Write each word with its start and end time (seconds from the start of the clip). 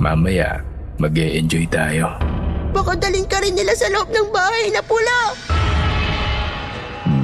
Mamaya, 0.00 0.62
mag 0.96 1.16
enjoy 1.16 1.68
tayo. 1.68 2.16
Baka 2.72 2.96
daling 2.96 3.28
ka 3.28 3.36
rin 3.44 3.52
nila 3.52 3.76
sa 3.76 3.92
loob 3.92 4.08
ng 4.08 4.28
bahay 4.32 4.72
na 4.72 4.80
pula! 4.80 5.20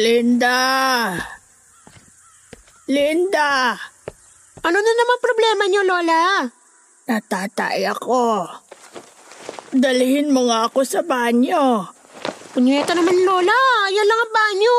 Linda! 0.00 1.12
Linda! 2.88 3.76
Ano 4.64 4.78
na 4.80 4.92
naman 4.96 5.18
problema 5.20 5.68
niyo, 5.68 5.84
Lola? 5.84 6.48
Natatay 7.04 7.84
ako. 7.84 8.48
Dalhin 9.76 10.32
mo 10.32 10.48
nga 10.48 10.72
ako 10.72 10.88
sa 10.88 11.04
banyo. 11.04 11.84
Punyeta 12.56 12.96
naman, 12.96 13.12
Lola. 13.28 13.60
Yan 13.92 14.08
lang 14.08 14.20
ang 14.24 14.32
banyo. 14.32 14.76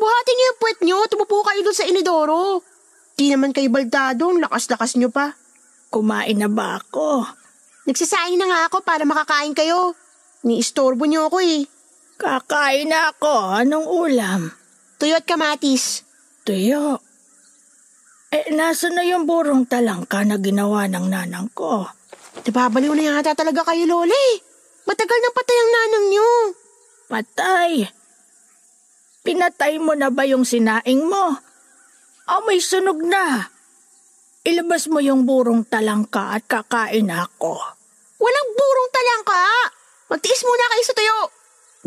Buhatin 0.00 0.34
niyo 0.40 0.46
yung 0.48 0.60
puwet 0.64 0.78
niyo. 0.80 0.98
Tumupo 1.04 1.44
kayo 1.44 1.60
dun 1.60 1.76
sa 1.76 1.84
inidoro. 1.84 2.64
Di 3.12 3.28
naman 3.28 3.52
kayo 3.52 3.68
baldado. 3.68 4.32
Ang 4.32 4.40
Lakas-lakas 4.40 4.96
niyo 4.96 5.12
pa. 5.12 5.36
Kumain 5.92 6.40
na 6.40 6.48
ba 6.48 6.80
ako? 6.80 7.28
Nagsasaing 7.84 8.40
na 8.40 8.48
nga 8.48 8.60
ako 8.72 8.80
para 8.80 9.04
makakain 9.04 9.52
kayo. 9.52 9.92
Ni-istorbo 10.48 11.04
niyo 11.04 11.28
ako 11.28 11.44
eh. 11.44 11.68
Kakain 12.16 12.88
na 12.88 13.12
ako. 13.12 13.52
Anong 13.52 13.84
ulam? 13.84 14.61
Tuyo 15.02 15.18
at 15.18 15.26
kamatis. 15.26 16.06
Tuyo. 16.46 17.02
Eh, 18.30 18.54
nasa 18.54 18.86
na 18.86 19.02
yung 19.02 19.26
burong 19.26 19.66
talangka 19.66 20.22
na 20.22 20.38
ginawa 20.38 20.86
ng 20.86 21.10
nanang 21.10 21.50
ko? 21.50 21.90
Nababaliw 22.46 22.94
na 22.94 23.18
yata 23.18 23.34
talaga 23.34 23.66
kayo, 23.66 23.82
Lola 23.82 24.14
eh. 24.14 24.38
Matagal 24.86 25.18
nang 25.18 25.34
patay 25.34 25.58
ang 25.58 25.70
nanang 25.74 26.06
niyo. 26.06 26.30
Patay. 27.10 27.72
Pinatay 29.26 29.82
mo 29.82 29.98
na 29.98 30.14
ba 30.14 30.22
yung 30.22 30.46
sinaing 30.46 31.02
mo? 31.02 31.34
O 32.30 32.46
may 32.46 32.62
sunog 32.62 33.02
na? 33.02 33.50
Ilabas 34.46 34.86
mo 34.86 35.02
yung 35.02 35.26
burong 35.26 35.66
talangka 35.66 36.30
at 36.38 36.46
kakain 36.46 37.10
ako. 37.10 37.58
Walang 38.22 38.50
burong 38.54 38.90
talangka. 38.94 39.42
Magtiis 40.14 40.46
muna 40.46 40.70
kayo 40.70 40.82
sa 40.86 40.94
tuyo. 40.94 41.18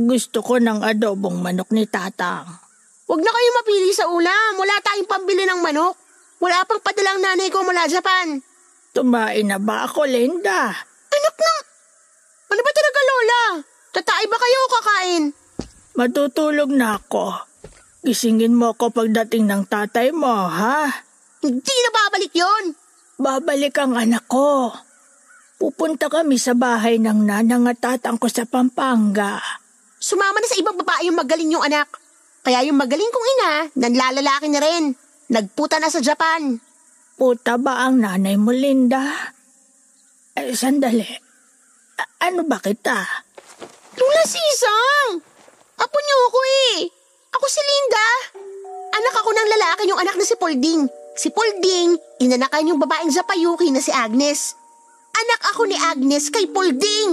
Gusto 0.03 0.43
ko 0.43 0.59
ng 0.59 0.83
adobong 0.83 1.39
manok 1.39 1.71
ni 1.71 1.87
tatang. 1.87 2.64
Huwag 3.05 3.21
na 3.21 3.29
kayo 3.29 3.49
mapili 3.53 3.91
sa 3.93 4.09
ulam. 4.09 4.57
Wala 4.57 4.81
tayong 4.81 5.09
pambili 5.09 5.45
ng 5.45 5.61
manok. 5.61 5.93
Wala 6.41 6.65
pang 6.65 6.81
padalang 6.81 7.21
nanay 7.21 7.53
ko 7.53 7.61
mula 7.61 7.85
Japan. 7.85 8.41
Tumain 8.97 9.45
na 9.45 9.61
ba 9.61 9.85
ako, 9.85 10.09
Linda? 10.09 10.73
Anak 11.13 11.35
ng... 11.37 11.59
Ano 12.49 12.61
ba 12.65 12.71
talaga, 12.73 12.99
Lola? 13.05 13.43
Tatay 13.93 14.23
ba 14.25 14.37
kayo 14.41 14.57
o 14.57 14.71
kakain? 14.73 15.23
Matutulog 15.95 16.71
na 16.73 16.97
ako. 16.97 17.45
Gisingin 18.01 18.57
mo 18.57 18.73
ako 18.73 18.89
pagdating 18.89 19.47
ng 19.47 19.63
tatay 19.69 20.09
mo, 20.09 20.49
ha? 20.49 20.89
Hindi 21.45 21.75
na 21.85 21.89
babalik 21.93 22.33
yon. 22.33 22.65
Babalik 23.21 23.75
ang 23.77 23.93
anak 23.95 24.25
ko. 24.25 24.73
Pupunta 25.61 26.09
kami 26.09 26.41
sa 26.41 26.57
bahay 26.57 26.97
ng 26.99 27.21
nanang 27.23 27.69
at 27.69 27.79
tatang 27.79 28.17
ko 28.17 28.27
sa 28.27 28.43
Pampanga. 28.43 29.39
Sumama 30.01 30.41
na 30.41 30.49
sa 30.49 30.59
ibang 30.59 30.75
babae 30.75 31.07
yung 31.07 31.17
magaling 31.21 31.53
yung 31.53 31.63
anak. 31.63 32.04
Kaya 32.45 32.61
yung 32.61 32.77
magaling 32.77 33.09
kong 33.09 33.27
ina, 33.33 33.51
nanlalalaki 33.73 34.47
na 34.53 34.61
rin. 34.61 34.93
Nagputa 35.33 35.81
na 35.81 35.89
sa 35.89 35.97
Japan. 35.97 36.61
Puta 37.17 37.57
ba 37.57 37.89
ang 37.89 38.05
nanay 38.05 38.37
mo, 38.37 38.53
Linda? 38.53 39.33
Eh, 40.37 40.53
sandali. 40.53 41.09
A- 41.97 42.29
ano 42.29 42.45
ba 42.45 42.61
kita? 42.61 43.01
Lola 43.97 44.23
Sisang! 44.29 45.17
Apo 45.81 45.97
niyo 45.97 46.17
ako 46.29 46.39
eh. 46.45 46.75
Ako 47.33 47.45
si 47.49 47.61
Linda. 47.65 48.07
Anak 48.93 49.15
ako 49.25 49.29
ng 49.33 49.49
lalaki 49.57 49.81
yung 49.89 49.99
anak 50.05 50.13
na 50.13 50.25
si 50.29 50.37
Polding. 50.37 50.85
Si 51.17 51.33
Polding, 51.33 51.97
inanakan 52.21 52.69
yung 52.69 52.79
babaeng 52.79 53.09
Zapayuki 53.09 53.73
na 53.73 53.81
si 53.81 53.89
Agnes. 53.89 54.53
Anak 55.17 55.41
ako 55.49 55.65
ni 55.65 55.75
Agnes 55.81 56.29
kay 56.29 56.45
Polding. 56.45 57.09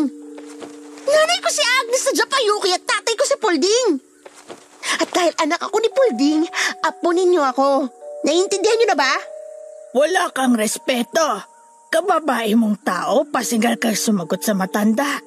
Nanay 1.08 1.38
ko 1.40 1.48
si 1.48 1.62
Agnes 1.80 2.02
sa 2.04 2.12
Japayuki 2.12 2.68
at 2.76 2.84
tatay 2.84 3.14
ko 3.16 3.24
si 3.24 3.36
Polding. 3.40 4.11
At 5.00 5.08
dahil 5.14 5.34
anak 5.38 5.60
ako 5.62 5.76
ni 5.78 5.90
Polding, 5.90 6.42
apo 6.82 7.08
ninyo 7.14 7.42
ako. 7.42 7.68
Naiintindihan 8.26 8.78
niyo 8.78 8.88
na 8.92 8.98
ba? 8.98 9.12
Wala 9.92 10.30
kang 10.32 10.54
respeto. 10.56 11.44
Kababae 11.92 12.56
mong 12.56 12.80
tao, 12.80 13.28
pasigal 13.28 13.76
kang 13.76 13.92
sumagot 13.92 14.40
sa 14.40 14.56
matanda. 14.56 15.20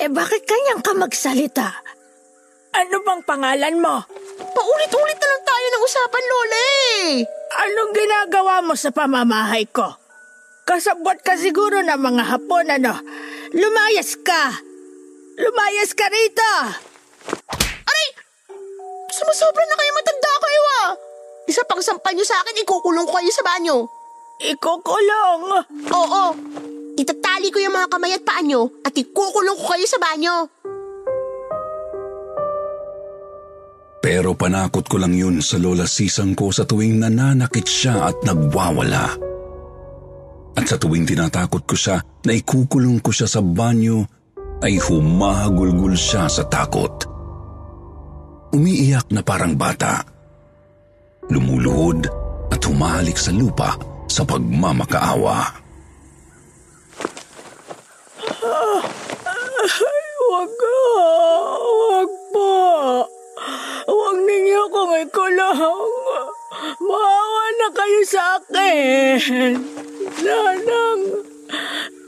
Eh 0.00 0.08
bakit 0.08 0.48
kanyang 0.48 0.80
ka 0.80 0.96
magsalita? 0.96 1.68
Ano 2.72 3.04
bang 3.04 3.22
pangalan 3.26 3.76
mo? 3.82 4.00
Paulit-ulit 4.40 5.18
na 5.20 5.28
lang 5.28 5.42
tayo 5.44 5.66
ng 5.68 5.82
usapan, 5.84 6.24
Lola 6.24 6.60
eh. 6.96 7.08
Anong 7.66 7.92
ginagawa 7.92 8.54
mo 8.64 8.72
sa 8.78 8.88
pamamahay 8.94 9.68
ko? 9.68 9.92
Kasabot 10.64 11.18
ka 11.20 11.34
siguro 11.36 11.82
ng 11.82 12.00
mga 12.00 12.24
hapon, 12.30 12.70
ano? 12.70 12.94
Lumayas 13.52 14.16
ka! 14.22 14.54
Lumayas 15.36 15.92
ka 15.98 16.06
rito! 16.08 16.52
Sumusobra 19.10 19.64
na 19.66 19.74
kayo 19.74 19.90
matanda 19.90 20.32
kayo 20.38 20.62
ah! 20.86 20.90
Isa 21.50 21.66
pang 21.66 21.82
sampal 21.82 22.14
niyo 22.14 22.22
sa 22.22 22.38
akin, 22.46 22.62
ikukulong 22.62 23.10
ko 23.10 23.18
kayo 23.18 23.32
sa 23.34 23.42
banyo. 23.42 23.76
Ikukulong! 24.38 25.42
Oo. 25.90 26.24
Itatali 26.94 27.50
ko 27.50 27.58
yung 27.58 27.74
mga 27.74 27.90
kamay 27.90 28.14
at 28.14 28.22
paa 28.22 28.38
niyo 28.38 28.70
at 28.86 28.94
ikukulong 28.94 29.58
ko 29.58 29.64
kayo 29.74 29.86
sa 29.90 29.98
banyo. 29.98 30.46
Pero 34.00 34.38
panakot 34.38 34.86
ko 34.86 34.96
lang 34.96 35.12
yun 35.12 35.42
sa 35.42 35.58
lola 35.58 35.90
sisang 35.90 36.38
ko 36.38 36.54
sa 36.54 36.64
tuwing 36.64 37.02
nananakit 37.02 37.66
siya 37.66 38.14
at 38.14 38.16
nagwawala. 38.22 39.18
At 40.54 40.64
sa 40.70 40.78
tuwing 40.78 41.04
tinatakot 41.04 41.66
ko 41.66 41.74
siya 41.74 41.98
na 42.24 42.32
ikukulong 42.32 43.02
ko 43.02 43.10
siya 43.10 43.26
sa 43.26 43.42
banyo, 43.42 44.06
ay 44.62 44.78
humahagulgul 44.78 45.98
siya 45.98 46.30
sa 46.30 46.46
takot. 46.46 47.09
Umiiyak 48.50 49.14
na 49.14 49.22
parang 49.22 49.54
bata. 49.54 50.02
Lumuluhod 51.30 52.10
at 52.50 52.58
humahalik 52.66 53.14
sa 53.14 53.30
lupa 53.30 53.78
sa 54.10 54.26
pagmamakaawa. 54.26 55.38
Huwag 60.18 60.50
ka! 60.50 60.78
Huwag 61.62 62.10
po! 62.34 62.54
Huwag 63.86 64.18
ninyo 64.26 64.60
akong 64.66 64.94
ikulong! 64.98 65.90
Maawa 66.82 67.44
na 67.54 67.68
kayo 67.70 68.00
sa 68.02 68.22
akin! 68.42 69.62
Nanang! 70.26 71.02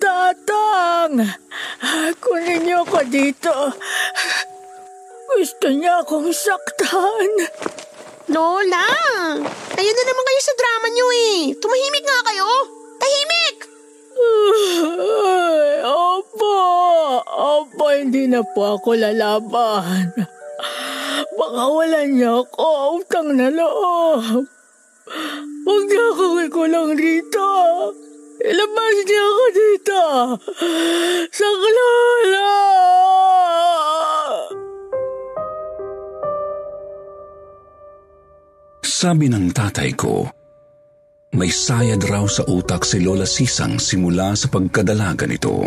Tatang! 0.02 1.14
Kunin 2.18 2.66
niyo 2.66 2.82
ako 2.82 2.98
dito. 3.10 3.54
Gusto 5.32 5.72
niya 5.72 6.04
akong 6.04 6.28
saktan. 6.28 7.30
Lola! 8.28 8.88
Ayun 9.74 9.96
na 9.96 10.04
naman 10.04 10.24
kayo 10.28 10.40
sa 10.44 10.54
drama 10.54 10.86
niyo 10.92 11.06
eh. 11.08 11.40
Tumahimik 11.56 12.04
nga 12.04 12.20
kayo. 12.28 12.50
Tahimik! 13.00 13.56
Ay, 14.12 15.80
opo! 15.88 16.56
Opo, 17.26 17.84
hindi 17.96 18.28
na 18.28 18.44
po 18.44 18.76
ako 18.76 18.92
lalaban. 18.92 20.12
Baka 21.32 21.64
wala 21.64 22.00
niya 22.04 22.44
ako 22.44 23.00
utang 23.00 23.32
na 23.32 23.48
loob. 23.48 24.44
Huwag 25.64 25.84
niya 25.88 26.04
akong 26.12 26.38
ikulong 26.44 26.92
dito. 26.92 27.48
Ilabas 28.42 28.96
niya 29.08 29.22
ako 29.24 29.44
dito. 29.56 30.02
Sa 31.32 31.48
klola! 31.48 32.50
Sabi 39.02 39.26
ng 39.26 39.50
tatay 39.50 39.98
ko, 39.98 40.30
may 41.34 41.50
sayad 41.50 42.06
raw 42.06 42.22
sa 42.30 42.46
utak 42.46 42.86
si 42.86 43.02
Lola 43.02 43.26
Sisang 43.26 43.82
simula 43.82 44.30
sa 44.38 44.46
pagkadalaga 44.46 45.26
nito. 45.26 45.66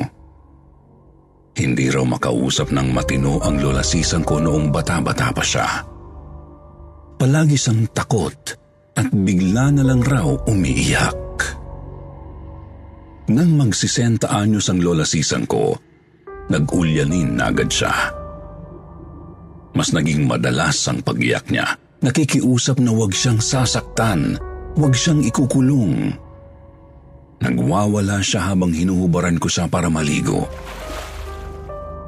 Hindi 1.52 1.92
raw 1.92 2.08
makausap 2.08 2.72
ng 2.72 2.96
matino 2.96 3.44
ang 3.44 3.60
Lola 3.60 3.84
Sisang 3.84 4.24
ko 4.24 4.40
noong 4.40 4.72
bata-bata 4.72 5.36
pa 5.36 5.44
siya. 5.44 5.68
Palagi 7.20 7.60
siyang 7.60 7.92
takot 7.92 8.40
at 8.96 9.12
bigla 9.12 9.68
na 9.68 9.84
lang 9.84 10.00
raw 10.00 10.32
umiiyak. 10.48 11.36
Nang 13.36 13.52
magsisenta 13.60 14.32
anyos 14.32 14.72
ang 14.72 14.80
Lola 14.80 15.04
Sisang 15.04 15.44
ko, 15.44 15.76
nag-ulyanin 16.48 17.36
na 17.36 17.52
agad 17.52 17.68
siya. 17.68 18.16
Mas 19.76 19.92
naging 19.92 20.24
madalas 20.24 20.80
ang 20.88 21.04
pag-iyak 21.04 21.52
niya. 21.52 21.84
Nakikiusap 22.04 22.84
na 22.84 22.92
huwag 22.92 23.16
siyang 23.16 23.40
sasaktan, 23.40 24.36
huwag 24.76 24.92
siyang 24.92 25.24
ikukulong. 25.24 26.12
Nagwawala 27.40 28.20
siya 28.20 28.52
habang 28.52 28.76
hinuhubaran 28.76 29.40
ko 29.40 29.48
siya 29.48 29.72
para 29.72 29.88
maligo. 29.88 30.48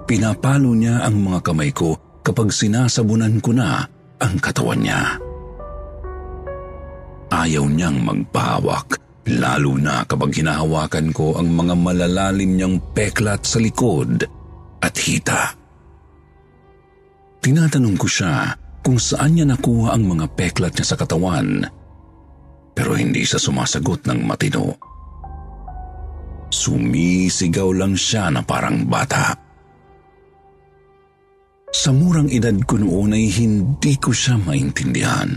Pinapalo 0.08 0.72
niya 0.72 1.04
ang 1.04 1.20
mga 1.20 1.40
kamay 1.44 1.72
ko 1.76 1.96
kapag 2.24 2.52
sinasabunan 2.52 3.40
ko 3.44 3.52
na 3.56 3.84
ang 4.20 4.36
katawan 4.40 4.80
niya. 4.84 5.20
Ayaw 7.28 7.68
niyang 7.68 8.08
magpahawak, 8.08 9.00
lalo 9.28 9.76
na 9.76 10.08
kapag 10.08 10.32
hinahawakan 10.40 11.12
ko 11.12 11.36
ang 11.36 11.52
mga 11.52 11.76
malalalim 11.76 12.56
niyang 12.56 12.80
peklat 12.96 13.44
sa 13.44 13.60
likod 13.60 14.24
at 14.80 14.96
hita. 14.96 15.52
Tinatanong 17.44 17.96
ko 18.00 18.08
siya 18.08 18.56
kung 18.88 18.96
saan 18.96 19.36
niya 19.36 19.44
nakuha 19.44 20.00
ang 20.00 20.08
mga 20.08 20.32
peklat 20.40 20.72
niya 20.72 20.88
sa 20.88 20.96
katawan, 20.96 21.60
pero 22.72 22.96
hindi 22.96 23.28
siya 23.28 23.36
sumasagot 23.36 24.08
ng 24.08 24.24
matino. 24.24 24.80
Sumisigaw 26.48 27.76
lang 27.76 28.00
siya 28.00 28.32
na 28.32 28.48
parang 28.48 28.88
bata. 28.88 29.36
Sa 31.68 31.92
murang 31.92 32.32
edad 32.32 32.56
ko 32.64 32.80
noon 32.80 33.12
ay 33.12 33.28
hindi 33.28 34.00
ko 34.00 34.16
siya 34.16 34.40
maintindihan. 34.40 35.36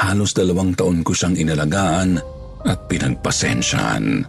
Halos 0.00 0.32
dalawang 0.32 0.72
taon 0.80 1.04
ko 1.04 1.12
siyang 1.12 1.36
inalagaan 1.36 2.16
at 2.64 2.88
pinagpasensyahan. 2.88 4.24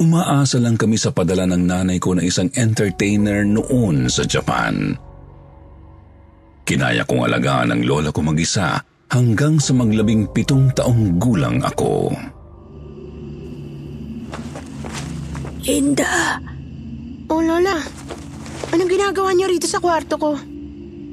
Umaasa 0.00 0.56
lang 0.56 0.80
kami 0.80 0.96
sa 0.96 1.12
padala 1.12 1.44
ng 1.44 1.68
nanay 1.68 2.00
ko 2.00 2.16
na 2.16 2.24
isang 2.24 2.48
entertainer 2.56 3.44
noon 3.44 4.08
sa 4.08 4.24
Japan. 4.24 5.03
Kinaya 6.64 7.04
kong 7.04 7.28
alagaan 7.28 7.76
ang 7.76 7.82
lola 7.84 8.08
ko 8.08 8.24
mag-isa 8.24 8.80
hanggang 9.12 9.60
sa 9.60 9.76
maglabing 9.76 10.32
pitong 10.32 10.72
taong 10.72 11.20
gulang 11.20 11.60
ako. 11.60 12.08
Linda, 15.64 16.40
Oh, 17.24 17.40
Lola. 17.40 17.80
Anong 18.68 18.90
ginagawa 18.90 19.32
niyo 19.32 19.48
rito 19.48 19.64
sa 19.64 19.80
kwarto 19.80 20.20
ko? 20.20 20.36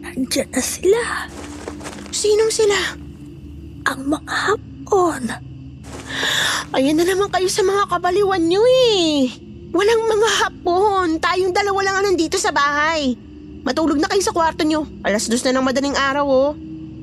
nandiyan 0.02 0.52
na 0.52 0.60
sila. 0.60 1.02
Sinong 2.12 2.52
sila? 2.52 3.00
Ang 3.88 4.12
mga 4.12 4.34
hapon. 4.52 5.24
Ayan 6.76 7.00
na 7.00 7.08
naman 7.08 7.32
kayo 7.32 7.48
sa 7.48 7.64
mga 7.64 7.88
kabaliwan 7.88 8.44
niyo 8.44 8.60
eh. 8.92 9.32
Walang 9.72 10.04
mga 10.04 10.30
hapon. 10.44 11.16
Tayong 11.24 11.56
dalawa 11.56 11.80
lang 11.80 11.96
ang 11.96 12.06
nandito 12.12 12.36
sa 12.36 12.52
bahay. 12.52 13.16
Matulog 13.62 14.02
na 14.02 14.10
kayo 14.10 14.24
sa 14.26 14.34
kwarto 14.34 14.66
niyo. 14.66 14.90
Alas 15.06 15.30
dos 15.30 15.46
na 15.46 15.54
ng 15.54 15.66
madaling 15.66 15.94
araw 15.94 16.26
oh. 16.26 16.52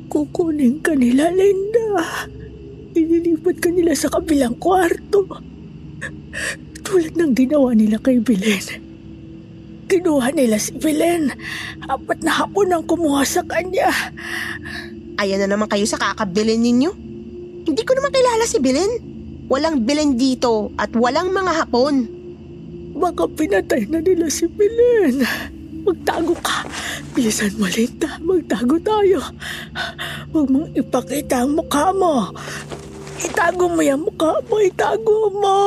Kukunin 0.08 0.80
ka 0.82 0.96
nila, 0.96 1.30
Linda. 1.30 2.26
Inilipat 2.96 3.60
ka 3.62 3.68
nila 3.70 3.92
sa 3.94 4.08
kabilang 4.10 4.56
kwarto. 4.56 5.28
Tulad 6.82 7.14
ng 7.14 7.32
ginawa 7.36 7.76
nila 7.76 8.00
kay 8.00 8.18
Belen. 8.18 8.64
Kinuha 9.88 10.32
nila 10.32 10.56
si 10.56 10.72
Belen. 10.74 11.30
Apat 11.84 12.24
na 12.24 12.32
hapon 12.42 12.72
ang 12.72 12.84
kumuha 12.88 13.22
sa 13.22 13.44
kanya. 13.44 13.92
Ayan 15.20 15.44
na 15.44 15.52
naman 15.52 15.68
kayo 15.68 15.84
sa 15.84 16.00
kakabilin 16.00 16.64
ninyo. 16.64 16.90
Hindi 17.68 17.82
ko 17.84 17.92
naman 17.92 18.10
kilala 18.10 18.44
si 18.48 18.58
Belen. 18.58 18.92
Walang 19.52 19.84
Belen 19.84 20.16
dito 20.16 20.72
at 20.80 20.92
walang 20.96 21.30
mga 21.30 21.52
hapon. 21.64 22.08
Baka 22.96 23.28
pinatay 23.28 23.86
na 23.86 24.00
nila 24.00 24.32
si 24.32 24.48
Belen. 24.48 25.22
Magtago 25.88 26.36
ka. 26.44 26.68
Bilisan 27.16 27.56
mo, 27.56 27.64
Linda. 27.64 28.20
Magtago 28.20 28.76
tayo. 28.84 29.24
Huwag 30.36 30.46
mong 30.52 30.68
ipakita 30.76 31.48
ang 31.48 31.56
mukha 31.56 31.88
mo. 31.96 32.28
Itago 33.24 33.72
mo 33.72 33.80
yung 33.80 34.04
mukha 34.04 34.36
mo. 34.44 34.56
Itago 34.60 35.16
mo. 35.32 35.58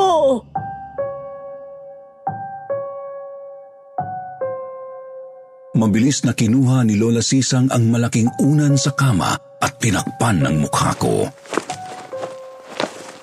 Mabilis 5.74 6.22
na 6.22 6.38
kinuha 6.38 6.86
ni 6.86 7.02
Lola 7.02 7.26
Sisang 7.26 7.66
ang 7.74 7.90
malaking 7.90 8.30
unan 8.38 8.78
sa 8.78 8.94
kama 8.94 9.34
at 9.58 9.74
tinakpan 9.82 10.46
ng 10.46 10.62
mukha 10.62 10.94
ko. 11.02 11.26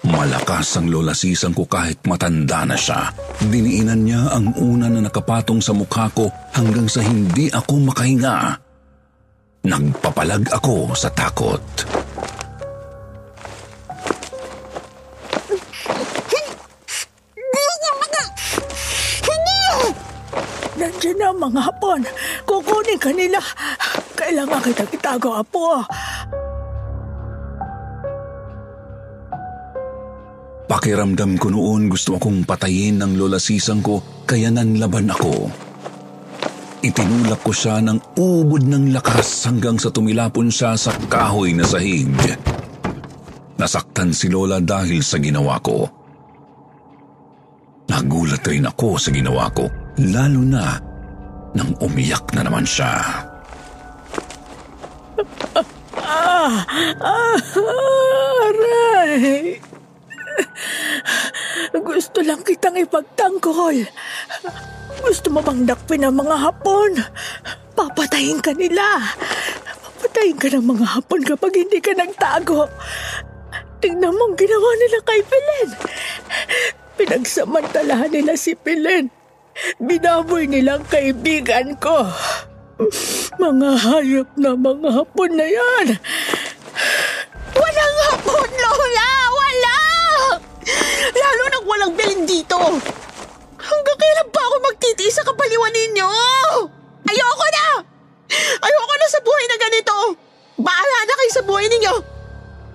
Malakas 0.09 0.81
ang 0.81 0.89
Lola 0.89 1.13
Sisang 1.13 1.53
ko 1.53 1.69
kahit 1.69 2.01
matanda 2.09 2.65
na 2.65 2.73
siya. 2.73 3.13
Diniinan 3.45 4.01
niya 4.09 4.33
ang 4.33 4.57
unan 4.57 4.97
na 4.97 5.05
nakapatong 5.05 5.61
sa 5.61 5.77
mukha 5.77 6.09
ko 6.17 6.33
hanggang 6.57 6.89
sa 6.89 7.05
hindi 7.05 7.53
ako 7.53 7.93
makahinga. 7.93 8.57
Nagpapalag 9.69 10.49
ako 10.49 10.97
sa 10.97 11.13
takot. 11.13 11.61
Nandiyan 20.79 21.17
na 21.21 21.35
mga 21.37 21.61
hapon. 21.69 22.01
Kukunin 22.49 22.97
ka 22.97 23.11
nila. 23.13 23.43
Kailangan 24.17 24.63
kitang 24.63 24.91
itago, 24.95 25.37
apo. 25.37 25.85
Pakiramdam 30.69 31.41
ko 31.41 31.49
noon 31.49 31.89
gusto 31.89 32.21
akong 32.21 32.45
patayin 32.45 33.01
ng 33.01 33.17
lola 33.17 33.41
sisang 33.41 33.81
ko 33.81 34.05
kaya 34.29 34.53
nanlaban 34.53 35.09
ako. 35.09 35.49
Itinulak 36.85 37.41
ko 37.41 37.57
siya 37.57 37.81
ng 37.81 38.21
ubod 38.21 38.69
ng 38.69 38.93
lakas 38.93 39.49
hanggang 39.49 39.81
sa 39.81 39.89
tumilapon 39.89 40.53
siya 40.53 40.77
sa 40.77 40.93
kahoy 41.09 41.57
na 41.57 41.65
sahig. 41.65 42.13
Nasaktan 43.59 44.15
si 44.15 44.31
Lola 44.31 44.63
dahil 44.63 45.03
sa 45.03 45.19
ginawa 45.19 45.59
ko. 45.59 45.89
Nagulat 47.91 48.47
rin 48.47 48.69
ako 48.69 48.95
sa 49.01 49.11
ginawa 49.11 49.51
ko, 49.51 49.67
lalo 49.99 50.45
na 50.45 50.79
nang 51.57 51.75
umiyak 51.83 52.31
na 52.37 52.47
naman 52.47 52.63
siya. 52.63 52.93
Ah, 55.99 56.63
ah, 57.03 57.37
aray. 58.47 59.59
Gusto 61.73 62.25
lang 62.25 62.41
kitang 62.41 62.77
ipagtanggol. 62.81 63.85
Gusto 65.05 65.27
mo 65.29 65.41
bang 65.45 65.69
dakpin 65.69 66.05
ang 66.05 66.17
mga 66.17 66.37
hapon? 66.37 66.91
Papatayin 67.77 68.41
ka 68.41 68.57
nila. 68.57 68.83
Papatayin 69.99 70.39
ka 70.39 70.49
ng 70.53 70.67
mga 70.67 70.87
hapon 70.99 71.21
kapag 71.23 71.53
hindi 71.55 71.79
ka 71.79 71.93
nagtago. 71.95 72.67
Tingnan 73.79 74.17
mo 74.17 74.33
ang 74.33 74.35
ginawa 74.35 74.71
nila 74.75 74.99
kay 75.07 75.21
Pilen. 75.23 75.69
Pinagsamantalahan 76.99 78.11
nila 78.11 78.35
si 78.35 78.59
Pilen. 78.59 79.07
Binaboy 79.79 80.51
nilang 80.51 80.83
kaibigan 80.91 81.79
ko. 81.79 82.07
Mga 83.39 83.71
hayop 83.79 84.29
na 84.39 84.55
mga 84.55 84.89
hapon 85.03 85.31
na 85.35 85.47
yan. 85.47 85.87
Walang 87.55 87.97
hapon, 88.11 88.51
Lola! 88.55 89.11
Wala! 89.35 89.48
Lalo 91.29 91.45
nang 91.53 91.67
walang 91.69 91.93
bilin 91.93 92.25
dito. 92.25 92.57
Hanggang 93.61 93.99
kailan 94.01 94.29
pa 94.33 94.41
ako 94.49 94.57
magtitiis 94.65 95.13
sa 95.13 95.27
kapaliwan 95.29 95.69
ninyo? 95.77 96.09
Ayoko 97.05 97.47
na! 97.53 97.67
Ayoko 98.65 98.95
na 98.97 99.07
sa 99.13 99.21
buhay 99.21 99.45
na 99.45 99.57
ganito. 99.61 99.97
Baala 100.57 100.99
na 101.05 101.15
kayo 101.21 101.33
sa 101.37 101.45
buhay 101.45 101.69
ninyo. 101.69 101.95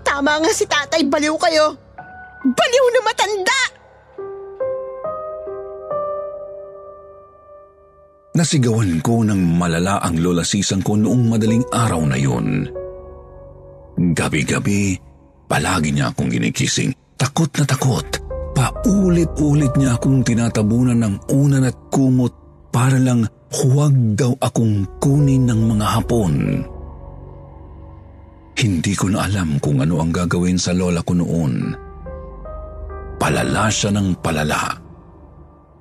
Tama 0.06 0.38
nga 0.38 0.52
si 0.54 0.70
tatay, 0.70 1.02
baliw 1.10 1.34
kayo. 1.42 1.74
Baliw 2.46 2.86
na 2.94 3.02
matanda! 3.02 3.60
Nasigawan 8.34 9.02
ko 9.02 9.26
ng 9.26 9.58
malala 9.58 10.02
ang 10.02 10.18
lola 10.22 10.46
sisang 10.46 10.82
ko 10.86 10.94
noong 10.94 11.30
madaling 11.30 11.66
araw 11.74 12.02
na 12.06 12.18
yun. 12.18 12.66
Gabi-gabi, 13.94 14.98
palagi 15.46 15.94
niya 15.94 16.14
akong 16.14 16.30
ginikising. 16.34 16.94
Takot 17.14 17.50
na 17.58 17.66
takot. 17.66 18.23
Paulit-ulit 18.72 19.74
niya 19.76 19.98
akong 19.98 20.24
tinatabunan 20.24 21.00
ng 21.02 21.16
unan 21.34 21.68
at 21.68 21.76
kumot 21.92 22.32
para 22.72 22.96
lang 22.96 23.28
huwag 23.54 23.94
daw 24.18 24.34
akong 24.40 24.88
kunin 25.04 25.50
ng 25.50 25.62
mga 25.76 25.86
hapon. 26.00 26.34
Hindi 28.54 28.94
ko 28.94 29.10
na 29.10 29.26
alam 29.28 29.58
kung 29.60 29.82
ano 29.82 30.00
ang 30.00 30.14
gagawin 30.14 30.62
sa 30.62 30.72
lola 30.72 31.02
ko 31.02 31.14
noon. 31.18 31.74
Palala 33.18 33.68
siya 33.68 33.92
ng 33.92 34.22
palala. 34.22 34.78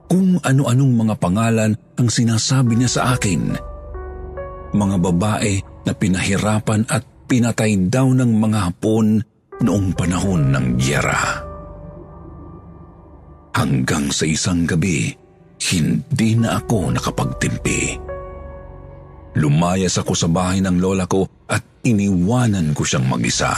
Kung 0.08 0.40
ano-anong 0.40 0.92
mga 0.92 1.14
pangalan 1.16 1.72
ang 1.96 2.08
sinasabi 2.08 2.76
niya 2.76 2.90
sa 2.90 3.02
akin. 3.16 3.56
Mga 4.72 4.96
babae 5.00 5.52
na 5.84 5.92
pinahirapan 5.92 6.88
at 6.88 7.04
pinatay 7.28 7.76
daw 7.88 8.08
ng 8.12 8.30
mga 8.40 8.58
hapon 8.72 9.20
noong 9.60 9.88
panahon 9.96 10.52
ng 10.52 10.66
gyera. 10.76 11.51
Hanggang 13.52 14.09
sa 14.09 14.25
isang 14.25 14.64
gabi, 14.64 15.12
hindi 15.73 16.30
na 16.40 16.59
ako 16.59 16.97
nakapagtimpi. 16.97 18.00
Lumayas 19.37 19.97
ako 20.00 20.12
sa 20.12 20.28
bahay 20.28 20.61
ng 20.61 20.76
lola 20.80 21.09
ko 21.09 21.25
at 21.49 21.85
iniwanan 21.85 22.76
ko 22.76 22.85
siyang 22.85 23.09
mag-isa. 23.09 23.52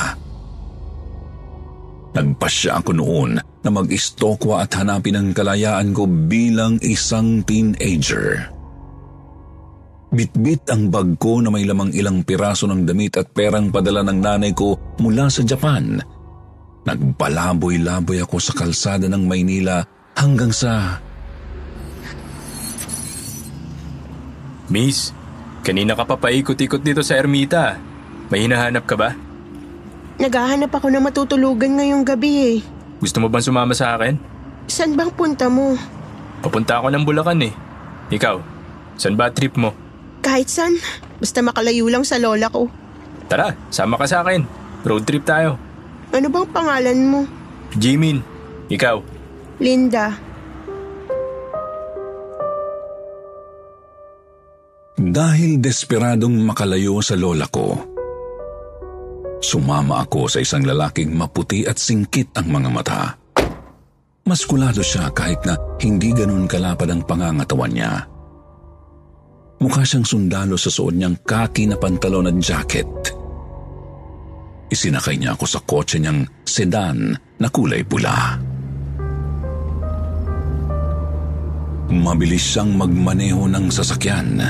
Nagpasya 2.15 2.79
ako 2.79 2.91
noon 2.95 3.43
na 3.43 3.71
mag-istokwa 3.75 4.63
at 4.63 4.71
hanapin 4.79 5.19
ang 5.19 5.35
kalayaan 5.35 5.91
ko 5.91 6.07
bilang 6.07 6.79
isang 6.79 7.43
teenager. 7.43 8.55
Bitbit 10.15 10.71
ang 10.71 10.95
bag 10.95 11.19
ko 11.19 11.43
na 11.43 11.51
may 11.51 11.67
lamang 11.67 11.91
ilang 11.91 12.23
piraso 12.23 12.71
ng 12.71 12.87
damit 12.87 13.19
at 13.19 13.35
perang 13.35 13.75
padala 13.75 14.07
ng 14.07 14.19
nanay 14.23 14.55
ko 14.55 14.79
mula 15.03 15.27
sa 15.27 15.43
Japan. 15.43 15.99
Nagpalaboy-laboy 16.85 18.21
ako 18.21 18.37
sa 18.41 18.53
kalsada 18.53 19.09
ng 19.09 19.25
Maynila 19.25 19.85
hanggang 20.21 20.53
sa... 20.53 21.01
Miss, 24.69 25.13
kanina 25.65 25.97
ka 25.97 26.05
pa 26.05 26.17
paikot-ikot 26.17 26.81
dito 26.85 27.01
sa 27.01 27.17
ermita. 27.17 27.77
May 28.29 28.45
hinahanap 28.45 28.85
ka 28.85 28.97
ba? 28.97 29.13
Naghahanap 30.21 30.73
ako 30.73 30.93
ng 30.93 31.05
matutulugan 31.05 31.81
ngayong 31.81 32.05
gabi 32.05 32.33
eh. 32.37 32.57
Gusto 33.01 33.21
mo 33.21 33.29
bang 33.29 33.45
sumama 33.45 33.73
sa 33.77 33.97
akin? 33.97 34.17
Saan 34.69 34.97
bang 34.97 35.13
punta 35.13 35.49
mo? 35.49 35.77
Papunta 36.41 36.81
ako 36.81 36.89
ng 36.93 37.05
Bulacan 37.05 37.45
eh. 37.45 37.53
Ikaw, 38.13 38.37
saan 39.01 39.17
ba 39.17 39.33
trip 39.33 39.57
mo? 39.57 39.73
Kahit 40.25 40.49
saan. 40.49 40.77
Basta 41.21 41.41
makalayo 41.41 41.89
lang 41.89 42.05
sa 42.05 42.21
lola 42.21 42.49
ko. 42.49 42.69
Tara, 43.29 43.57
sama 43.73 43.97
ka 43.97 44.05
sa 44.09 44.21
akin. 44.25 44.45
Road 44.85 45.05
trip 45.09 45.25
tayo. 45.25 45.57
Ano 46.13 46.27
bang 46.29 46.49
pangalan 46.53 46.99
mo? 47.09 47.21
Jimin, 47.79 48.21
ikaw. 48.69 49.01
Linda. 49.63 50.13
Dahil 54.95 55.59
desperadong 55.59 56.39
makalayo 56.43 57.03
sa 57.03 57.19
lola 57.19 57.47
ko, 57.51 57.77
sumama 59.43 60.03
ako 60.07 60.31
sa 60.31 60.39
isang 60.39 60.63
lalaking 60.65 61.13
maputi 61.13 61.67
at 61.67 61.79
singkit 61.79 62.35
ang 62.39 62.49
mga 62.51 62.71
mata. 62.71 63.03
Maskulado 64.25 64.81
siya 64.81 65.13
kahit 65.13 65.45
na 65.45 65.59
hindi 65.85 66.15
ganun 66.17 66.49
kalapad 66.49 66.89
ang 66.89 67.05
pangangatawan 67.05 67.73
niya. 67.75 67.93
Mukha 69.61 69.85
siyang 69.85 70.09
sundalo 70.09 70.57
sa 70.57 70.73
suot 70.73 70.97
niyang 70.97 71.21
kaki 71.21 71.69
na 71.69 71.77
pantalon 71.77 72.33
at 72.33 72.37
jacket. 72.41 72.89
Isinakay 74.75 75.23
niya 75.23 75.39
ako 75.39 75.47
sa 75.47 75.63
kotse 75.63 76.03
niyang 76.03 76.27
sedan 76.43 77.15
na 77.39 77.47
kulay 77.47 77.87
pula. 77.87 78.43
Mabilis 81.95 82.43
siyang 82.43 82.75
magmaneho 82.75 83.47
ng 83.47 83.71
sasakyan. 83.71 84.43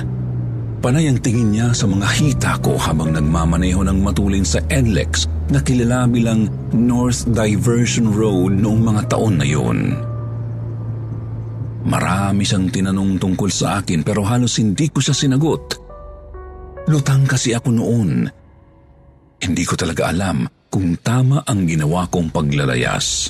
Panay 0.81 1.13
ang 1.13 1.21
tingin 1.21 1.53
niya 1.53 1.77
sa 1.77 1.85
mga 1.85 2.09
hita 2.17 2.53
ko 2.65 2.81
habang 2.81 3.13
nagmamaneho 3.13 3.85
ng 3.85 4.01
matulin 4.01 4.49
sa 4.49 4.65
NLEX 4.73 5.29
na 5.53 5.61
kilala 5.61 6.09
bilang 6.09 6.49
North 6.73 7.29
Diversion 7.29 8.09
Road 8.09 8.57
noong 8.57 8.81
mga 8.81 9.03
taon 9.13 9.37
na 9.37 9.45
yun. 9.45 9.93
Marami 11.85 12.49
siyang 12.49 12.73
tinanong 12.73 13.21
tungkol 13.21 13.53
sa 13.53 13.85
akin 13.85 14.01
pero 14.01 14.25
halos 14.25 14.57
hindi 14.57 14.89
ko 14.89 15.05
siya 15.05 15.13
sinagot. 15.13 15.85
Lutang 16.89 17.29
kasi 17.29 17.53
ako 17.53 17.69
noon. 17.77 18.44
Hindi 19.45 19.69
ko 19.69 19.77
talaga 19.77 20.09
alam 20.09 20.49
kung 20.73 20.97
tama 21.05 21.45
ang 21.45 21.69
ginawa 21.69 22.09
kong 22.09 22.33
paglalayas. 22.33 23.29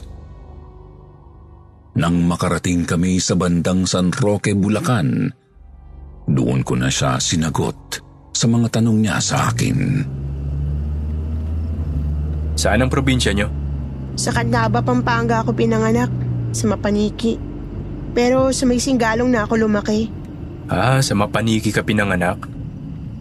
Nang 1.99 2.23
makarating 2.30 2.87
kami 2.87 3.18
sa 3.18 3.35
bandang 3.35 3.83
San 3.83 4.14
Roque, 4.14 4.54
Bulacan, 4.54 5.30
doon 6.30 6.62
ko 6.62 6.78
na 6.78 6.87
siya 6.87 7.18
sinagot 7.18 7.99
sa 8.30 8.47
mga 8.47 8.78
tanong 8.78 8.99
niya 9.02 9.18
sa 9.18 9.50
akin. 9.50 9.78
Saan 12.54 12.83
ang 12.83 12.90
probinsya 12.90 13.35
nyo? 13.35 13.50
Sa 14.14 14.30
Candaba, 14.30 14.78
Pampanga 14.83 15.42
ako 15.42 15.50
pinanganak. 15.59 16.11
Sa 16.54 16.71
Mapaniki. 16.71 17.35
Pero 18.14 18.54
sa 18.54 18.62
may 18.71 18.78
singgalong 18.78 19.26
na 19.26 19.42
ako 19.42 19.66
lumaki. 19.66 20.06
Ah, 20.71 21.02
sa 21.02 21.18
Mapaniki 21.18 21.75
ka 21.75 21.83
pinanganak? 21.83 22.47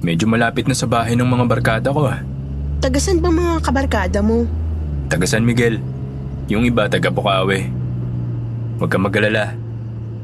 Medyo 0.06 0.30
malapit 0.30 0.70
na 0.70 0.78
sa 0.78 0.86
bahay 0.86 1.18
ng 1.18 1.26
mga 1.26 1.46
barkada 1.50 1.90
ko 1.90 2.06
ah. 2.06 2.22
Tagasan 2.84 3.24
ba 3.24 3.32
mga 3.32 3.64
kabarkada 3.64 4.20
mo? 4.20 4.44
Taga 5.08 5.24
San 5.24 5.48
Miguel. 5.48 5.80
Yung 6.52 6.68
iba 6.68 6.84
taga 6.92 7.08
Bukawi. 7.08 7.72
Huwag 8.76 8.92
kang 8.92 9.08
magalala. 9.08 9.56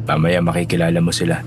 Mamaya 0.03 0.43
makikilala 0.43 0.99
mo 0.99 1.07
sila. 1.15 1.39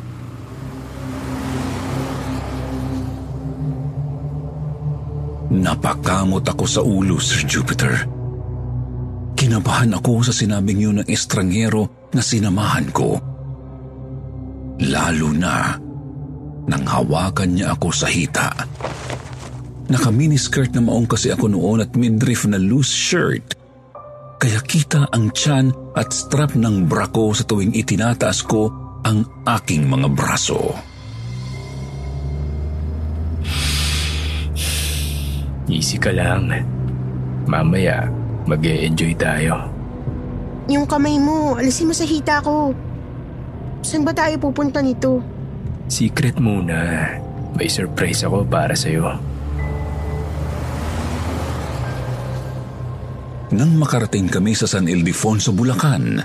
Napakamot 5.52 6.48
ako 6.48 6.64
sa 6.64 6.80
ulo, 6.80 7.20
Sir 7.20 7.44
Jupiter. 7.44 8.08
Kinabahan 9.36 9.92
ako 9.92 10.24
sa 10.24 10.32
sinabing 10.32 10.80
yun 10.80 11.04
ng 11.04 11.08
estranghero 11.12 12.08
na 12.16 12.24
sinamahan 12.24 12.88
ko. 12.88 13.20
Lalo 14.80 15.28
na 15.36 15.76
nang 16.64 16.84
hawakan 16.88 17.52
niya 17.52 17.76
ako 17.76 17.92
sa 17.92 18.08
hita. 18.08 18.48
Naka-miniskirt 19.92 20.72
na 20.72 20.80
maong 20.80 21.04
kasi 21.04 21.28
ako 21.28 21.52
noon 21.52 21.84
at 21.84 21.92
midriff 21.92 22.48
na 22.48 22.56
loose 22.56 22.88
shirt. 22.88 23.60
kaya 24.42 24.58
kita 24.58 25.06
ang 25.14 25.30
tiyan 25.30 25.70
at 25.94 26.10
strap 26.10 26.58
ng 26.58 26.90
bra 26.90 27.06
ko 27.14 27.30
sa 27.30 27.46
tuwing 27.46 27.70
itinataas 27.78 28.42
ko 28.42 28.74
ang 29.06 29.22
aking 29.46 29.86
mga 29.86 30.10
braso. 30.10 30.74
Easy 35.70 35.94
ka 35.94 36.10
lang. 36.10 36.50
Mamaya, 37.46 38.10
mag 38.50 38.66
enjoy 38.66 39.14
tayo. 39.14 39.70
Yung 40.66 40.90
kamay 40.90 41.22
mo, 41.22 41.54
alisin 41.54 41.86
mo 41.86 41.94
sa 41.94 42.02
hita 42.02 42.42
ko. 42.42 42.74
Saan 43.86 44.02
ba 44.02 44.10
tayo 44.10 44.42
pupunta 44.42 44.82
nito? 44.82 45.22
Secret 45.86 46.42
muna. 46.42 46.74
May 47.54 47.70
surprise 47.70 48.26
ako 48.26 48.42
para 48.42 48.74
sa'yo. 48.74 49.31
Nang 53.52 53.76
makarating 53.76 54.32
kami 54.32 54.56
sa 54.56 54.64
San 54.64 54.88
Ildefonso, 54.88 55.52
Bulacan, 55.52 56.24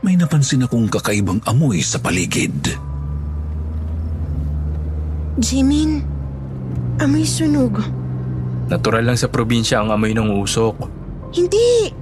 may 0.00 0.16
napansin 0.16 0.64
akong 0.64 0.88
kakaibang 0.88 1.44
amoy 1.44 1.84
sa 1.84 2.00
paligid. 2.00 2.72
Jimin, 5.36 6.00
amoy 7.04 7.28
sunog. 7.28 7.84
Natural 8.72 9.04
lang 9.04 9.20
sa 9.20 9.28
probinsya 9.28 9.84
ang 9.84 9.92
amoy 9.92 10.16
ng 10.16 10.40
usok. 10.40 10.76
Hindi! 11.36 11.92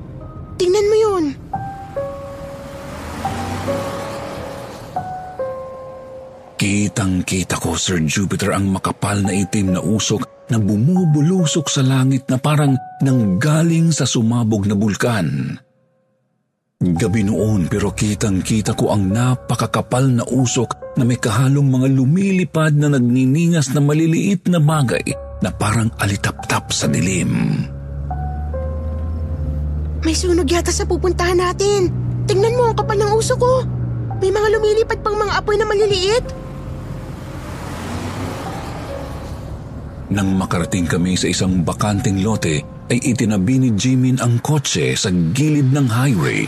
Tingnan 0.55 0.87
mo 0.87 0.97
yun. 0.97 1.25
Kitang-kita 6.55 7.59
ko, 7.59 7.75
Sir 7.75 7.99
Jupiter, 8.07 8.55
ang 8.55 8.71
makapal 8.71 9.27
na 9.27 9.35
itim 9.35 9.75
na 9.75 9.83
usok 9.83 10.34
na 10.53 10.61
bumubulusok 10.61 11.67
sa 11.73 11.81
langit 11.81 12.29
na 12.29 12.37
parang 12.37 12.77
nanggaling 13.01 13.93
sa 13.95 14.05
sumabog 14.05 14.69
na 14.69 14.77
bulkan. 14.77 15.57
Gabi 16.85 17.25
noon 17.25 17.71
pero 17.73 17.97
kitang-kita 17.97 18.77
ko 18.77 18.93
ang 18.93 19.09
napakakapal 19.09 20.05
na 20.05 20.25
usok 20.29 21.01
na 21.01 21.09
may 21.09 21.17
kahalong 21.17 21.73
mga 21.73 21.89
lumilipad 21.97 22.77
na 22.77 22.93
nagniningas 22.93 23.73
na 23.73 23.81
maliliit 23.81 24.45
na 24.53 24.61
bagay 24.61 25.17
na 25.41 25.49
parang 25.49 25.89
alitap-tap 25.97 26.69
sa 26.69 26.85
dilim. 26.85 27.65
May 30.05 30.13
sunog 30.13 30.45
yata 30.45 30.69
sa 30.69 30.85
pupuntahan 30.85 31.41
natin. 31.41 31.89
Tingnan 32.29 32.57
mo 32.61 32.69
ang 32.69 32.77
kapal 32.77 33.01
ng 33.01 33.17
usok 33.17 33.39
ko. 33.41 33.55
May 34.21 34.29
mga 34.29 34.49
lumilipad 34.53 35.01
pang 35.01 35.17
mga 35.17 35.41
apoy 35.41 35.57
na 35.57 35.65
maliliit. 35.65 36.44
Nang 40.15 40.39
makarating 40.39 40.87
kami 40.87 41.19
sa 41.19 41.27
isang 41.27 41.67
bakanting 41.67 42.23
lote, 42.23 42.63
ay 42.87 43.03
itinabi 43.03 43.59
ni 43.59 43.75
Jimin 43.75 44.23
ang 44.23 44.39
kotse 44.39 44.95
sa 44.95 45.11
gilid 45.11 45.75
ng 45.75 45.91
highway 45.91 46.47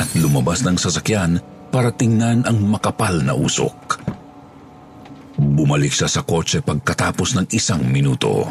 at 0.00 0.08
lumabas 0.16 0.64
ng 0.64 0.80
sasakyan 0.80 1.36
para 1.68 1.92
tingnan 1.92 2.48
ang 2.48 2.64
makapal 2.64 3.12
na 3.20 3.36
usok. 3.36 4.00
Bumalik 5.36 5.92
siya 5.92 6.08
sa 6.08 6.24
kotse 6.24 6.64
pagkatapos 6.64 7.36
ng 7.36 7.46
isang 7.52 7.84
minuto. 7.84 8.48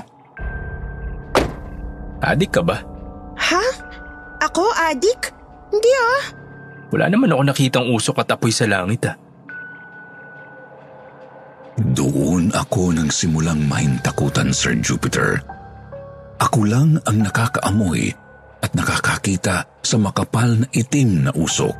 Adik 2.21 2.53
ka 2.53 2.61
ba? 2.61 2.77
Ha? 3.41 3.65
Ako, 4.45 4.69
adik? 4.93 5.33
Hindi 5.73 5.91
ah. 5.97 6.23
Wala 6.93 7.09
naman 7.09 7.33
ako 7.33 7.41
nakitang 7.41 7.89
usok 7.89 8.21
at 8.21 8.37
apoy 8.37 8.53
sa 8.53 8.69
langit 8.69 9.01
ah. 9.09 9.17
Doon 11.77 12.49
ako 12.57 12.89
nang 12.89 13.13
simulang 13.13 13.61
mahintakutan, 13.69 14.49
Sir 14.49 14.73
Jupiter. 14.81 15.37
Ako 16.41 16.65
lang 16.65 16.97
ang 17.05 17.21
nakakaamoy 17.21 18.09
at 18.65 18.73
nakakakita 18.73 19.69
sa 19.85 19.95
makapal 20.01 20.57
na 20.57 20.67
itim 20.73 21.29
na 21.29 21.31
usok. 21.37 21.77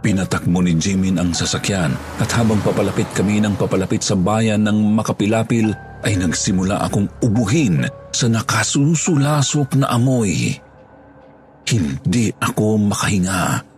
Pinatakbo 0.00 0.64
ni 0.64 0.76
Jimin 0.76 1.20
ang 1.20 1.32
sasakyan 1.32 1.92
at 2.20 2.28
habang 2.32 2.60
papalapit 2.64 3.08
kami 3.12 3.40
ng 3.40 3.56
papalapit 3.56 4.00
sa 4.00 4.16
bayan 4.16 4.64
ng 4.64 4.96
Makapilapil 4.96 5.72
ay 6.04 6.16
nagsimula 6.16 6.80
akong 6.88 7.08
ubuhin 7.20 7.84
sa 8.08 8.28
nakasusulasok 8.32 9.76
na 9.80 9.92
amoy. 9.92 10.56
Hindi 11.68 12.32
ako 12.40 12.80
makahinga. 12.80 13.69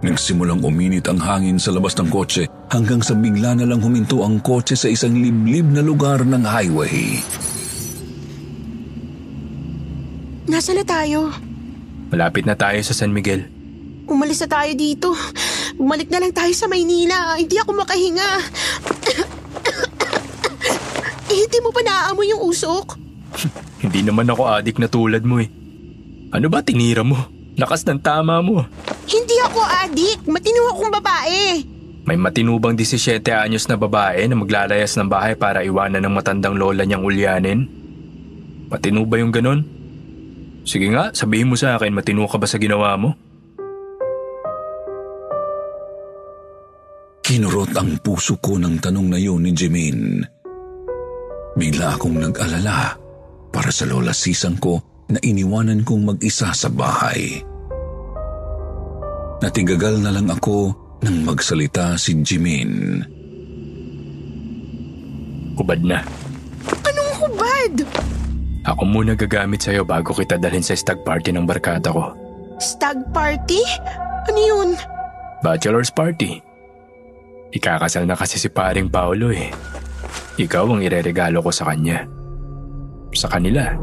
Nagsimulang 0.00 0.64
uminit 0.64 1.04
ang 1.12 1.20
hangin 1.20 1.60
sa 1.60 1.76
labas 1.76 1.92
ng 2.00 2.08
kotse 2.08 2.48
hanggang 2.72 3.04
sa 3.04 3.12
bigla 3.12 3.52
na 3.52 3.68
lang 3.68 3.84
huminto 3.84 4.24
ang 4.24 4.40
kotse 4.40 4.72
sa 4.72 4.88
isang 4.88 5.12
liblib 5.12 5.68
na 5.68 5.84
lugar 5.84 6.24
ng 6.24 6.40
highway. 6.40 7.20
Nasa 10.48 10.72
na 10.72 10.80
tayo? 10.88 11.28
Malapit 12.08 12.48
na 12.48 12.56
tayo 12.56 12.80
sa 12.80 12.96
San 12.96 13.12
Miguel. 13.12 13.44
Umalis 14.08 14.40
na 14.40 14.48
tayo 14.48 14.72
dito. 14.72 15.12
Bumalik 15.76 16.08
na 16.08 16.24
lang 16.24 16.32
tayo 16.32 16.50
sa 16.56 16.66
Maynila. 16.66 17.36
Hindi 17.36 17.60
ako 17.60 17.70
makahinga. 17.76 18.30
eh, 21.30 21.38
hindi 21.44 21.58
mo 21.60 21.70
pa 21.70 21.80
naaamoy 21.84 22.26
yung 22.32 22.42
usok? 22.42 22.96
Hindi 23.84 24.04
naman 24.04 24.28
ako 24.28 24.44
adik 24.44 24.76
na 24.76 24.92
tulad 24.92 25.24
mo 25.24 25.40
eh. 25.40 25.48
Ano 26.36 26.52
ba 26.52 26.60
tinira 26.60 27.00
mo? 27.00 27.39
Lakas 27.60 27.84
ng 27.84 28.00
tama 28.00 28.40
mo. 28.40 28.64
Hindi 29.04 29.36
ako 29.44 29.60
adik. 29.60 30.24
Matino 30.24 30.72
akong 30.72 30.88
babae. 30.96 31.60
May 32.08 32.16
matinubang 32.16 32.72
17 32.72 33.20
anyos 33.36 33.68
na 33.68 33.76
babae 33.76 34.24
na 34.24 34.32
maglalayas 34.32 34.96
ng 34.96 35.12
bahay 35.12 35.36
para 35.36 35.60
iwanan 35.60 36.00
ng 36.00 36.14
matandang 36.16 36.56
lola 36.56 36.88
niyang 36.88 37.04
ulyanin? 37.04 37.68
Matino 38.72 39.04
ba 39.04 39.20
yung 39.20 39.28
ganon? 39.28 39.60
Sige 40.64 40.88
nga, 40.88 41.12
sabihin 41.12 41.52
mo 41.52 41.56
sa 41.60 41.76
akin, 41.76 41.92
matino 41.92 42.24
ka 42.24 42.40
ba 42.40 42.48
sa 42.48 42.56
ginawa 42.56 42.96
mo? 42.96 43.12
Kinurot 47.20 47.76
ang 47.76 48.00
puso 48.00 48.40
ko 48.40 48.56
ng 48.56 48.80
tanong 48.80 49.06
na 49.12 49.18
yun 49.20 49.44
ni 49.44 49.52
Jimin. 49.52 50.24
Bigla 51.60 51.94
akong 51.94 52.16
nag-alala 52.16 52.96
para 53.52 53.68
sa 53.68 53.84
lola 53.84 54.16
sisang 54.16 54.56
ko 54.56 54.89
na 55.10 55.20
iniwanan 55.22 55.82
kong 55.82 56.14
mag-isa 56.14 56.54
sa 56.54 56.68
bahay. 56.70 57.42
Natigagal 59.40 60.04
na 60.04 60.12
lang 60.12 60.28
ako 60.28 60.74
nang 61.00 61.24
magsalita 61.24 61.96
si 61.96 62.12
Jimin. 62.20 63.00
Hubad 65.56 65.80
na. 65.80 66.04
Anong 66.84 67.12
hubad? 67.24 67.74
Ako 68.68 68.82
muna 68.84 69.16
gagamit 69.16 69.64
sa'yo 69.64 69.84
bago 69.88 70.12
kita 70.12 70.36
dalhin 70.36 70.64
sa 70.64 70.76
stag 70.76 71.00
party 71.04 71.32
ng 71.32 71.48
barkada 71.48 71.88
ko. 71.88 72.12
Stag 72.60 73.00
party? 73.16 73.64
Ano 74.28 74.40
yun? 74.40 74.68
Bachelor's 75.40 75.88
party. 75.88 76.40
Ikakasal 77.56 78.04
na 78.04 78.14
kasi 78.14 78.36
si 78.36 78.52
paring 78.52 78.92
Paolo 78.92 79.32
eh. 79.32 79.48
Ikaw 80.36 80.64
ang 80.68 80.84
ireregalo 80.84 81.40
ko 81.40 81.50
sa 81.50 81.72
kanya. 81.72 82.04
Sa 83.16 83.26
kanila. 83.26 83.74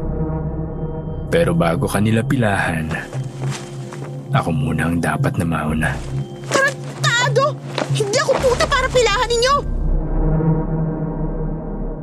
Pero 1.28 1.52
bago 1.52 1.84
kanila 1.84 2.24
pilahan, 2.24 2.88
ako 4.32 4.48
muna 4.52 4.88
ang 4.88 4.96
dapat 4.96 5.36
na 5.36 5.44
mauna. 5.44 5.90
Tarantado! 6.48 7.52
Hindi 7.92 8.16
ako 8.20 8.32
puta 8.40 8.64
para 8.64 8.88
pilahan 8.88 9.28
ninyo! 9.28 9.54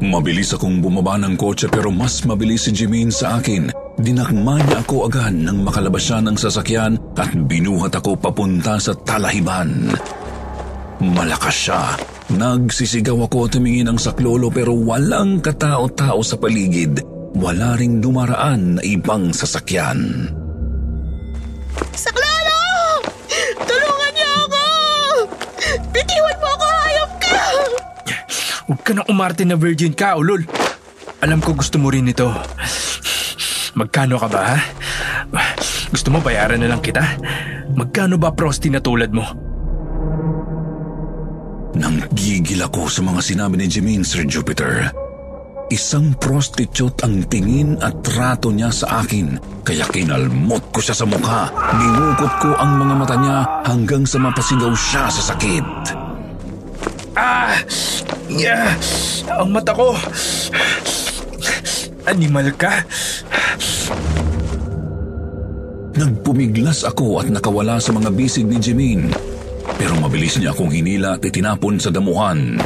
Mabilis 0.05 0.53
akong 0.53 0.77
bumaba 0.83 1.17
ng 1.17 1.33
kotse 1.33 1.65
pero 1.71 1.89
mas 1.89 2.21
mabilis 2.27 2.69
si 2.69 2.71
Jimin 2.75 3.09
sa 3.09 3.41
akin. 3.41 3.73
Dinakma 3.95 4.59
niya 4.59 4.83
ako 4.83 5.07
agad 5.07 5.33
nang 5.33 5.63
makalabas 5.63 6.03
siya 6.03 6.19
ng 6.19 6.35
sasakyan 6.35 6.99
at 7.15 7.31
binuhat 7.31 7.95
ako 7.95 8.19
papunta 8.19 8.75
sa 8.77 8.91
talahiban. 8.91 9.95
Malakas 10.99 11.55
siya. 11.55 11.81
Nagsisigaw 12.35 13.29
ako 13.29 13.47
tumingin 13.57 13.87
ng 13.93 13.99
saklolo 14.01 14.49
pero 14.49 14.73
walang 14.73 15.39
katao-tao 15.39 16.19
sa 16.25 16.35
paligid. 16.35 17.04
Wala 17.35 17.75
ring 17.75 17.99
dumaraan 17.99 18.79
na 18.79 18.81
ibang 18.87 19.35
sasakyan. 19.35 20.31
Saklalo! 21.91 22.63
Tulungan 23.59 24.11
niyo 24.15 24.29
ako! 24.47 24.63
Bitiwan 25.91 26.37
mo 26.39 26.47
ako, 26.55 26.67
hayop 26.79 27.11
ka! 27.19 27.35
Huwag 28.71 28.81
ka 28.87 28.91
na 28.95 29.03
umarte 29.11 29.43
na 29.43 29.59
virgin 29.59 29.91
ka, 29.91 30.15
ulol. 30.15 30.47
Alam 31.19 31.43
ko 31.43 31.51
gusto 31.59 31.75
mo 31.75 31.91
rin 31.91 32.07
ito. 32.07 32.31
Magkano 33.75 34.15
ka 34.15 34.27
ba, 34.31 34.41
ha? 34.55 34.57
Gusto 35.91 36.15
mo 36.15 36.23
bayaran 36.23 36.63
na 36.63 36.71
lang 36.71 36.79
kita? 36.79 37.03
Magkano 37.75 38.15
ba 38.15 38.31
prosti 38.31 38.71
na 38.71 38.79
tulad 38.79 39.11
mo? 39.11 39.27
Nang 41.75 41.99
gigil 42.15 42.63
ako 42.63 42.87
sa 42.87 43.03
mga 43.03 43.19
sinabi 43.19 43.59
ni 43.59 43.67
Jimin, 43.67 44.07
Sir 44.07 44.23
Jupiter. 44.23 45.04
Isang 45.65 46.13
prostitute 46.21 47.01
ang 47.01 47.25
tingin 47.25 47.81
at 47.81 48.05
trato 48.05 48.53
niya 48.53 48.69
sa 48.69 49.01
akin, 49.01 49.33
kaya 49.65 49.81
kinalmot 49.89 50.61
ko 50.69 50.77
siya 50.77 50.93
sa 50.93 51.09
mukha. 51.09 51.49
Ginukot 51.81 52.33
ko 52.37 52.53
ang 52.53 52.77
mga 52.77 52.93
mata 52.93 53.17
niya 53.17 53.37
hanggang 53.65 54.05
sa 54.05 54.21
mapasigaw 54.21 54.69
siya 54.77 55.09
sa 55.09 55.33
sakit. 55.33 55.65
Ah! 57.17 57.57
Yeah! 58.29 58.77
Ang 59.41 59.57
mata 59.57 59.73
ko! 59.73 59.97
Animal 62.05 62.53
ka! 62.53 62.85
Nagpumiglas 65.97 66.85
ako 66.85 67.25
at 67.25 67.27
nakawala 67.33 67.81
sa 67.81 67.89
mga 67.89 68.13
bisig 68.13 68.45
ni 68.45 68.61
Jimene. 68.61 69.09
Pero 69.81 69.97
mabilis 69.97 70.37
niya 70.37 70.53
akong 70.53 70.69
hinila 70.69 71.17
at 71.17 71.25
itinapon 71.25 71.81
sa 71.81 71.89
damuhan. 71.89 72.61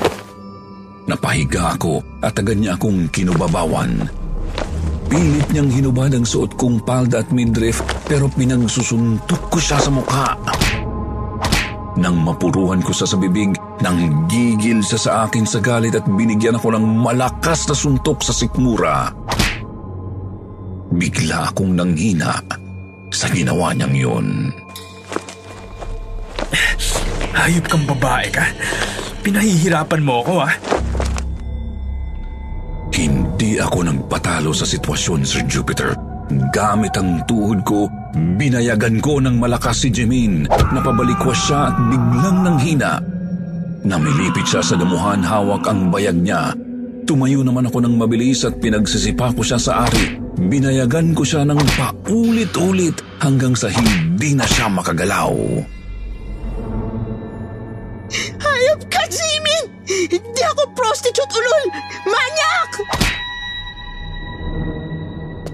Napahiga 1.10 1.74
ako 1.74 2.06
at 2.22 2.38
agad 2.38 2.62
niya 2.62 2.78
akong 2.78 3.10
kinubabawan. 3.10 4.06
Pilit 5.10 5.50
niyang 5.50 5.74
hinubad 5.74 6.13
ang 6.13 6.22
suot 6.22 6.54
kong 6.54 6.86
palda 6.86 7.26
at 7.26 7.34
midriff 7.34 7.82
pero 8.06 8.30
pinagsusuntok 8.30 9.50
ko 9.50 9.58
siya 9.58 9.82
sa 9.82 9.89
mukha. 9.89 10.38
Nang 11.98 12.13
mapuruhan 12.22 12.86
ko 12.86 12.93
sa 12.93 13.10
sa 13.10 13.17
bibig, 13.17 13.58
nang 13.82 14.30
gigil 14.30 14.86
siya 14.86 15.00
sa 15.02 15.12
akin 15.26 15.50
sa 15.50 15.58
galit 15.58 15.98
at 15.98 16.06
binigyan 16.06 16.62
ako 16.62 16.78
ng 16.78 16.86
malakas 17.02 17.65
na 17.65 17.74
suntok 17.74 18.22
sa 18.22 18.30
sikmura. 18.30 19.10
Bigla 20.93 21.50
akong 21.50 21.74
nanghina 21.74 22.38
sa 23.10 23.26
ginawa 23.34 23.74
niyang 23.74 23.98
yun. 23.98 24.28
Hayop 27.34 27.65
kang 27.65 27.89
babae 27.89 28.30
ka. 28.30 28.45
Pinahihirapan 29.26 30.06
mo 30.06 30.22
ako 30.22 30.45
ah. 30.45 30.54
Hindi 33.00 33.56
ako 33.56 33.88
nagpatalo 33.88 34.52
sa 34.52 34.68
sitwasyon, 34.68 35.24
Sir 35.24 35.48
Jupiter. 35.48 35.96
Gamit 36.52 36.92
ang 37.00 37.24
tuhod 37.24 37.64
ko, 37.64 37.88
binayagan 38.36 39.00
ko 39.00 39.24
ng 39.24 39.40
malakas 39.40 39.88
si 39.88 39.90
Jemine. 39.90 40.52
Napabalikwas 40.76 41.48
siya 41.48 41.72
at 41.72 41.76
biglang 41.88 42.44
nanghina. 42.44 43.00
Namilipit 43.88 44.44
siya 44.44 44.60
sa 44.60 44.76
damuhan 44.76 45.24
hawak 45.24 45.64
ang 45.72 45.88
bayag 45.88 46.20
niya. 46.20 46.52
Tumayo 47.08 47.40
naman 47.40 47.72
ako 47.72 47.88
ng 47.88 47.96
mabilis 47.96 48.44
at 48.44 48.60
pinagsisipa 48.60 49.32
ko 49.32 49.48
siya 49.48 49.58
sa 49.64 49.88
ari. 49.88 50.20
Binayagan 50.36 51.16
ko 51.16 51.24
siya 51.24 51.48
ng 51.48 51.58
paulit-ulit 52.04 53.00
hanggang 53.24 53.56
sa 53.56 53.72
hindi 53.72 54.36
na 54.36 54.44
siya 54.44 54.68
makagalaw. 54.68 55.34
Hayop 58.44 58.82
ka, 58.92 59.08
Jimin! 59.08 59.29
Hindi 59.89 60.41
ako 60.54 60.69
prostitute 60.78 61.34
ulol! 61.34 61.65
Manyak! 62.06 62.71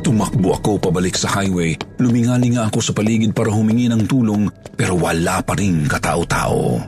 Tumakbo 0.03 0.59
ako 0.59 0.75
pabalik 0.75 1.15
sa 1.15 1.31
highway. 1.39 1.79
Lumingali 2.03 2.51
nga 2.51 2.67
ako 2.67 2.83
sa 2.83 2.91
paligid 2.91 3.31
para 3.31 3.47
humingi 3.47 3.87
ng 3.87 4.03
tulong 4.03 4.51
pero 4.75 4.99
wala 4.99 5.39
pa 5.39 5.55
rin 5.55 5.87
katao-tao. 5.87 6.83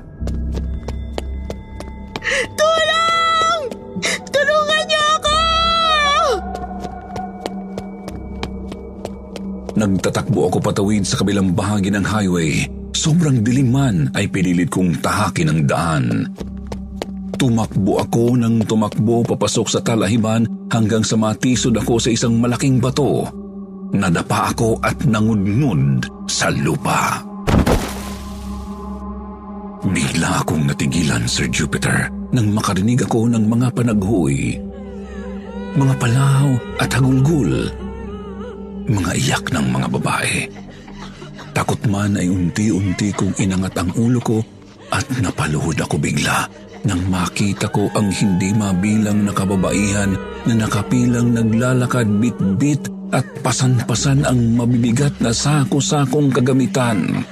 Tulong! 2.59 3.61
Tulungan 4.27 4.83
niyo 4.91 5.01
ako! 5.15 5.37
Nagtatakbo 9.79 10.51
ako 10.51 10.57
patawid 10.59 11.07
sa 11.07 11.15
kabilang 11.15 11.55
bahagi 11.55 11.95
ng 11.95 12.03
highway. 12.03 12.67
Sobrang 12.91 13.39
dilim 13.39 13.71
man 13.71 14.11
ay 14.19 14.27
pinilit 14.27 14.67
kong 14.67 14.99
tahakin 14.99 15.47
ang 15.47 15.61
daan. 15.63 16.05
Tumakbo 17.37 18.01
ako 18.01 18.33
ng 18.33 18.65
tumakbo 18.65 19.21
papasok 19.21 19.67
sa 19.69 19.79
talahiban 19.85 20.49
hanggang 20.73 21.05
sa 21.05 21.13
matisod 21.21 21.77
ako 21.77 22.01
sa 22.01 22.09
isang 22.09 22.41
malaking 22.41 22.81
bato. 22.81 23.29
Nadapa 23.93 24.49
ako 24.57 24.81
at 24.81 25.05
nangudnud 25.05 26.01
sa 26.25 26.49
lupa. 26.49 27.21
Bigla 29.85 30.41
akong 30.41 30.65
natigilan, 30.65 31.29
Sir 31.29 31.45
Jupiter, 31.53 32.09
nang 32.33 32.49
makarinig 32.57 33.05
ako 33.05 33.29
ng 33.29 33.45
mga 33.45 33.69
panaghoy. 33.69 34.57
Mga 35.77 35.93
palaw 36.01 36.47
at 36.81 36.89
hagulgul. 36.89 37.69
Mga 38.89 39.11
iyak 39.13 39.45
ng 39.53 39.67
mga 39.77 39.87
babae. 39.93 40.49
Takot 41.53 41.85
man 41.85 42.17
ay 42.17 42.33
unti-unti 42.33 43.13
kong 43.13 43.37
inangat 43.37 43.77
ang 43.77 43.93
ulo 43.93 44.17
ko 44.25 44.41
at 44.89 45.05
napaluhod 45.21 45.77
ako 45.77 46.01
bigla 46.01 46.66
nang 46.87 47.03
makita 47.11 47.67
ko 47.67 47.91
ang 47.91 48.07
hindi 48.07 48.55
mabilang 48.55 49.27
na 49.27 49.35
kababaihan 49.35 50.15
na 50.47 50.53
nakapilang 50.55 51.35
naglalakad 51.35 52.07
bit-bit 52.23 52.87
at 53.11 53.27
pasan-pasan 53.43 54.23
ang 54.23 54.55
mabibigat 54.55 55.11
na 55.19 55.35
sako-sakong 55.35 56.31
kagamitan. 56.31 57.27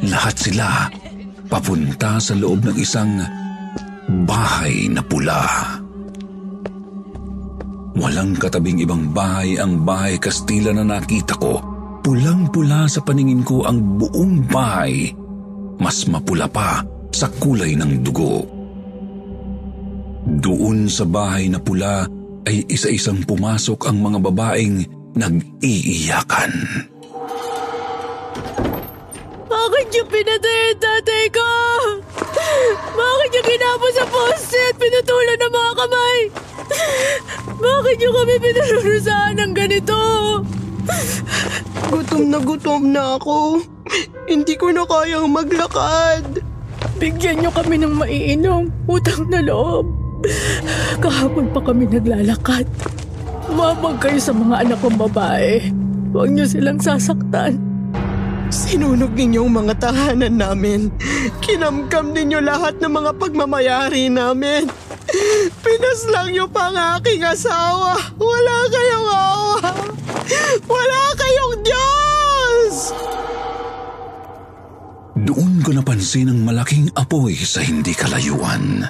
Lahat 0.00 0.32
sila 0.32 0.88
papunta 1.52 2.16
sa 2.16 2.32
loob 2.32 2.64
ng 2.64 2.76
isang 2.80 3.20
bahay 4.24 4.88
na 4.88 5.04
pula. 5.04 5.44
Walang 8.00 8.32
katabing 8.40 8.80
ibang 8.80 9.12
bahay 9.12 9.60
ang 9.60 9.84
bahay 9.84 10.16
Kastila 10.16 10.72
na 10.72 10.88
nakita 10.88 11.36
ko. 11.36 11.60
Pulang-pula 12.00 12.88
sa 12.88 13.04
paningin 13.04 13.44
ko 13.44 13.68
ang 13.68 14.00
buong 14.00 14.48
bahay. 14.48 15.12
Mas 15.76 16.08
mapula 16.08 16.48
pa 16.48 16.80
sa 17.10 17.26
kulay 17.42 17.74
ng 17.74 18.02
dugo. 18.06 18.46
Doon 20.40 20.86
sa 20.86 21.04
bahay 21.08 21.50
na 21.50 21.58
pula 21.58 22.06
ay 22.46 22.64
isa-isang 22.70 23.20
pumasok 23.26 23.90
ang 23.90 24.00
mga 24.00 24.18
babaeng 24.30 24.86
nag-iiyakan. 25.14 26.52
Bakit 29.50 29.86
niyo 29.90 30.04
pinatay 30.06 30.58
ang 30.70 30.80
tatay 30.80 31.24
ko? 31.34 31.50
Bakit 32.94 33.28
niyo 33.34 33.42
ginapos 33.42 33.92
sa 33.96 34.04
poste 34.06 34.60
at 34.70 34.76
pinutulan 34.78 35.38
ng 35.40 35.52
mga 35.52 35.72
kamay? 35.74 36.18
Bakit 37.60 37.94
niyo 37.98 38.10
kami 38.14 38.34
pinarurusahan 38.38 39.36
ng 39.36 39.52
ganito? 39.52 40.00
Gutom 41.90 42.22
na 42.30 42.38
gutom 42.38 42.82
na 42.94 43.18
ako. 43.18 43.66
Hindi 44.30 44.54
ko 44.54 44.70
na 44.70 44.86
kayang 44.86 45.28
maglakad. 45.34 46.49
Bigyan 47.00 47.40
niyo 47.40 47.50
kami 47.52 47.80
ng 47.80 47.94
maiinom, 47.96 48.68
utang 48.84 49.28
na 49.32 49.40
loob. 49.40 49.88
Kahapon 51.00 51.48
pa 51.52 51.60
kami 51.64 51.88
naglalakad. 51.88 52.68
Umabag 53.48 53.98
kayo 53.98 54.20
sa 54.20 54.36
mga 54.36 54.68
anak 54.68 54.78
kong 54.84 55.00
babae. 55.00 55.72
Huwag 56.12 56.28
niyo 56.30 56.44
silang 56.44 56.78
sasaktan. 56.78 57.56
Sinunog 58.50 59.14
ninyong 59.14 59.48
mga 59.48 59.74
tahanan 59.78 60.36
namin. 60.36 60.90
Kinamkam 61.38 62.10
ninyo 62.10 62.42
lahat 62.42 62.82
ng 62.82 62.92
mga 62.92 63.10
pagmamayari 63.16 64.10
namin. 64.10 64.66
Pinaslang 65.62 66.34
niyo 66.34 66.46
pa 66.50 66.70
ang 66.70 66.98
aking 66.98 67.22
asawa. 67.22 67.94
Wala 68.18 68.56
kayong 68.70 69.08
awa. 69.08 69.58
Wala 70.66 71.02
kayong 71.18 71.56
Diyos! 71.62 72.74
Doon 75.20 75.60
ko 75.60 75.70
napansin 75.76 76.32
ang 76.32 76.40
malaking 76.48 76.88
apoy 76.96 77.36
sa 77.36 77.60
hindi 77.60 77.92
kalayuan. 77.92 78.88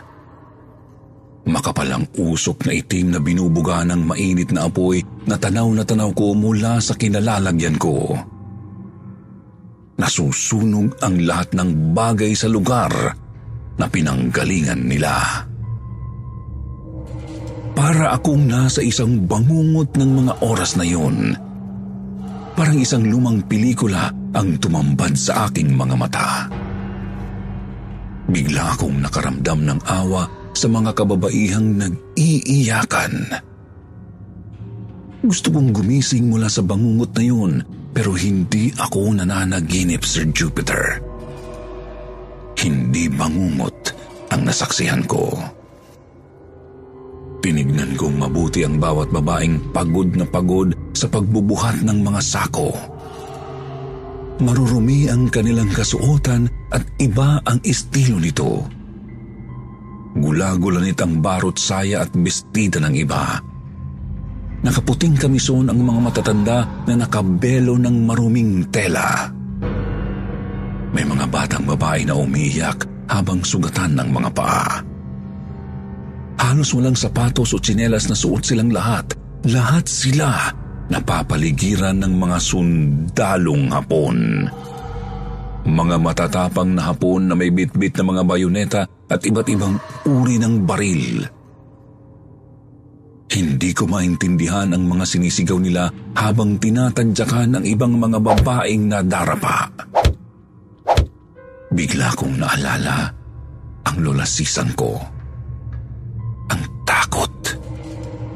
Makapalang 1.50 2.06
usok 2.14 2.68
na 2.68 2.72
itim 2.76 3.16
na 3.16 3.18
binubuga 3.18 3.82
ng 3.82 4.06
mainit 4.06 4.54
na 4.54 4.70
apoy 4.70 5.02
na 5.26 5.34
tanaw 5.34 5.66
na 5.74 5.82
tanaw 5.82 6.14
ko 6.14 6.36
mula 6.36 6.78
sa 6.78 6.94
kinalalagyan 6.94 7.74
ko. 7.80 8.14
Nasusunog 9.98 11.02
ang 11.02 11.18
lahat 11.26 11.56
ng 11.58 11.96
bagay 11.96 12.32
sa 12.38 12.46
lugar 12.46 12.92
na 13.76 13.86
pinanggalingan 13.90 14.86
nila. 14.86 15.44
Para 17.74 18.14
akong 18.14 18.44
nasa 18.46 18.84
isang 18.84 19.24
bangungot 19.26 19.96
ng 19.96 20.10
mga 20.24 20.32
oras 20.44 20.78
na 20.78 20.86
yun. 20.86 21.34
Parang 22.54 22.76
isang 22.76 23.08
lumang 23.08 23.40
pelikula 23.48 24.12
ang 24.34 24.58
tumambad 24.62 25.14
sa 25.18 25.50
aking 25.50 25.74
mga 25.74 25.94
mata. 25.98 26.28
Bigla 28.30 28.78
akong 28.78 29.02
nakaramdam 29.02 29.66
ng 29.66 29.80
awa 29.90 30.30
sa 30.54 30.70
mga 30.70 30.94
kababaihang 30.94 31.78
nag-iiyakan. 31.82 33.42
Gusto 35.20 35.52
kong 35.52 35.74
gumising 35.74 36.30
mula 36.30 36.46
sa 36.46 36.62
bangungot 36.62 37.10
na 37.18 37.24
yun 37.26 37.52
pero 37.90 38.14
hindi 38.14 38.70
ako 38.78 39.18
nananaginip, 39.18 40.06
Sir 40.06 40.30
Jupiter. 40.30 41.02
Hindi 42.54 43.10
bangungot 43.10 43.78
ang 44.30 44.46
nasaksihan 44.46 45.02
ko. 45.10 45.34
Tinignan 47.40 47.96
kong 47.96 48.20
mabuti 48.20 48.62
ang 48.62 48.78
bawat 48.78 49.10
babaeng 49.10 49.72
pagod 49.72 50.12
na 50.12 50.28
pagod 50.28 50.70
sa 50.92 51.08
pagbubuhat 51.08 51.82
ng 51.82 51.98
mga 52.04 52.20
sako. 52.20 52.99
Marurumi 54.40 55.04
ang 55.12 55.28
kanilang 55.28 55.68
kasuotan 55.68 56.48
at 56.72 56.80
iba 56.96 57.44
ang 57.44 57.60
estilo 57.60 58.16
nito. 58.16 58.64
Gula-gulanit 60.16 60.96
ang 61.04 61.20
barot 61.20 61.60
saya 61.60 62.00
at 62.02 62.10
bestida 62.16 62.80
ng 62.80 62.94
iba. 62.96 63.36
Nakaputing 64.64 65.16
kamison 65.20 65.68
ang 65.68 65.80
mga 65.80 66.00
matatanda 66.00 66.58
na 66.88 66.94
nakabelo 67.04 67.76
ng 67.76 67.96
maruming 68.08 68.64
tela. 68.72 69.28
May 70.90 71.04
mga 71.04 71.26
batang 71.28 71.64
babae 71.68 72.08
na 72.08 72.16
umiiyak 72.16 72.88
habang 73.12 73.44
sugatan 73.44 73.92
ng 74.00 74.08
mga 74.08 74.30
paa. 74.32 74.82
Halos 76.40 76.72
walang 76.72 76.96
sapatos 76.96 77.52
o 77.52 77.60
tsinelas 77.60 78.08
na 78.08 78.16
suot 78.16 78.42
silang 78.42 78.72
lahat. 78.72 79.12
Lahat 79.48 79.84
sila 79.84 80.59
napapaligiran 80.90 82.02
ng 82.02 82.14
mga 82.18 82.38
sundalong 82.42 83.70
hapon. 83.70 84.44
Mga 85.64 85.96
matatapang 86.02 86.74
na 86.74 86.90
hapon 86.90 87.30
na 87.30 87.38
may 87.38 87.54
bitbit 87.54 87.94
na 87.96 88.04
mga 88.04 88.22
bayoneta 88.26 88.82
at 89.06 89.20
iba't 89.22 89.48
ibang 89.48 89.78
uri 90.04 90.36
ng 90.42 90.54
baril. 90.66 91.22
Hindi 93.30 93.70
ko 93.70 93.86
maintindihan 93.86 94.74
ang 94.74 94.90
mga 94.90 95.06
sinisigaw 95.06 95.62
nila 95.62 95.86
habang 96.18 96.58
tinatadyakan 96.58 97.62
ng 97.62 97.64
ibang 97.70 97.94
mga 97.94 98.18
babaeng 98.18 98.90
nadarapa. 98.90 99.70
Bigla 101.70 102.10
kong 102.18 102.42
naalala 102.42 103.20
ang 103.86 103.96
lolasisan 104.02 104.74
ko. 104.74 104.98
Ang 106.50 106.62
takot, 106.82 107.30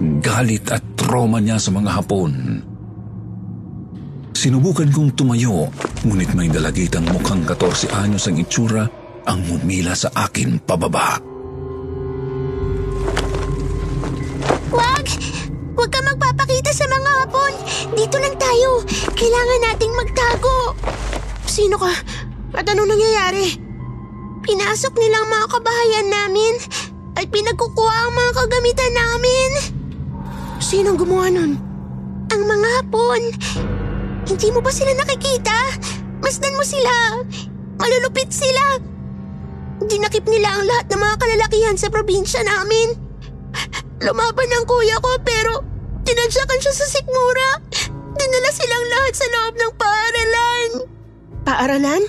galit 0.00 0.66
at 0.74 0.83
trauma 0.98 1.38
niya 1.38 1.59
sa 1.61 1.70
mga 1.70 1.90
hapon. 1.90 2.33
Sinubukan 4.35 4.90
kong 4.90 5.14
tumayo, 5.14 5.70
ngunit 6.04 6.35
may 6.35 6.50
dalagitang 6.50 7.07
mukhang 7.09 7.46
14 7.46 7.88
anyos 8.02 8.26
ang 8.26 8.37
itsura 8.37 8.85
ang 9.24 9.40
humila 9.48 9.96
sa 9.96 10.12
akin 10.12 10.61
pababa. 10.61 11.16
Wag! 14.74 15.07
Huwag 15.74 15.90
ka 15.90 16.00
magpapakita 16.02 16.70
sa 16.70 16.87
mga 16.87 17.11
hapon. 17.24 17.52
Dito 17.94 18.16
lang 18.20 18.37
tayo. 18.37 18.85
Kailangan 19.16 19.61
nating 19.70 19.94
magtago. 19.96 20.76
Sino 21.48 21.80
ka? 21.80 21.94
At 22.54 22.66
anong 22.68 22.90
nangyayari? 22.90 23.59
Pinasok 24.44 24.94
nilang 24.98 25.26
mga 25.30 25.46
kabahayan 25.50 26.09
namin 26.11 26.54
at 27.16 27.26
pinagkukuha 27.33 27.96
ang 28.07 28.12
mga 28.12 28.33
kagamitan 28.44 28.92
namin. 28.92 29.73
Sinong 30.64 30.96
gumawa 30.96 31.29
nun? 31.29 31.61
Ang 32.33 32.42
mga 32.48 32.68
hapon. 32.81 33.20
Hindi 34.24 34.48
mo 34.48 34.64
ba 34.64 34.72
sila 34.72 34.96
nakikita? 34.96 35.53
Masdan 36.24 36.57
mo 36.57 36.64
sila. 36.64 37.20
Malulupit 37.77 38.33
sila. 38.33 38.81
Dinakip 39.85 40.24
nila 40.24 40.57
ang 40.57 40.64
lahat 40.64 40.88
ng 40.88 41.00
mga 41.05 41.16
kalalakihan 41.20 41.77
sa 41.77 41.92
probinsya 41.92 42.40
namin. 42.48 42.96
Lumaban 44.00 44.48
ang 44.57 44.64
kuya 44.64 44.96
ko 45.05 45.12
pero 45.20 45.61
tinadyakan 46.09 46.61
siya 46.64 46.72
sa 46.72 46.87
sikmura. 46.88 47.50
Dinala 48.16 48.50
silang 48.57 48.87
lahat 48.88 49.14
sa 49.20 49.27
loob 49.29 49.55
ng 49.61 49.72
paaralan. 49.77 50.70
Paaralan? 51.44 52.03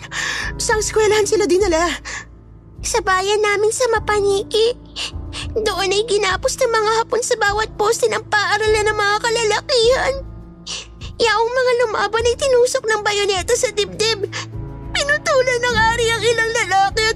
Saan 0.56 0.80
eskwelahan 0.80 1.28
sila 1.28 1.44
dinala? 1.44 1.92
Sa 2.80 3.04
bayan 3.04 3.44
namin 3.44 3.76
sa 3.76 3.84
Mapaniki. 3.92 4.80
Doon 5.56 5.92
ay 5.92 6.04
ginapos 6.08 6.56
ng 6.60 6.72
mga 6.72 6.92
hapon 7.02 7.22
sa 7.24 7.36
bawat 7.40 7.72
poste 7.80 8.08
ng 8.12 8.24
paaralan 8.28 8.86
ng 8.88 8.98
mga 8.98 9.16
kalalakihan. 9.24 10.16
Yaong 11.16 11.52
mga 11.52 11.72
lumaban 11.86 12.28
ay 12.28 12.36
tinusok 12.36 12.84
ng 12.88 13.02
bayoneta 13.04 13.56
sa 13.56 13.72
dibdib. 13.72 14.28
Pinutulan 14.96 15.62
ng 15.64 15.78
ari 15.96 16.08
ang 16.12 16.24
ilang 16.24 16.52
lalaki 16.64 17.08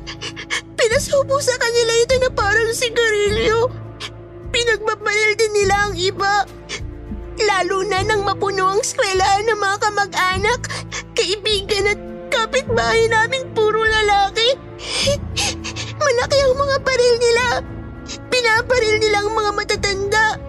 at 0.55 0.63
pinasubo 0.75 1.39
sa 1.39 1.55
kanila 1.59 1.93
ito 1.99 2.15
na 2.19 2.29
parang 2.31 2.71
sigarilyo. 2.71 3.71
Pinagbabalil 4.51 5.31
din 5.35 5.53
nila 5.55 5.75
ang 5.87 5.95
iba. 5.95 6.47
Lalo 7.39 7.87
na 7.87 8.03
nang 8.03 8.27
mapuno 8.27 8.75
ang 8.75 8.83
eskwelahan 8.83 9.47
ng 9.47 9.59
mga 9.59 9.77
kamag-anak, 9.79 10.61
kaibigan 11.15 11.91
at 11.91 11.99
kapitbahay 12.31 13.07
naming 13.07 13.47
puro 13.55 13.79
lalaki. 13.79 14.59
Malaki 16.03 16.37
ang 16.39 16.55
mga 16.55 16.75
baril 16.83 17.15
nila. 17.19 17.78
Pinabaril 18.39 19.03
nila 19.03 19.19
ang 19.19 19.35
mga 19.35 19.51
matatanda. 19.51 20.39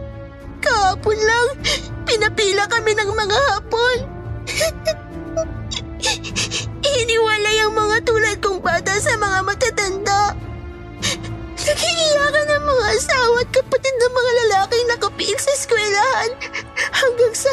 Kahapon 0.62 1.18
lang, 1.18 1.48
pinapila 2.07 2.62
kami 2.70 2.94
ng 2.94 3.11
mga 3.11 3.38
hapon. 3.50 3.96
Iniwalay 7.03 7.66
ang 7.66 7.74
mga 7.74 7.98
tulad 8.07 8.38
kong 8.38 8.62
bata 8.62 8.94
sa 8.94 9.18
mga 9.18 9.42
matatanda. 9.42 10.38
Nagiiyakan 11.66 12.48
ang 12.55 12.64
mga 12.70 12.85
asawa 12.94 13.42
at 13.42 13.50
kapatid 13.50 13.94
ng 13.98 14.12
mga 14.14 14.33
lalaking 14.38 14.87
nakapiil 14.87 15.38
sa 15.42 15.50
eskwelahan 15.50 16.31
hanggang 16.94 17.35
sa 17.35 17.50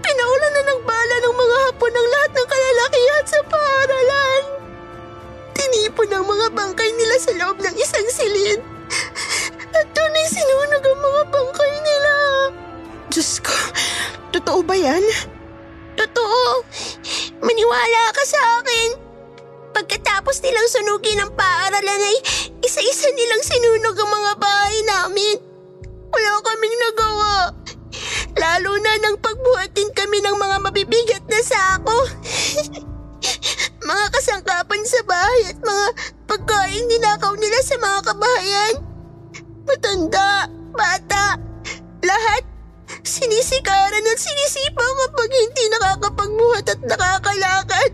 pinaulan 0.00 0.52
na 0.56 0.62
ng 0.72 0.80
bala 0.88 1.16
ng 1.20 1.36
mga 1.36 1.56
hapon 1.68 1.92
ng 1.92 2.08
lahat 2.16 2.32
ng 2.32 2.48
kalalakihan 2.48 3.24
sa 3.28 3.40
paaralan. 3.44 4.42
Tinipon 5.52 6.16
ang 6.16 6.24
mga 6.24 6.46
bangkay 6.56 6.90
nila 6.96 7.16
sa 7.20 7.36
loob 7.36 7.60
ng 7.60 7.76
isang 7.76 8.08
silid 8.08 8.64
at 9.76 9.88
doon 9.92 10.12
ay 10.16 10.26
sinunog 10.28 10.84
ang 10.84 11.00
mga 11.00 11.22
bangkay 11.28 11.74
nila. 11.84 12.14
Diyos 13.12 13.32
ko, 13.44 13.54
totoo 14.32 14.60
ba 14.64 14.74
yan? 14.76 15.04
Totoo. 15.96 16.64
Maniwala 17.40 18.02
ka 18.12 18.22
sa 18.24 18.40
akin. 18.60 18.90
Pagkatapos 19.76 20.40
nilang 20.40 20.68
sunugin 20.72 21.20
ang 21.20 21.32
paaralan 21.36 22.08
ay 22.08 22.16
isa-isa 22.64 23.08
nilang 23.12 23.42
sinunog 23.44 23.96
ang 23.96 24.10
mga 24.12 24.32
bahay 24.40 24.78
namin. 24.88 25.36
Wala 26.12 26.30
kaming 26.40 26.76
nagawa. 26.80 27.34
Lalo 28.36 28.72
na 28.80 28.92
nang 29.00 29.16
pagbuhatin 29.20 29.92
kami 29.92 30.20
ng 30.24 30.36
mga 30.36 30.56
mabibigat 30.64 31.24
na 31.28 31.40
sako. 31.44 31.96
mga 33.90 34.06
kasangkapan 34.12 34.82
sa 34.84 35.00
bahay 35.04 35.40
at 35.52 35.58
mga 35.60 35.86
pagkain 36.28 36.84
ninakaw 36.88 37.32
nila 37.36 37.58
sa 37.64 37.76
mga 37.80 37.98
kabahayan. 38.12 38.74
Matanda, 39.66 40.46
bata, 40.72 41.36
lahat 42.00 42.46
sinisikaran 43.06 44.02
at 44.02 44.18
sinisipa 44.18 44.82
kapag 44.82 45.30
hindi 45.30 45.64
nakakapagbuhat 45.70 46.66
at 46.70 46.80
nakakalakad. 46.82 47.92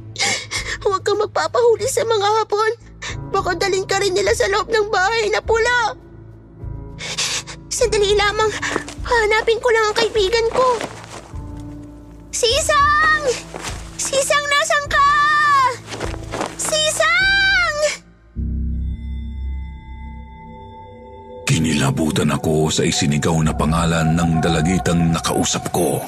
Huwag 0.84 1.02
kang 1.04 1.20
magpapahuli 1.20 1.88
sa 1.88 2.04
mga 2.04 2.28
hapon. 2.42 2.70
Baka 3.32 3.56
dalhin 3.56 3.88
ka 3.88 4.00
rin 4.00 4.12
nila 4.12 4.32
sa 4.36 4.48
loob 4.52 4.68
ng 4.68 4.88
bahay 4.92 5.32
na 5.32 5.40
pula. 5.40 5.96
Sandali 7.72 8.12
lamang. 8.16 8.52
Hanapin 9.08 9.60
ko 9.60 9.68
lang 9.72 9.84
ang 9.88 9.96
kaibigan 9.96 10.46
ko. 10.52 10.76
Sisang! 12.28 13.24
Sisang, 13.96 14.44
nasan 14.46 14.84
ka? 14.92 14.97
Kinilabutan 21.68 22.32
ako 22.32 22.72
sa 22.72 22.80
isinigaw 22.80 23.44
na 23.44 23.52
pangalan 23.52 24.16
ng 24.16 24.40
dalagitang 24.40 25.12
nakausap 25.12 25.68
ko. 25.68 26.00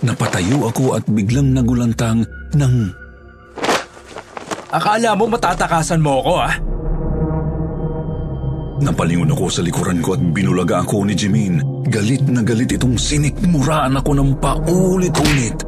Napatayo 0.00 0.72
ako 0.72 0.96
at 0.96 1.04
biglang 1.04 1.52
nagulantang 1.52 2.24
ng... 2.56 2.96
Akala 4.72 5.12
mo 5.12 5.28
matatakasan 5.28 6.00
mo 6.00 6.24
ako 6.24 6.32
ah? 6.32 6.54
Napalingon 8.88 9.36
ako 9.36 9.52
sa 9.52 9.60
likuran 9.60 10.00
ko 10.00 10.16
at 10.16 10.22
binulaga 10.32 10.80
ako 10.80 11.04
ni 11.04 11.12
Jimin. 11.12 11.60
Galit 11.84 12.24
na 12.24 12.40
galit 12.40 12.72
itong 12.72 12.96
sinikmuraan 12.96 14.00
ako 14.00 14.16
ng 14.16 14.30
paulit-ulit. 14.40 15.60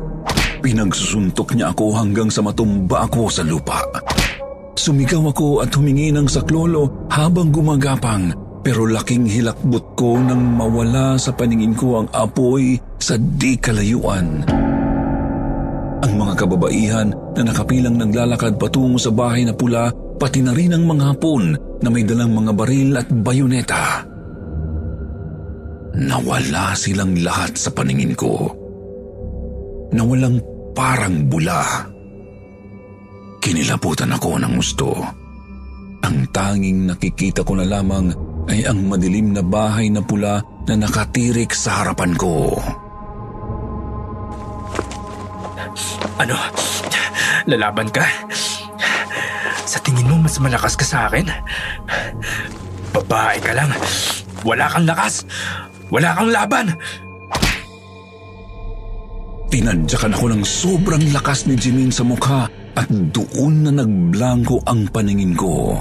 Pinagsusuntok 0.64 1.52
niya 1.52 1.76
ako 1.76 2.00
hanggang 2.00 2.32
sa 2.32 2.40
matumba 2.40 3.04
ako 3.04 3.28
sa 3.28 3.44
lupa. 3.44 3.84
Sumigaw 4.72 5.30
ako 5.30 5.60
at 5.60 5.70
humingi 5.76 6.08
ng 6.10 6.26
saklolo 6.26 7.08
habang 7.12 7.52
gumagapang 7.52 8.32
pero 8.62 8.86
laking 8.86 9.26
hilakbot 9.26 9.98
ko 9.98 10.16
nang 10.22 10.54
mawala 10.54 11.18
sa 11.18 11.34
paningin 11.34 11.74
ko 11.74 11.98
ang 12.02 12.08
apoy 12.14 12.78
sa 13.02 13.18
di 13.18 13.58
kalayuan. 13.58 14.46
Ang 16.02 16.12
mga 16.18 16.34
kababaihan 16.34 17.10
na 17.10 17.42
nakapilang 17.42 17.98
naglalakad 17.98 18.58
patungo 18.58 18.98
sa 18.98 19.10
bahay 19.10 19.46
na 19.46 19.54
pula, 19.54 19.90
pati 20.18 20.42
na 20.42 20.54
rin 20.54 20.74
ang 20.74 20.86
mga 20.86 21.14
hapon 21.14 21.54
na 21.82 21.88
may 21.90 22.06
dalang 22.06 22.34
mga 22.34 22.52
baril 22.54 22.90
at 22.98 23.08
bayoneta. 23.10 24.06
Nawala 25.92 26.72
silang 26.78 27.18
lahat 27.18 27.58
sa 27.58 27.70
paningin 27.74 28.14
ko. 28.16 28.50
Nawalang 29.92 30.40
parang 30.72 31.28
bula. 31.28 31.91
Kinilabutan 33.42 34.14
ako 34.14 34.38
ng 34.38 34.54
gusto. 34.54 34.94
Ang 36.06 36.30
tanging 36.30 36.86
nakikita 36.86 37.42
ko 37.42 37.58
na 37.58 37.66
lamang 37.66 38.14
ay 38.46 38.62
ang 38.62 38.86
madilim 38.86 39.34
na 39.34 39.42
bahay 39.42 39.90
na 39.90 39.98
pula 39.98 40.38
na 40.70 40.74
nakatirik 40.78 41.50
sa 41.50 41.82
harapan 41.82 42.14
ko. 42.14 42.54
Ano? 46.22 46.38
Lalaban 47.50 47.90
ka? 47.90 48.06
Sa 49.66 49.82
tingin 49.82 50.06
mo 50.06 50.22
mas 50.22 50.38
malakas 50.38 50.78
ka 50.78 50.86
sa 50.86 51.10
akin? 51.10 51.26
Babae 52.94 53.42
ka 53.42 53.58
lang. 53.58 53.74
Wala 54.46 54.70
kang 54.70 54.86
lakas. 54.86 55.26
Wala 55.90 56.14
kang 56.14 56.30
laban. 56.30 56.78
Tinadyakan 59.50 60.14
ako 60.14 60.26
ng 60.30 60.42
sobrang 60.46 61.04
lakas 61.10 61.50
ni 61.50 61.58
Jimin 61.58 61.90
sa 61.90 62.06
mukha 62.06 62.61
at 62.72 62.88
doon 62.88 63.68
na 63.68 63.72
nagblanko 63.72 64.64
ang 64.64 64.88
paningin 64.88 65.36
ko. 65.36 65.76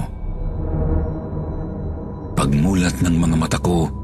Pagmulat 2.36 3.00
ng 3.00 3.16
mga 3.16 3.36
mata 3.38 3.58
ko, 3.60 4.02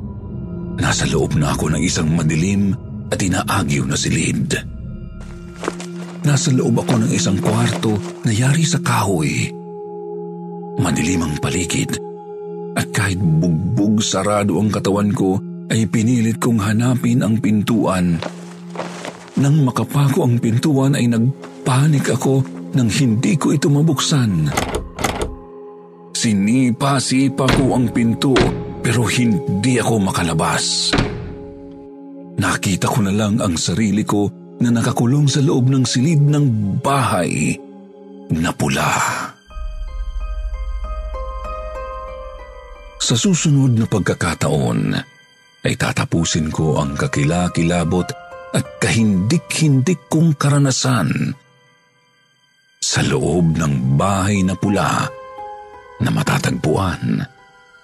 Nasa 0.78 1.10
loob 1.10 1.34
na 1.34 1.50
ako 1.50 1.74
ng 1.74 1.82
isang 1.82 2.06
madilim 2.14 2.70
at 3.10 3.18
inaagyo 3.18 3.82
na 3.82 3.98
silid. 3.98 4.54
Nasa 6.22 6.54
loob 6.54 6.86
ako 6.86 7.02
ng 7.02 7.10
isang 7.10 7.42
kwarto 7.42 7.98
na 8.22 8.30
yari 8.30 8.62
sa 8.62 8.78
kahoy. 8.78 9.50
Madilim 10.78 11.26
ang 11.26 11.34
paligid 11.42 11.98
at 12.78 12.86
kahit 12.94 13.18
bugbog 13.18 13.98
sarado 13.98 14.62
ang 14.62 14.70
katawan 14.70 15.10
ko 15.10 15.42
ay 15.66 15.90
pinilit 15.90 16.38
kong 16.38 16.62
hanapin 16.62 17.26
ang 17.26 17.42
pintuan. 17.42 18.22
Nang 19.34 19.56
makapako 19.66 20.30
ang 20.30 20.38
pintuan 20.38 20.94
ay 20.94 21.10
nagpanik 21.10 22.06
ako 22.14 22.46
nang 22.74 22.90
hindi 22.92 23.38
ko 23.38 23.54
ito 23.54 23.72
mabuksan. 23.72 24.50
Sinipa-sipa 26.12 27.46
ko 27.46 27.78
ang 27.78 27.94
pinto 27.94 28.34
pero 28.82 29.06
hindi 29.06 29.78
ako 29.78 29.94
makalabas. 30.02 30.90
Nakita 32.38 32.86
ko 32.90 32.98
na 33.06 33.14
lang 33.14 33.38
ang 33.38 33.54
sarili 33.54 34.02
ko 34.02 34.30
na 34.58 34.74
nakakulong 34.74 35.30
sa 35.30 35.38
loob 35.38 35.70
ng 35.70 35.86
silid 35.86 36.18
ng 36.18 36.78
bahay 36.82 37.54
na 38.34 38.50
pula. 38.50 38.90
Sa 42.98 43.14
susunod 43.16 43.78
na 43.78 43.86
pagkakataon, 43.86 44.80
ay 45.64 45.74
tatapusin 45.78 46.50
ko 46.50 46.82
ang 46.82 46.98
kakilakilabot 46.98 48.10
at 48.52 48.66
kahindik-hindik 48.82 50.10
kong 50.10 50.34
karanasan 50.34 51.34
sa 52.88 53.04
loob 53.04 53.60
ng 53.60 54.00
bahay 54.00 54.40
na 54.40 54.56
pula 54.56 55.04
na 56.00 56.08
matatagpuan 56.08 57.20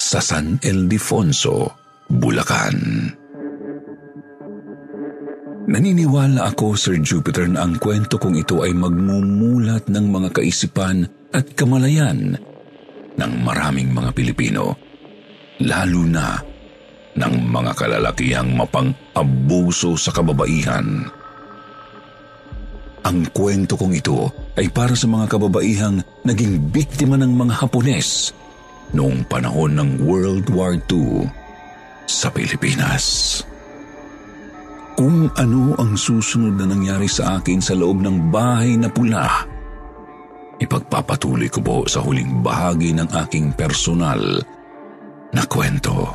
sa 0.00 0.16
San 0.16 0.56
Ildefonso, 0.64 1.68
Bulacan. 2.08 3.12
Naniniwala 5.68 6.48
ako, 6.48 6.72
Sir 6.72 6.96
Jupiter, 7.04 7.44
na 7.52 7.68
ang 7.68 7.76
kwento 7.76 8.16
kong 8.16 8.40
ito 8.40 8.64
ay 8.64 8.72
magmumulat 8.72 9.92
ng 9.92 10.06
mga 10.08 10.40
kaisipan 10.40 11.04
at 11.36 11.52
kamalayan 11.52 12.40
ng 13.20 13.32
maraming 13.44 13.92
mga 13.92 14.08
Pilipino 14.16 14.72
lalo 15.60 16.00
na 16.08 16.40
ng 17.12 17.34
mga 17.52 17.72
kalalakihang 17.76 18.56
mapang-abuso 18.56 20.00
sa 20.00 20.16
kababaihan. 20.16 21.04
Ang 23.04 23.18
kwento 23.36 23.76
kong 23.76 23.94
ito 24.00 24.43
ay 24.54 24.70
para 24.70 24.94
sa 24.94 25.10
mga 25.10 25.34
kababaihang 25.34 26.02
naging 26.22 26.70
biktima 26.70 27.18
ng 27.18 27.34
mga 27.34 27.58
Hapones 27.58 28.30
noong 28.94 29.26
panahon 29.26 29.74
ng 29.74 29.90
World 30.06 30.46
War 30.54 30.78
II 30.78 31.26
sa 32.06 32.30
Pilipinas. 32.30 33.42
Kung 34.94 35.26
ano 35.34 35.74
ang 35.74 35.98
susunod 35.98 36.54
na 36.54 36.70
nangyari 36.70 37.10
sa 37.10 37.42
akin 37.42 37.58
sa 37.58 37.74
loob 37.74 37.98
ng 37.98 38.30
bahay 38.30 38.78
na 38.78 38.86
pula, 38.86 39.26
ipagpapatuloy 40.62 41.50
ko 41.50 41.58
po 41.58 41.76
sa 41.90 41.98
huling 41.98 42.46
bahagi 42.46 42.94
ng 42.94 43.10
aking 43.26 43.50
personal 43.58 44.22
na 45.34 45.42
kwento. 45.50 46.14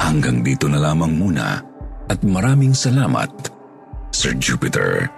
Hanggang 0.00 0.40
dito 0.40 0.64
na 0.64 0.80
lamang 0.80 1.12
muna 1.12 1.60
at 2.08 2.24
maraming 2.24 2.72
salamat, 2.72 3.28
Sir 4.08 4.32
Jupiter. 4.40 5.17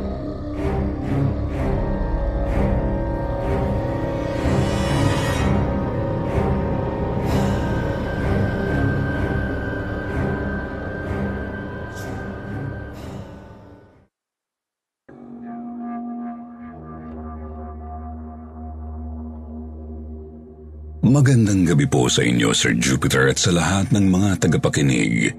Magandang 21.11 21.67
gabi 21.67 21.83
po 21.91 22.07
sa 22.07 22.23
inyo, 22.23 22.55
Sir 22.55 22.71
Jupiter, 22.79 23.27
at 23.27 23.35
sa 23.35 23.51
lahat 23.51 23.91
ng 23.91 24.07
mga 24.07 24.47
tagapakinig. 24.47 25.35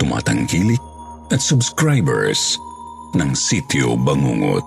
Tumatangkilik 0.00 0.80
at 1.28 1.44
subscribers 1.44 2.56
ng 3.12 3.36
Sityo 3.36 4.00
Bangungot. 4.00 4.64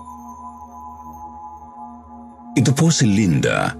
Ito 2.54 2.70
po 2.70 2.86
si 2.94 3.10
Linda, 3.10 3.74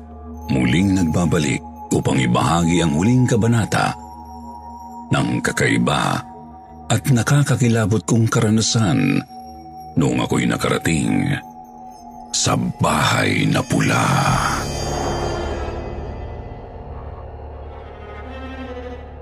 muling 0.51 0.99
nagbabalik 0.99 1.62
upang 1.95 2.19
ibahagi 2.19 2.83
ang 2.83 2.99
huling 2.99 3.31
kabanata 3.31 3.95
ng 5.15 5.39
kakaiba 5.47 6.27
at 6.91 7.07
nakakakilabot 7.07 8.03
kong 8.03 8.27
karanasan 8.27 9.23
noong 9.95 10.19
ako'y 10.27 10.51
nakarating 10.51 11.39
sa 12.35 12.59
bahay 12.59 13.47
na 13.47 13.62
pula. 13.62 14.03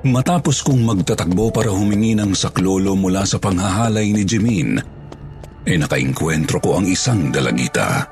Matapos 0.05 0.61
kong 0.61 0.85
magtatakbo 0.85 1.49
para 1.49 1.73
humingi 1.73 2.13
ng 2.13 2.37
saklolo 2.37 2.93
mula 2.93 3.25
sa 3.25 3.41
panghahalay 3.41 4.13
ni 4.13 4.21
Jimin, 4.29 4.77
ay 5.65 5.81
nakainkwentro 5.81 6.61
ko 6.61 6.77
ang 6.77 6.85
isang 6.85 7.33
dalagita. 7.33 8.05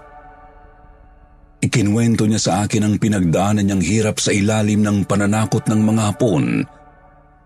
Ikinwento 1.60 2.24
niya 2.24 2.40
sa 2.40 2.52
akin 2.64 2.88
ang 2.88 2.94
pinagdaanan 2.96 3.68
niyang 3.68 3.84
hirap 3.84 4.16
sa 4.24 4.32
ilalim 4.32 4.80
ng 4.80 5.04
pananakot 5.04 5.68
ng 5.68 5.80
mga 5.84 6.02
Hapon 6.08 6.64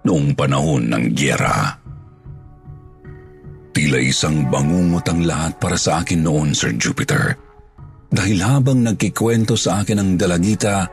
noong 0.07 0.29
panahon 0.39 0.95
ng 0.95 1.05
gyera. 1.11 1.83
Tila 3.75 3.99
isang 3.99 4.47
bangungot 4.47 5.11
ang 5.11 5.27
lahat 5.27 5.59
para 5.59 5.75
sa 5.75 6.07
akin 6.07 6.23
noon, 6.23 6.55
Sir 6.55 6.79
Jupiter. 6.79 7.35
Dahil 8.09 8.39
habang 8.47 8.87
nagkikwento 8.87 9.59
sa 9.59 9.83
akin 9.83 9.99
ang 9.99 10.11
dalagita, 10.15 10.87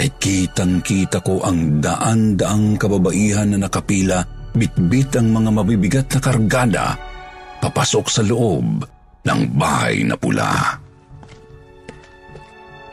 ay 0.00 0.08
kitang-kita 0.16 1.20
ko 1.20 1.44
ang 1.44 1.84
daan-daang 1.84 2.80
kababaihan 2.80 3.52
na 3.52 3.68
nakapila, 3.68 4.24
bitbit 4.56 5.12
ang 5.20 5.28
mga 5.28 5.50
mabibigat 5.52 6.06
na 6.16 6.20
kargada, 6.24 6.86
papasok 7.60 8.06
sa 8.08 8.24
loob 8.24 8.80
ng 9.28 9.40
bahay 9.52 10.00
na 10.08 10.16
pula. 10.16 10.80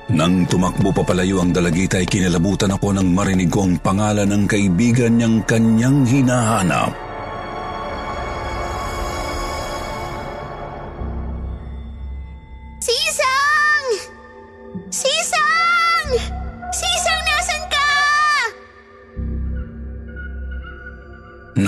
Nang 0.07 0.47
tumakbo 0.47 0.91
papalayo 0.91 1.43
ang 1.43 1.51
dalagita 1.55 1.99
ay 1.99 2.07
kinalabutan 2.07 2.75
ako 2.75 2.95
nang 2.95 3.11
marinig 3.11 3.51
ko 3.51 3.67
ang 3.67 3.79
pangalan 3.79 4.27
ng 4.27 4.43
kaibigan 4.47 5.19
niyang 5.19 5.43
kanyang 5.43 6.03
hinahanap. 6.07 7.06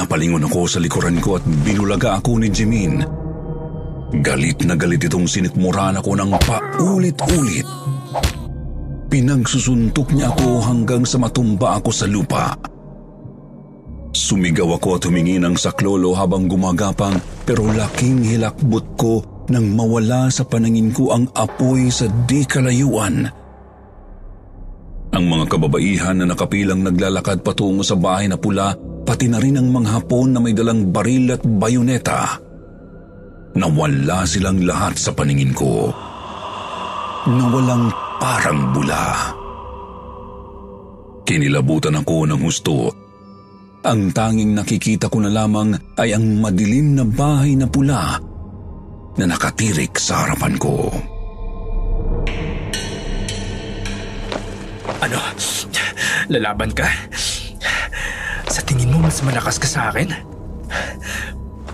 Napalingon 0.10 0.42
ako 0.50 0.66
sa 0.66 0.82
likuran 0.82 1.22
ko 1.22 1.38
at 1.38 1.46
binulaga 1.62 2.18
ako 2.18 2.42
ni 2.42 2.50
Jimin. 2.50 2.98
Galit 4.26 4.58
na 4.66 4.74
galit 4.74 5.06
itong 5.06 5.30
sinikmuran 5.30 6.02
ako 6.02 6.18
ng 6.18 6.34
paulit-ulit. 6.34 7.68
Pinagsusuntok 9.06 10.10
niya 10.18 10.34
ako 10.34 10.66
hanggang 10.66 11.06
sa 11.06 11.22
matumba 11.22 11.78
ako 11.78 11.94
sa 11.94 12.10
lupa. 12.10 12.58
Sumigaw 14.10 14.82
ako 14.82 14.98
at 14.98 15.06
humingi 15.06 15.38
ng 15.38 15.54
saklolo 15.54 16.18
habang 16.18 16.50
gumagapang 16.50 17.22
pero 17.46 17.70
laking 17.70 18.26
hilakbot 18.26 18.98
ko 18.98 19.22
nang 19.54 19.78
mawala 19.78 20.34
sa 20.34 20.42
panangin 20.42 20.90
ko 20.90 21.14
ang 21.14 21.30
apoy 21.38 21.94
sa 21.94 22.10
di 22.26 22.50
kalayuan. 22.50 23.30
Ang 25.10 25.26
mga 25.26 25.46
kababaihan 25.50 26.22
na 26.22 26.26
nakapilang 26.30 26.86
naglalakad 26.86 27.42
patungo 27.42 27.82
sa 27.82 27.98
bahay 27.98 28.30
na 28.30 28.38
pula, 28.38 28.78
pati 29.06 29.26
na 29.26 29.42
rin 29.42 29.58
ang 29.58 29.74
mga 29.74 29.90
hapon 29.98 30.38
na 30.38 30.40
may 30.40 30.54
dalang 30.54 30.94
baril 30.94 31.34
at 31.34 31.42
bayoneta. 31.42 32.38
Nawala 33.58 34.30
silang 34.30 34.62
lahat 34.62 35.02
sa 35.02 35.10
paningin 35.10 35.58
ko. 35.58 35.90
Nawalang 37.26 37.90
parang 38.22 38.70
bula. 38.70 39.34
Kinilabutan 41.26 41.98
ako 41.98 42.30
ng 42.30 42.42
husto. 42.46 42.78
Ang 43.82 44.14
tanging 44.14 44.54
nakikita 44.54 45.10
ko 45.10 45.26
na 45.26 45.34
lamang 45.34 45.74
ay 45.98 46.14
ang 46.14 46.38
madilim 46.38 46.94
na 46.94 47.06
bahay 47.08 47.58
na 47.58 47.66
pula 47.66 48.22
na 49.18 49.26
nakatirik 49.26 49.98
sa 49.98 50.26
harapan 50.26 50.56
ko. 50.62 50.94
Ano? 54.98 55.20
Lalaban 56.34 56.74
ka? 56.74 56.90
Sa 58.50 58.62
tingin 58.66 58.90
mo 58.90 59.06
mas 59.06 59.22
malakas 59.22 59.62
ka 59.62 59.68
sa 59.70 59.82
akin? 59.94 60.10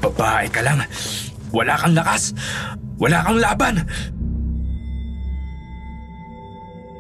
Babae 0.03 0.51
ka 0.51 0.59
lang. 0.59 0.83
Wala 1.55 1.79
kang 1.79 1.95
lakas. 1.95 2.35
Wala 2.99 3.23
kang 3.23 3.39
laban. 3.39 3.75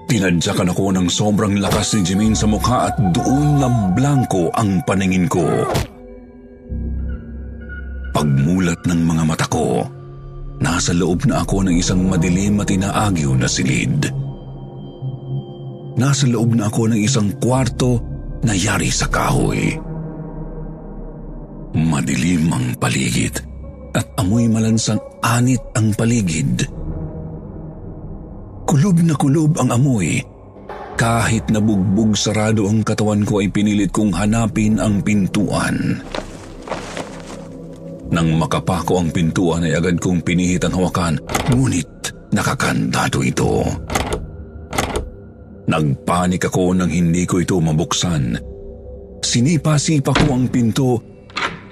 Tinadyakan 0.05 0.71
ako 0.71 0.85
ng 0.95 1.07
sobrang 1.11 1.59
lakas 1.59 1.97
ni 1.97 2.01
Jimin 2.07 2.35
sa 2.37 2.47
mukha 2.47 2.87
at 2.87 2.95
doon 3.11 3.59
na 3.59 3.67
blanco 3.91 4.47
ang 4.55 4.79
paningin 4.87 5.27
ko. 5.27 5.43
Pagmulat 8.15 8.79
ng 8.87 9.01
mga 9.03 9.23
mata 9.27 9.47
ko, 9.51 9.83
nasa 10.63 10.95
loob 10.95 11.27
na 11.27 11.43
ako 11.43 11.67
ng 11.67 11.75
isang 11.75 12.05
madilim 12.07 12.63
at 12.63 12.71
inaagyo 12.71 13.35
na 13.35 13.49
silid. 13.49 14.24
Nasa 15.95 16.27
loob 16.27 16.59
na 16.59 16.67
ako 16.67 16.91
ng 16.91 16.99
isang 16.99 17.31
kwarto 17.39 18.03
na 18.43 18.51
yari 18.51 18.91
sa 18.91 19.07
kahoy. 19.07 19.79
Madilim 21.75 22.51
ang 22.51 22.75
paligid 22.75 23.39
at 23.95 24.07
amoy 24.19 24.47
malansang 24.51 24.99
anit 25.23 25.63
ang 25.75 25.95
paligid. 25.95 26.67
Kulob 28.67 28.97
na 29.07 29.15
kulob 29.15 29.55
ang 29.55 29.71
amoy. 29.71 30.19
Kahit 30.95 31.51
nabugbog 31.51 32.15
sarado 32.15 32.67
ang 32.71 32.83
katawan 32.83 33.27
ko 33.27 33.43
ay 33.43 33.51
pinilit 33.51 33.91
kong 33.91 34.15
hanapin 34.15 34.79
ang 34.79 35.03
pintuan. 35.03 35.99
Nang 38.11 38.29
makapako 38.39 39.03
ang 39.03 39.11
pintuan 39.11 39.67
ay 39.67 39.75
agad 39.75 39.99
kong 39.99 40.23
pinihit 40.23 40.63
ang 40.63 40.75
hawakan, 40.79 41.19
ngunit 41.51 41.87
nakakandado 42.31 43.19
ito. 43.23 43.63
Nagpanik 45.65 46.45
ako 46.45 46.77
nang 46.77 46.93
hindi 46.93 47.25
ko 47.25 47.41
ito 47.41 47.57
mabuksan. 47.57 48.37
Sinipa-sipa 49.25 50.13
ko 50.13 50.25
ang 50.37 50.45
pinto 50.53 51.01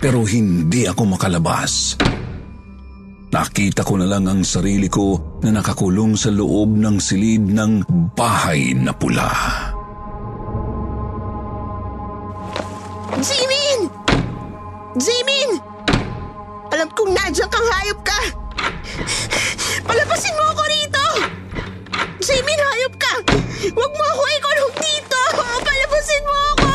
pero 0.01 0.25
hindi 0.25 0.89
ako 0.89 1.15
makalabas. 1.15 1.95
Nakita 3.33 3.81
ko 3.81 3.97
na 3.97 4.05
lang 4.05 4.29
ang 4.29 4.41
sarili 4.45 4.85
ko 4.89 5.37
na 5.41 5.57
nakakulong 5.57 6.13
sa 6.13 6.29
loob 6.29 6.77
ng 6.77 7.01
silid 7.01 7.49
ng 7.49 7.81
bahay 8.13 8.77
na 8.77 8.93
pula. 8.93 9.29
Jimin! 13.17 13.89
Jimin! 14.97 15.49
Alam 16.73 16.89
kong 16.93 17.13
nandiyan 17.13 17.49
kang 17.49 17.67
hayop 17.77 17.99
ka! 18.05 18.19
Palabasin 19.85 20.37
mo 20.37 20.43
ako 20.53 20.63
rito! 20.69 21.05
Jimin, 22.21 22.59
hayop 22.61 22.93
ka! 23.01 23.42
Huwag 23.71 23.91
mo 23.95 24.03
ako 24.11 24.23
ikulong 24.27 24.75
dito! 24.75 25.19
Palabasin 25.63 26.23
mo 26.27 26.35
ako! 26.51 26.71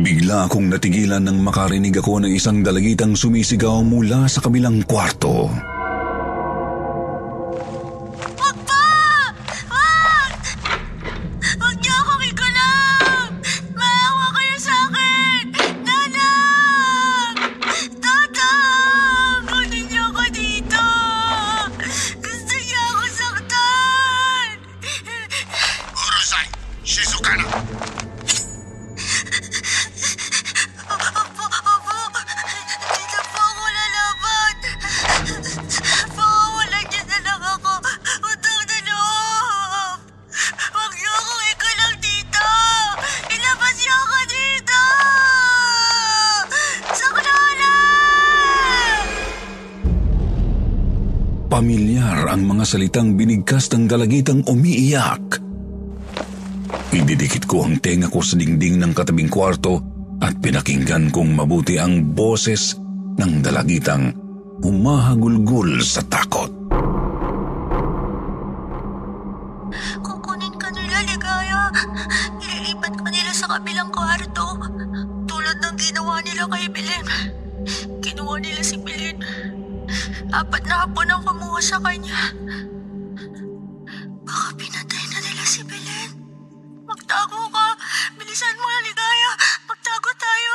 Bigla 0.00 0.48
akong 0.48 0.72
natigilan 0.72 1.20
nang 1.20 1.44
makarinig 1.44 1.92
ako 2.00 2.24
ng 2.24 2.32
isang 2.32 2.64
dalagitang 2.64 3.12
sumisigaw 3.12 3.84
mula 3.84 4.24
sa 4.24 4.40
kabilang 4.40 4.80
kwarto. 4.88 5.52
Wag 5.52 5.77
Pamilyar 51.58 52.30
ang 52.30 52.46
mga 52.46 52.62
salitang 52.62 53.18
binigkas 53.18 53.66
ng 53.74 53.90
dalagitang 53.90 54.46
umiiyak. 54.46 55.42
Ididikit 56.94 57.50
ko 57.50 57.66
ang 57.66 57.82
tenga 57.82 58.06
ko 58.06 58.22
sa 58.22 58.38
dingding 58.38 58.78
ng 58.78 58.94
katabing 58.94 59.26
kwarto 59.26 59.82
at 60.22 60.38
pinakinggan 60.38 61.10
kong 61.10 61.34
mabuti 61.34 61.82
ang 61.82 62.14
boses 62.14 62.78
ng 63.18 63.42
dalagitang 63.42 64.14
humahagulgol 64.62 65.82
sa 65.82 66.06
takot. 66.06 66.57
Kumuha 81.58 81.74
sa 81.74 81.82
kanya. 81.82 82.20
Baka 84.22 84.48
pinatay 84.54 85.04
na 85.10 85.18
nila 85.18 85.42
si 85.42 85.60
Belen. 85.66 86.10
Magtago 86.86 87.50
ka. 87.50 87.66
Bilisan 88.14 88.54
mo 88.62 88.68
na, 88.70 88.78
Ligaya. 88.86 89.30
Magtago 89.66 90.10
tayo. 90.14 90.54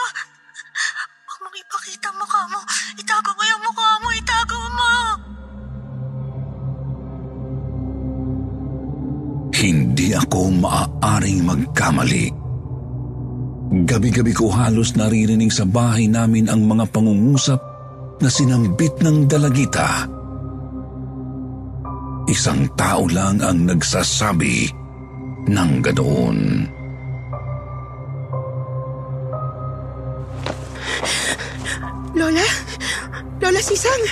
Huwag 1.28 1.40
mong 1.44 1.58
ipakita 1.60 2.08
ang 2.08 2.18
mukha 2.24 2.42
mo. 2.48 2.60
Itago 2.96 3.30
mo 3.36 3.44
yung 3.44 3.64
mukha 3.68 3.90
mo. 4.00 4.10
Itago 4.16 4.60
mo. 4.72 4.94
Hindi 9.60 10.08
ako 10.16 10.40
maaaring 10.56 11.42
magkamali. 11.44 12.26
Gabi-gabi 13.84 14.32
ko 14.32 14.48
halos 14.56 14.96
naririnig 14.96 15.52
sa 15.52 15.68
bahay 15.68 16.08
namin 16.08 16.48
ang 16.48 16.64
mga 16.64 16.88
pangungusap 16.96 17.60
na 18.24 18.30
sinambit 18.32 19.04
ng 19.04 19.28
dalagita. 19.28 20.13
Isang 22.34 22.66
tao 22.74 23.06
lang 23.14 23.38
ang 23.46 23.70
nagsasabi 23.70 24.66
ng 25.54 25.72
ganoon. 25.86 26.66
Lola? 32.18 32.48
Lola 33.38 33.62
Sisang! 33.62 34.04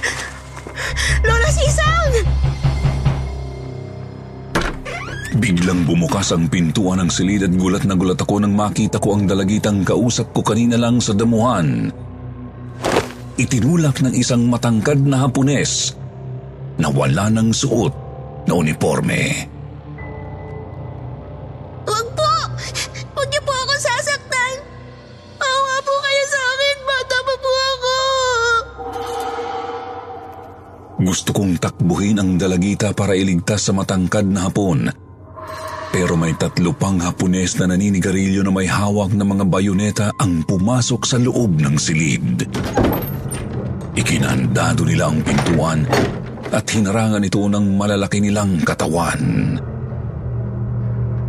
Lola 1.26 1.50
Sisang! 1.50 2.14
Biglang 5.42 5.90
bumukas 5.90 6.30
ang 6.30 6.46
pintuan 6.46 7.02
ng 7.02 7.10
silid 7.10 7.50
at 7.50 7.54
gulat 7.58 7.90
na 7.90 7.98
gulat 7.98 8.22
ako 8.22 8.38
nang 8.38 8.54
makita 8.54 9.02
ko 9.02 9.18
ang 9.18 9.26
dalagitang 9.26 9.82
kausap 9.82 10.30
ko 10.30 10.46
kanina 10.46 10.78
lang 10.78 11.02
sa 11.02 11.18
damuhan. 11.18 11.90
Itinulak 13.42 14.06
ng 14.06 14.14
isang 14.14 14.46
matangkad 14.46 15.02
na 15.02 15.26
hapunes 15.26 15.98
na 16.78 16.86
wala 16.94 17.26
ng 17.34 17.50
suot 17.50 18.11
na 18.48 18.54
uniforme. 18.58 19.48
Huwag 21.86 22.08
po! 22.14 22.32
Huwag 23.18 23.28
niyo 23.30 23.42
po 23.46 23.54
ako 23.54 23.74
sasaktan! 23.78 24.56
Awa 25.42 25.76
po 25.84 25.94
kayo 26.02 26.24
sa 26.30 26.42
akin! 26.42 26.78
Bata 26.86 27.18
pa 27.22 27.36
po 27.36 27.52
ako! 27.52 27.96
Gusto 31.02 31.30
kong 31.34 31.58
takbuhin 31.58 32.22
ang 32.22 32.38
dalagita 32.38 32.94
para 32.94 33.18
iligtas 33.18 33.66
sa 33.66 33.74
matangkad 33.74 34.30
na 34.30 34.46
hapon. 34.46 34.86
Pero 35.92 36.16
may 36.16 36.32
tatlo 36.39 36.72
pang 36.72 37.02
hapones 37.04 37.60
na 37.60 37.76
naninigarilyo 37.76 38.48
na 38.48 38.54
may 38.54 38.64
hawak 38.64 39.12
na 39.12 39.28
mga 39.28 39.44
bayoneta 39.44 40.08
ang 40.16 40.46
pumasok 40.48 41.02
sa 41.04 41.20
loob 41.20 41.60
ng 41.60 41.76
silid. 41.76 42.48
Ikinandado 43.92 44.88
nila 44.88 45.12
ang 45.12 45.20
pintuan 45.20 45.84
at 46.52 46.68
hinarangan 46.68 47.24
ito 47.24 47.41
ng 47.47 47.80
malalaki 47.80 48.20
nilang 48.20 48.60
katawan. 48.62 49.58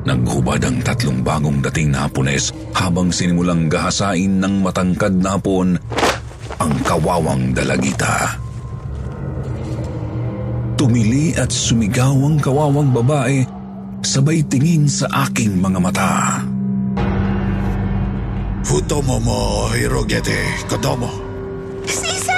Naghubad 0.02 0.58
ang 0.66 0.82
tatlong 0.82 1.22
bagong 1.22 1.62
dating 1.70 1.94
na 1.94 2.10
hapunes 2.10 2.50
habang 2.74 3.14
sinimulang 3.14 3.70
gahasain 3.70 4.42
ng 4.42 4.66
matangkad 4.66 5.14
na 5.14 5.38
hapon 5.38 5.78
ang 6.58 6.74
kawawang 6.82 7.54
dalagita. 7.54 8.34
Tumili 10.74 11.30
at 11.38 11.54
sumigaw 11.54 12.18
ang 12.18 12.42
kawawang 12.42 12.90
babae 12.90 13.62
sabay 14.02 14.42
tingin 14.50 14.90
sa 14.90 15.06
aking 15.30 15.62
mga 15.62 15.78
mata. 15.78 16.42
Futomo 18.66 19.22
mo, 19.22 19.70
Hirogete, 19.70 20.66
Kodomo. 20.66 21.10
Sisang! 21.86 22.31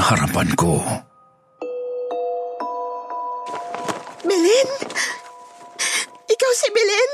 Sa 0.00 0.16
harapan 0.16 0.48
ko. 0.56 0.80
Belen? 4.24 4.68
Ikaw 6.24 6.52
si 6.56 6.68
Belen? 6.72 7.12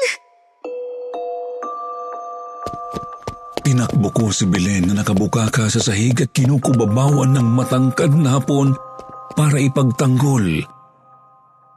Tinakbo 3.67 4.09
ko 4.15 4.31
si 4.31 4.47
Belen 4.47 4.87
na 4.87 5.03
nakabukaka 5.03 5.67
sa 5.67 5.83
sahig 5.83 6.15
at 6.23 6.31
kinukubabawan 6.31 7.35
ng 7.35 7.49
matangkad 7.59 8.15
na 8.15 8.39
hapon 8.39 8.79
para 9.35 9.59
ipagtanggol. 9.59 10.63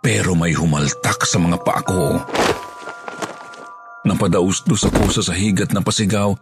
Pero 0.05 0.38
may 0.38 0.53
humaltak 0.53 1.26
sa 1.26 1.41
mga 1.41 1.57
paa 1.66 1.82
ko. 1.89 2.22
Napadaustos 4.05 4.86
ako 4.86 5.10
sa 5.10 5.34
sahig 5.34 5.57
at 5.57 5.74
napasigaw 5.74 6.38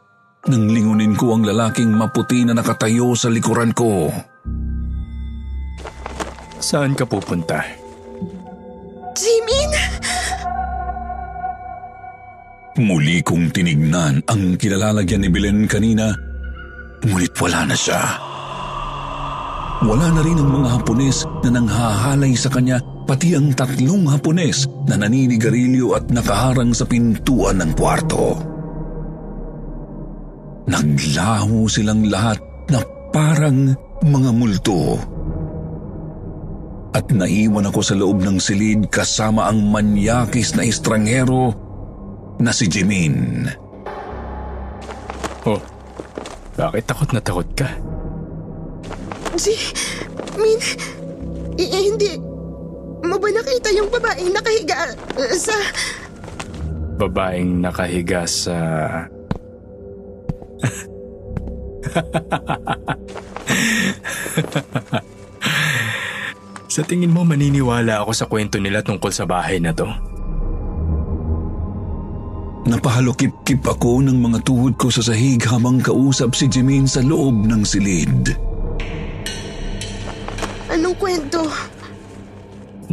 nang 0.51 0.67
lingunin 0.67 1.15
ko 1.15 1.39
ang 1.39 1.47
lalaking 1.47 1.95
maputi 1.95 2.43
na 2.43 2.51
nakatayo 2.51 3.15
sa 3.15 3.31
likuran 3.31 3.71
ko. 3.71 4.11
Saan 6.57 6.97
ka 6.97 7.05
pupunta? 7.05 7.61
Jimin? 9.17 9.71
Muli 12.77 13.25
kong 13.25 13.49
tinignan 13.49 14.21
ang 14.29 14.53
kinalalagyan 14.53 15.25
ni 15.25 15.29
Belen 15.33 15.65
kanina, 15.65 16.13
ngunit 17.01 17.33
wala 17.41 17.65
na 17.65 17.73
siya. 17.73 18.01
Wala 19.81 20.13
na 20.13 20.21
rin 20.21 20.37
ang 20.37 20.49
mga 20.61 20.69
hapunes 20.77 21.25
na 21.45 21.57
nanghahalay 21.57 22.33
sa 22.37 22.49
kanya, 22.53 22.77
pati 23.09 23.33
ang 23.33 23.53
tatlong 23.53 24.05
hapunes 24.09 24.69
na 24.85 24.97
naninigarilyo 24.97 25.97
at 25.97 26.09
nakaharang 26.09 26.73
sa 26.73 26.85
pintuan 26.85 27.61
ng 27.61 27.73
kwarto. 27.77 28.37
Naglaho 30.69 31.65
silang 31.65 32.05
lahat 32.05 32.37
na 32.69 32.81
parang 33.09 33.73
mga 34.05 34.31
multo. 34.33 35.16
At 36.97 37.13
naiwan 37.13 37.69
ako 37.69 37.85
sa 37.85 37.93
loob 37.93 38.25
ng 38.25 38.41
silid 38.41 38.89
kasama 38.89 39.45
ang 39.45 39.69
manyakis 39.69 40.57
na 40.57 40.65
estranghero 40.65 41.53
na 42.41 42.49
si 42.49 42.65
Jimin. 42.65 43.45
Oh, 45.45 45.61
bakit 46.57 46.89
takot 46.89 47.13
na 47.13 47.21
takot 47.21 47.45
ka? 47.53 47.69
Jimin? 49.37 50.57
Eh, 51.61 51.69
hindi. 51.69 52.17
Mo 53.05 53.21
ba 53.21 53.29
nakita 53.29 53.69
yung 53.77 53.93
babaeng 53.93 54.33
nakahiga 54.33 54.89
uh, 55.21 55.37
sa... 55.37 55.53
Babaeng 56.97 57.61
nakahiga 57.61 58.25
sa... 58.25 58.57
sa 66.77 66.85
tingin 66.85 67.09
mo 67.09 67.25
maniniwala 67.25 68.05
ako 68.05 68.11
sa 68.13 68.29
kwento 68.29 68.61
nila 68.61 68.85
tungkol 68.85 69.09
sa 69.09 69.25
bahay 69.25 69.57
na 69.57 69.73
to? 69.73 69.89
Napahalukip-kip 72.69 73.65
ako 73.65 74.05
ng 74.05 74.13
mga 74.21 74.45
tuhod 74.45 74.77
ko 74.77 74.93
sa 74.93 75.01
sahig 75.01 75.41
habang 75.49 75.81
kausap 75.81 76.37
si 76.37 76.45
Jimin 76.45 76.85
sa 76.85 77.01
loob 77.01 77.49
ng 77.49 77.65
silid. 77.65 78.29
Anong 80.69 80.93
kwento? 81.01 81.49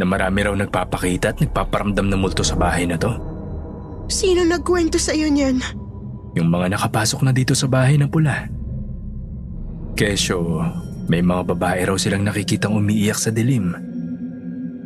Na 0.01 0.09
marami 0.09 0.49
raw 0.49 0.57
nagpapakita 0.57 1.37
at 1.37 1.39
nagpaparamdam 1.45 2.09
ng 2.09 2.17
multo 2.17 2.41
sa 2.41 2.57
bahay 2.57 2.89
na 2.89 2.97
to? 2.97 3.13
Sino 4.09 4.49
nagkwento 4.49 4.97
sa 4.97 5.13
iyo 5.13 5.29
niyan? 5.29 5.61
Yung 6.33 6.49
mga 6.49 6.73
nakapasok 6.73 7.21
na 7.21 7.37
dito 7.37 7.53
sa 7.53 7.69
bahay 7.69 8.01
na 8.01 8.09
pula. 8.09 8.49
Kesyo, 9.93 10.65
may 11.05 11.21
mga 11.21 11.43
babae 11.53 11.85
raw 11.85 11.97
silang 12.01 12.25
nakikitang 12.25 12.73
umiiyak 12.73 13.21
sa 13.21 13.29
dilim. 13.29 13.77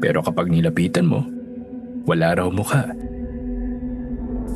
Pero 0.03 0.19
kapag 0.23 0.51
nilapitan 0.51 1.07
mo, 1.07 1.23
wala 2.07 2.35
raw 2.35 2.49
mukha. 2.51 2.91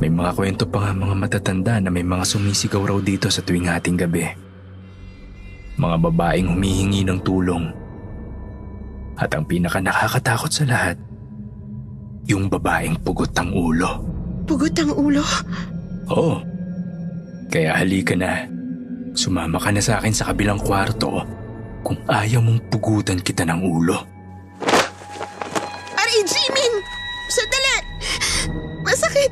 May 0.03 0.11
mga 0.11 0.31
kwento 0.35 0.67
pa 0.67 0.83
nga 0.83 0.91
mga 0.91 1.15
matatanda 1.15 1.79
na 1.79 1.87
may 1.87 2.03
mga 2.03 2.27
sumisigaw 2.27 2.83
raw 2.83 2.99
dito 2.99 3.31
sa 3.31 3.39
tuwing 3.39 3.71
hating 3.71 3.95
gabi. 3.95 4.27
Mga 5.79 5.95
babaeng 6.03 6.51
humihingi 6.51 7.07
ng 7.07 7.19
tulong. 7.23 7.71
At 9.15 9.31
ang 9.31 9.47
pinaka 9.47 9.79
nakakatakot 9.79 10.51
sa 10.51 10.67
lahat, 10.67 10.97
yung 12.27 12.51
babaeng 12.51 12.99
pugot 12.99 13.31
ang 13.39 13.55
ulo. 13.55 14.03
Pugot 14.43 14.75
ang 14.83 14.91
ulo? 14.91 15.23
Oo. 16.11 16.43
Kaya 17.47 17.79
halika 17.79 18.19
na. 18.19 18.43
Sumama 19.15 19.61
ka 19.61 19.71
na 19.71 19.79
sa 19.79 20.01
akin 20.01 20.11
sa 20.11 20.27
kabilang 20.33 20.59
kwarto 20.59 21.42
kung 21.83 21.99
ayaw 22.07 22.39
mong 22.39 22.71
pugutan 22.71 23.19
kita 23.19 23.43
ng 23.43 23.59
ulo. 23.59 23.99
Ari, 25.93 26.17
Jimin! 26.23 26.73
Sandali! 27.27 27.77
Masakit! 28.87 29.31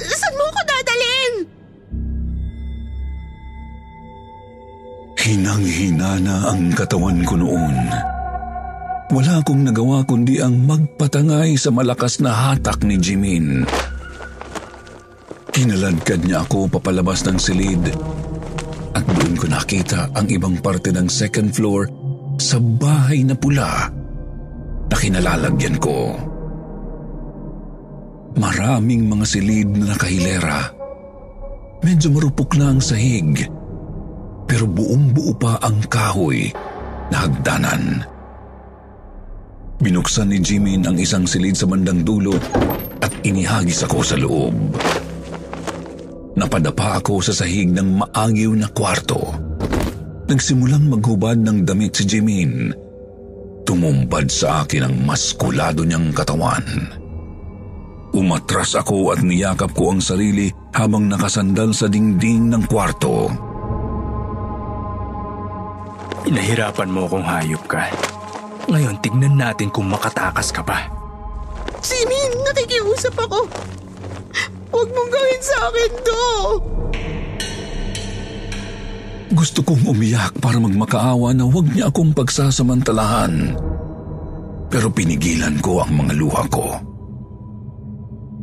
Saan 0.00 0.34
mo 0.34 0.44
ko 0.50 0.60
dadalhin? 0.64 1.34
Hinang-hina 5.24 6.20
na 6.20 6.34
ang 6.52 6.72
katawan 6.76 7.20
ko 7.24 7.36
noon. 7.38 7.76
Wala 9.14 9.40
akong 9.40 9.62
nagawa 9.62 10.02
kundi 10.04 10.40
ang 10.40 10.64
magpatangay 10.64 11.54
sa 11.60 11.70
malakas 11.70 12.18
na 12.18 12.32
hatak 12.32 12.82
ni 12.82 12.98
Jimin. 12.98 13.62
Kinaladkad 15.54 16.26
niya 16.26 16.42
ako 16.42 16.66
papalabas 16.66 17.22
ng 17.24 17.38
silid 17.38 17.94
at 18.94 19.04
doon 19.04 19.34
ko 19.34 19.46
nakita 19.50 20.14
ang 20.14 20.30
ibang 20.30 20.56
parte 20.62 20.94
ng 20.94 21.10
second 21.10 21.50
floor 21.50 21.90
sa 22.38 22.62
bahay 22.62 23.26
na 23.26 23.34
pula 23.34 23.90
na 24.90 24.96
kinalalagyan 24.96 25.76
ko. 25.82 26.14
Maraming 28.34 29.06
mga 29.06 29.26
silid 29.26 29.68
na 29.74 29.94
nakahilera. 29.94 30.70
Medyo 31.82 32.10
marupok 32.10 32.58
na 32.58 32.74
ang 32.74 32.80
sahig, 32.82 33.46
pero 34.46 34.64
buong 34.66 35.14
buo 35.14 35.34
pa 35.36 35.58
ang 35.62 35.78
kahoy 35.86 36.50
na 37.10 37.26
hagdanan. 37.26 38.02
Binuksan 39.82 40.32
ni 40.32 40.38
Jimin 40.40 40.86
ang 40.86 40.96
isang 40.96 41.28
silid 41.28 41.58
sa 41.58 41.66
bandang 41.66 42.06
dulo 42.06 42.34
at 43.02 43.12
inihagis 43.26 43.84
ako 43.84 43.98
sa 44.00 44.16
loob. 44.16 44.54
Napadapa 46.34 46.98
ako 46.98 47.22
sa 47.22 47.30
sahig 47.30 47.70
ng 47.70 48.02
maagiw 48.02 48.58
na 48.58 48.66
kwarto. 48.66 49.22
Nagsimulang 50.26 50.90
maghubad 50.90 51.38
ng 51.38 51.62
damit 51.62 51.94
si 51.94 52.04
Jimin. 52.10 52.74
Tumumpad 53.62 54.26
sa 54.28 54.66
akin 54.66 54.90
ang 54.90 54.94
maskulado 55.06 55.86
niyang 55.86 56.10
katawan. 56.10 56.66
Umatras 58.14 58.74
ako 58.78 59.14
at 59.14 59.22
niyakap 59.22 59.74
ko 59.74 59.94
ang 59.94 60.02
sarili 60.02 60.50
habang 60.74 61.06
nakasandal 61.06 61.70
sa 61.70 61.86
dingding 61.86 62.50
ng 62.50 62.62
kwarto. 62.66 63.30
Inahirapan 66.24 66.90
mo 66.90 67.06
kung 67.06 67.22
hayop 67.22 67.62
ka. 67.68 67.90
Ngayon, 68.70 68.96
tignan 69.04 69.36
natin 69.36 69.68
kung 69.68 69.86
makatakas 69.86 70.50
ka 70.50 70.64
pa. 70.64 70.88
Jimin, 71.84 72.32
nakikiusap 72.48 73.12
ako. 73.18 73.44
Huwag 74.74 74.88
mong 74.90 75.10
gawin 75.14 75.42
sa 75.42 75.56
akin 75.70 75.92
to. 76.02 76.22
Gusto 79.34 79.62
kong 79.62 79.86
umiyak 79.86 80.34
para 80.42 80.58
magmakaawa 80.58 81.30
na 81.30 81.46
huwag 81.46 81.70
niya 81.70 81.94
akong 81.94 82.10
pagsasamantalahan. 82.10 83.54
Pero 84.66 84.90
pinigilan 84.90 85.62
ko 85.62 85.86
ang 85.86 85.94
mga 85.94 86.12
luha 86.18 86.42
ko. 86.50 86.74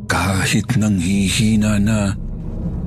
Kahit 0.07 0.79
nang 0.79 0.95
hihina 0.95 1.79
na, 1.84 2.15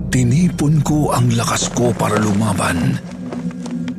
tinipon 0.08 0.80
ko 0.80 1.12
ang 1.12 1.28
lakas 1.36 1.68
ko 1.76 1.92
para 1.92 2.16
lumaban. 2.16 2.96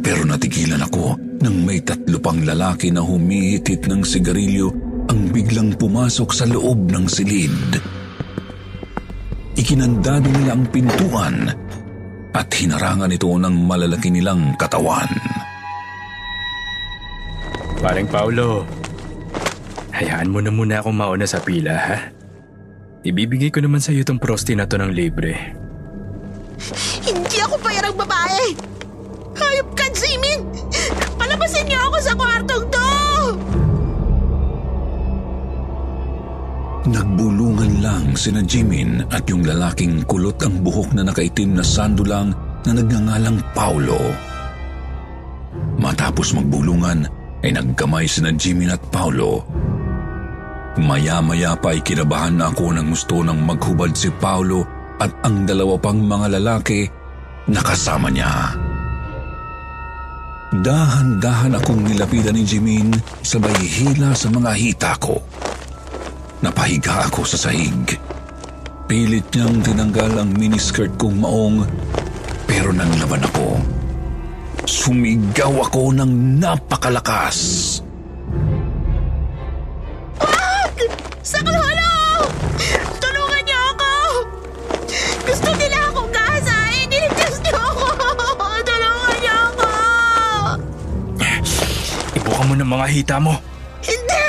Pero 0.02 0.26
natigilan 0.26 0.82
ako 0.86 1.18
nang 1.46 1.66
may 1.66 1.82
tatlo 1.86 2.18
pang 2.18 2.42
lalaki 2.42 2.90
na 2.90 3.06
humihitit 3.06 3.86
ng 3.86 4.02
sigarilyo 4.02 4.74
ang 5.06 5.30
biglang 5.30 5.78
pumasok 5.78 6.30
sa 6.34 6.46
loob 6.50 6.90
ng 6.90 7.06
silid. 7.06 7.95
Ikinandado 9.56 10.28
nila 10.28 10.52
ang 10.52 10.68
pintuan 10.68 11.48
at 12.36 12.48
hinarangan 12.52 13.16
ito 13.16 13.32
ng 13.32 13.56
malalaki 13.64 14.12
nilang 14.12 14.52
katawan. 14.60 15.08
Paring 17.80 18.12
Paulo, 18.12 18.68
hayaan 19.96 20.28
mo 20.28 20.44
na 20.44 20.52
muna 20.52 20.84
akong 20.84 21.00
mauna 21.00 21.24
sa 21.24 21.40
pila, 21.40 21.72
ha? 21.72 21.98
Ibibigay 23.08 23.54
ko 23.54 23.64
naman 23.64 23.80
sa 23.80 23.96
iyo 23.96 24.04
tong 24.04 24.20
prosti 24.20 24.60
na 24.60 24.68
to 24.68 24.76
ng 24.76 24.92
libre. 24.92 25.32
Hindi 27.06 27.38
ako 27.40 27.56
bayarang 27.64 27.96
babae. 27.96 28.52
Hayop 29.40 29.70
ka, 29.72 29.88
Jimin! 29.96 30.44
Palabasin 31.16 31.64
niyo 31.70 31.80
ako 31.80 31.98
sa 32.04 32.14
kwartong 32.18 32.66
to! 32.68 32.90
Nagbulungan 36.86 37.82
lang 37.82 38.14
sina 38.14 38.46
Jimin 38.46 39.10
at 39.10 39.26
yung 39.26 39.42
lalaking 39.42 40.06
kulot 40.06 40.38
ang 40.46 40.62
buhok 40.62 40.94
na 40.94 41.02
nakaitim 41.02 41.58
na 41.58 41.66
sandulang 41.66 42.30
na 42.62 42.72
nagngangalang 42.78 43.42
Paulo. 43.58 43.98
Matapos 45.82 46.38
magbulungan 46.38 47.10
ay 47.42 47.58
nagkamay 47.58 48.06
sina 48.06 48.30
Jimin 48.30 48.70
at 48.70 48.82
Paulo. 48.94 49.42
Maya-maya 50.78 51.58
pa 51.58 51.74
ay 51.74 51.82
kinabahan 51.82 52.38
na 52.38 52.54
ako 52.54 52.78
ng 52.78 52.88
gusto 52.94 53.26
ng 53.26 53.40
maghubad 53.42 53.90
si 53.98 54.14
Paulo 54.14 54.62
at 55.02 55.10
ang 55.26 55.42
dalawa 55.42 55.82
pang 55.82 55.98
mga 55.98 56.38
lalaki 56.38 56.86
na 57.50 57.66
kasama 57.66 58.14
niya. 58.14 58.54
Dahan-dahan 60.54 61.58
akong 61.58 61.82
nilapidan 61.82 62.38
ni 62.38 62.46
Jimin 62.46 62.94
sabay 63.26 63.58
hila 63.58 64.14
sa 64.14 64.30
mga 64.30 64.52
hita 64.54 64.94
ko. 65.02 65.18
Napahiga 66.46 67.10
ako 67.10 67.26
sa 67.26 67.50
sahig. 67.50 67.98
Pilit 68.86 69.26
niyang 69.34 69.66
tinanggal 69.66 70.14
ang 70.22 70.30
miniskirt 70.38 70.94
kong 70.94 71.18
maong 71.18 71.66
pero 72.46 72.70
nang 72.70 72.94
laban 73.02 73.26
ako, 73.26 73.58
sumigaw 74.70 75.50
ako 75.66 75.90
ng 75.98 76.38
napakalakas. 76.38 77.82
Wag! 80.22 80.86
Saklulo! 81.26 82.30
Tulungan 83.02 83.42
niyo 83.42 83.60
ako! 83.74 83.94
Gusto 85.26 85.50
nila 85.58 85.90
akong 85.90 86.14
gahasain! 86.14 86.86
Niligtas 86.94 87.42
niyo 87.42 87.58
ako! 87.58 87.86
Tulungan 88.70 89.18
niyo 89.18 89.34
ako! 89.50 89.70
Ibuka 92.14 92.42
mo 92.46 92.54
ng 92.54 92.70
mga 92.70 92.86
hita 92.94 93.18
mo. 93.18 93.34
Hindi! 93.82 94.25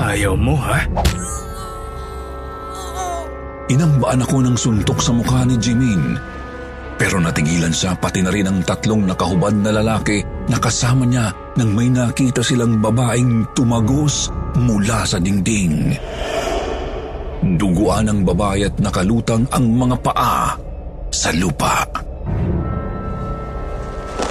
Ayaw 0.00 0.32
mo, 0.32 0.56
ha? 0.56 0.80
Inambaan 3.68 4.24
ako 4.24 4.36
ng 4.42 4.56
suntok 4.56 4.98
sa 4.98 5.12
mukha 5.12 5.44
ni 5.44 5.60
Jimin. 5.60 6.16
Pero 6.96 7.16
natigilan 7.16 7.72
siya 7.72 7.96
pati 7.96 8.20
na 8.20 8.32
rin 8.32 8.48
ang 8.48 8.60
tatlong 8.64 9.08
nakahubad 9.08 9.56
na 9.56 9.72
lalaki 9.72 10.20
na 10.48 10.60
kasama 10.60 11.08
niya 11.08 11.32
nang 11.56 11.72
may 11.72 11.88
nakita 11.88 12.44
silang 12.44 12.80
babaeng 12.80 13.44
tumagos 13.56 14.28
mula 14.56 15.04
sa 15.08 15.16
dingding. 15.16 15.96
Duguan 17.56 18.04
ng 18.12 18.20
babae 18.20 18.68
at 18.68 18.76
nakalutang 18.84 19.48
ang 19.48 19.64
mga 19.72 19.96
paa 20.04 20.60
sa 21.08 21.32
lupa. 21.32 21.88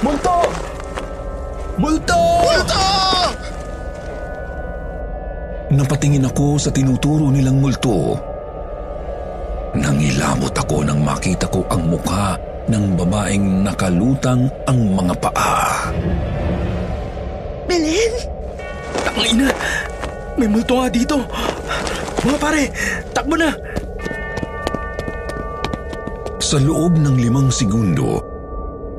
Multo! 0.06 0.36
Multo! 1.74 2.20
Multo! 2.46 3.19
Napatingin 5.70 6.26
ako 6.26 6.58
sa 6.58 6.74
tinuturo 6.74 7.30
nilang 7.30 7.62
multo. 7.62 8.18
Nangilabot 9.70 10.50
ako 10.50 10.82
nang 10.82 10.98
makita 11.06 11.46
ko 11.46 11.62
ang 11.70 11.86
mukha 11.86 12.34
ng 12.66 12.98
babaeng 12.98 13.62
nakalutang 13.62 14.50
ang 14.66 14.78
mga 14.98 15.14
paa. 15.22 15.94
Belen? 17.70 18.14
Tangina! 19.06 19.46
May 20.34 20.50
multo 20.50 20.74
nga 20.74 20.90
dito! 20.90 21.16
Mga 22.26 22.38
pare, 22.42 22.62
takbo 23.14 23.38
na! 23.38 23.54
Sa 26.42 26.58
loob 26.58 26.98
ng 26.98 27.14
limang 27.14 27.46
segundo, 27.54 28.18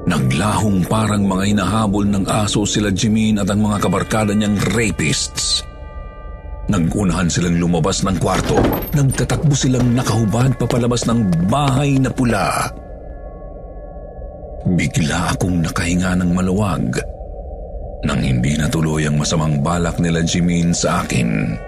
naglahong 0.08 0.88
parang 0.88 1.28
mga 1.28 1.52
inahabol 1.52 2.08
ng 2.08 2.24
aso 2.32 2.64
sila 2.64 2.96
Jimin 2.96 3.44
at 3.44 3.52
ang 3.52 3.60
mga 3.60 3.84
kabarkada 3.84 4.32
niyang 4.32 4.56
rapists. 4.72 5.68
Nagunahan 6.72 7.28
silang 7.28 7.60
lumabas 7.60 8.00
ng 8.08 8.16
kwarto. 8.16 8.56
Nagtatakbo 8.96 9.52
silang 9.52 9.92
nakahubad 9.92 10.56
papalabas 10.56 11.04
ng 11.04 11.52
bahay 11.52 12.00
na 12.00 12.08
pula. 12.08 12.72
Bigla 14.64 15.36
akong 15.36 15.60
nakahinga 15.60 16.16
ng 16.16 16.32
maluwag 16.32 16.96
nang 18.08 18.24
hindi 18.24 18.56
natuloy 18.56 19.04
ang 19.06 19.20
masamang 19.20 19.60
balak 19.60 20.00
nila 20.00 20.24
Jimin 20.24 20.72
sa 20.72 21.04
akin. 21.04 21.60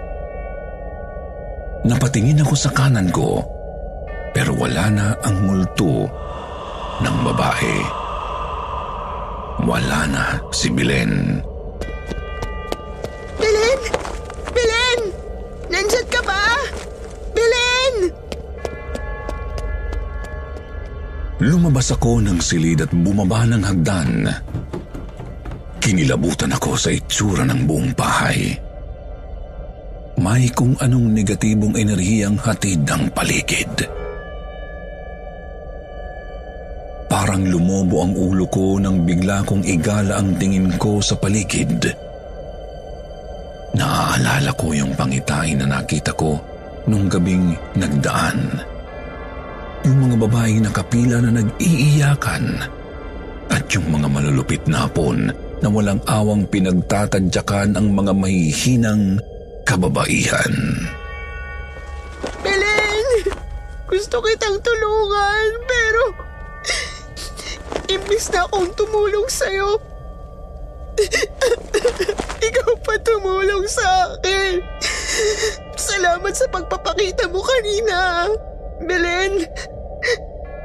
Napatingin 1.84 2.40
ako 2.40 2.54
sa 2.56 2.72
kanan 2.72 3.12
ko 3.12 3.44
pero 4.32 4.56
wala 4.56 4.88
na 4.88 5.06
ang 5.20 5.36
multo 5.44 6.08
ng 7.04 7.16
babae. 7.28 7.76
Wala 9.68 10.00
na 10.08 10.24
si 10.48 10.72
Belen. 10.72 11.44
Belen! 11.44 11.53
Lumabas 21.44 21.92
ako 21.92 22.24
ng 22.24 22.40
silid 22.40 22.88
at 22.88 22.92
bumaba 22.96 23.44
ng 23.44 23.60
hagdan. 23.60 24.32
Kinilabutan 25.76 26.56
ako 26.56 26.72
sa 26.72 26.88
itsura 26.88 27.44
ng 27.44 27.68
buong 27.68 27.92
bahay. 27.92 28.56
May 30.24 30.48
kung 30.56 30.72
anong 30.80 31.12
negatibong 31.12 31.76
enerhiyang 31.76 32.40
hatid 32.40 32.88
ang 32.88 33.12
paligid. 33.12 33.68
Parang 37.12 37.44
lumobo 37.44 38.08
ang 38.08 38.16
ulo 38.16 38.48
ko 38.48 38.80
nang 38.80 39.04
bigla 39.04 39.44
kong 39.44 39.68
igala 39.68 40.16
ang 40.24 40.40
tingin 40.40 40.72
ko 40.80 41.04
sa 41.04 41.12
paligid. 41.20 41.92
Naaalala 43.76 44.48
ko 44.56 44.72
yung 44.72 44.96
pangitain 44.96 45.60
na 45.60 45.76
nakita 45.76 46.16
ko 46.16 46.40
nung 46.88 47.04
gabing 47.12 47.52
nagdaan. 47.76 48.72
Yung 49.84 49.98
mga 50.00 50.16
babaeng 50.16 50.64
nakapila 50.64 51.20
na 51.20 51.44
nag-iiyakan 51.44 52.44
at 53.52 53.64
yung 53.76 53.84
mga 53.92 54.08
malulupit 54.08 54.64
na 54.64 54.88
hapon 54.88 55.28
na 55.60 55.68
walang 55.68 56.00
awang 56.08 56.48
pinagtatadyakan 56.48 57.76
ang 57.76 57.92
mga 57.92 58.16
mahihinang 58.16 59.20
kababaihan. 59.68 60.52
Belen! 62.40 63.06
Gusto 63.84 64.24
kitang 64.24 64.56
tulungan, 64.64 65.48
pero... 65.68 66.02
Imbis 67.92 68.32
na 68.32 68.48
akong 68.48 68.72
tumulong 68.72 69.28
sa'yo, 69.28 69.76
ikaw 72.40 72.72
pa 72.80 72.94
tumulong 73.02 73.66
sa 73.68 73.84
akin. 74.14 74.62
Sa 75.76 75.98
salamat 75.98 76.32
sa 76.32 76.46
pagpapakita 76.48 77.28
mo 77.28 77.42
kanina. 77.42 78.30
Belen, 78.84 79.44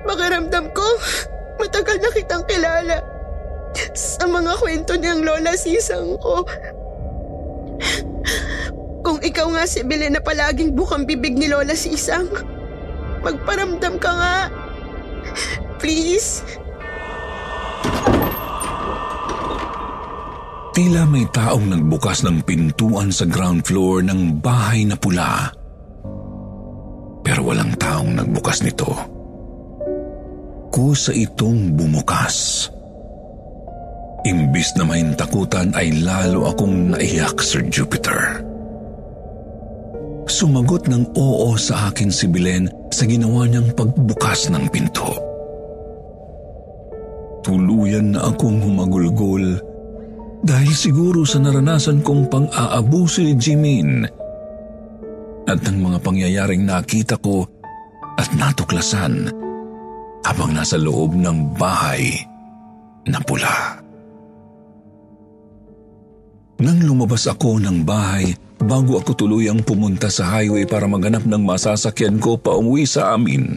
makiramdam 0.07 0.71
ko, 0.71 0.87
matagal 1.59 1.97
na 1.99 2.09
kitang 2.15 2.45
kilala. 2.47 2.97
Sa 3.93 4.25
mga 4.25 4.57
kwento 4.57 4.97
niyang 4.97 5.21
lola 5.21 5.53
sisang 5.53 6.17
ko. 6.17 6.41
Kung 9.05 9.19
ikaw 9.23 9.47
nga 9.55 9.63
si 9.69 9.85
Belen 9.85 10.17
na 10.17 10.21
palaging 10.21 10.75
bukang 10.75 11.05
bibig 11.05 11.37
ni 11.37 11.47
lola 11.47 11.77
sisang, 11.77 12.27
magparamdam 13.21 13.95
ka 14.01 14.11
nga. 14.11 14.37
Please. 15.79 16.43
Tila 20.75 21.03
may 21.07 21.27
taong 21.27 21.75
nagbukas 21.75 22.23
ng 22.23 22.43
pintuan 22.45 23.11
sa 23.11 23.27
ground 23.27 23.67
floor 23.67 23.99
ng 24.05 24.39
bahay 24.39 24.87
na 24.87 24.95
pula. 24.95 25.51
Pero 27.19 27.45
walang 27.45 27.75
taong 27.75 28.15
nagbukas 28.15 28.63
nito. 28.63 29.18
Kusa 30.70 31.09
itong 31.17 31.74
bumukas. 31.74 32.70
Imbis 34.22 34.78
na 34.78 34.86
mahintakutan 34.86 35.74
ay 35.74 36.05
lalo 36.05 36.45
akong 36.45 36.93
naiyak, 36.93 37.41
Sir 37.41 37.65
Jupiter. 37.65 38.45
Sumagot 40.30 40.86
ng 40.86 41.17
oo 41.17 41.57
sa 41.57 41.89
akin 41.89 42.13
si 42.13 42.30
Belen 42.30 42.70
sa 42.93 43.09
ginawa 43.09 43.49
niyang 43.49 43.74
pagbukas 43.74 44.53
ng 44.53 44.70
pinto. 44.70 45.09
Tuluyan 47.41 48.13
na 48.13 48.30
akong 48.30 48.61
humagulgol 48.61 49.57
dahil 50.45 50.72
siguro 50.72 51.26
sa 51.26 51.41
naranasan 51.41 52.05
kong 52.05 52.30
pang-aabuso 52.30 53.26
ni 53.26 53.34
Jimin 53.41 54.05
at 55.49 55.59
ng 55.65 55.78
mga 55.82 55.97
pangyayaring 56.05 56.61
nakita 56.61 57.17
ko 57.17 57.49
at 58.22 58.30
natuklasan 58.38 59.34
habang 60.24 60.51
nasa 60.55 60.76
loob 60.76 61.15
ng 61.15 61.55
bahay 61.55 62.24
na 63.07 63.20
pula. 63.24 63.80
Nang 66.59 66.80
lumabas 66.84 67.24
ako 67.32 67.63
ng 67.63 67.88
bahay, 67.88 68.36
bago 68.59 68.99
ako 68.99 69.15
tuluyang 69.15 69.63
pumunta 69.63 70.11
sa 70.11 70.28
highway 70.38 70.67
para 70.67 70.91
maghanap 70.91 71.24
ng 71.24 71.39
masasakyan 71.39 72.20
ko 72.20 72.36
pa 72.36 72.51
umuwi 72.59 72.84
sa 72.84 73.15
amin, 73.15 73.55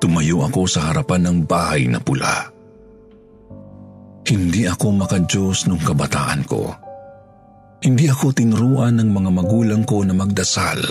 tumayo 0.00 0.40
ako 0.48 0.64
sa 0.64 0.92
harapan 0.92 1.28
ng 1.28 1.38
bahay 1.44 1.84
na 1.92 2.00
pula. 2.00 2.48
Hindi 4.26 4.66
ako 4.66 5.06
makadyos 5.06 5.70
nung 5.70 5.78
kabataan 5.78 6.42
ko. 6.48 6.72
Hindi 7.84 8.10
ako 8.10 8.34
tinuruan 8.34 8.98
ng 8.98 9.12
mga 9.12 9.30
magulang 9.30 9.82
ko 9.86 10.02
na 10.02 10.16
magdasal. 10.16 10.82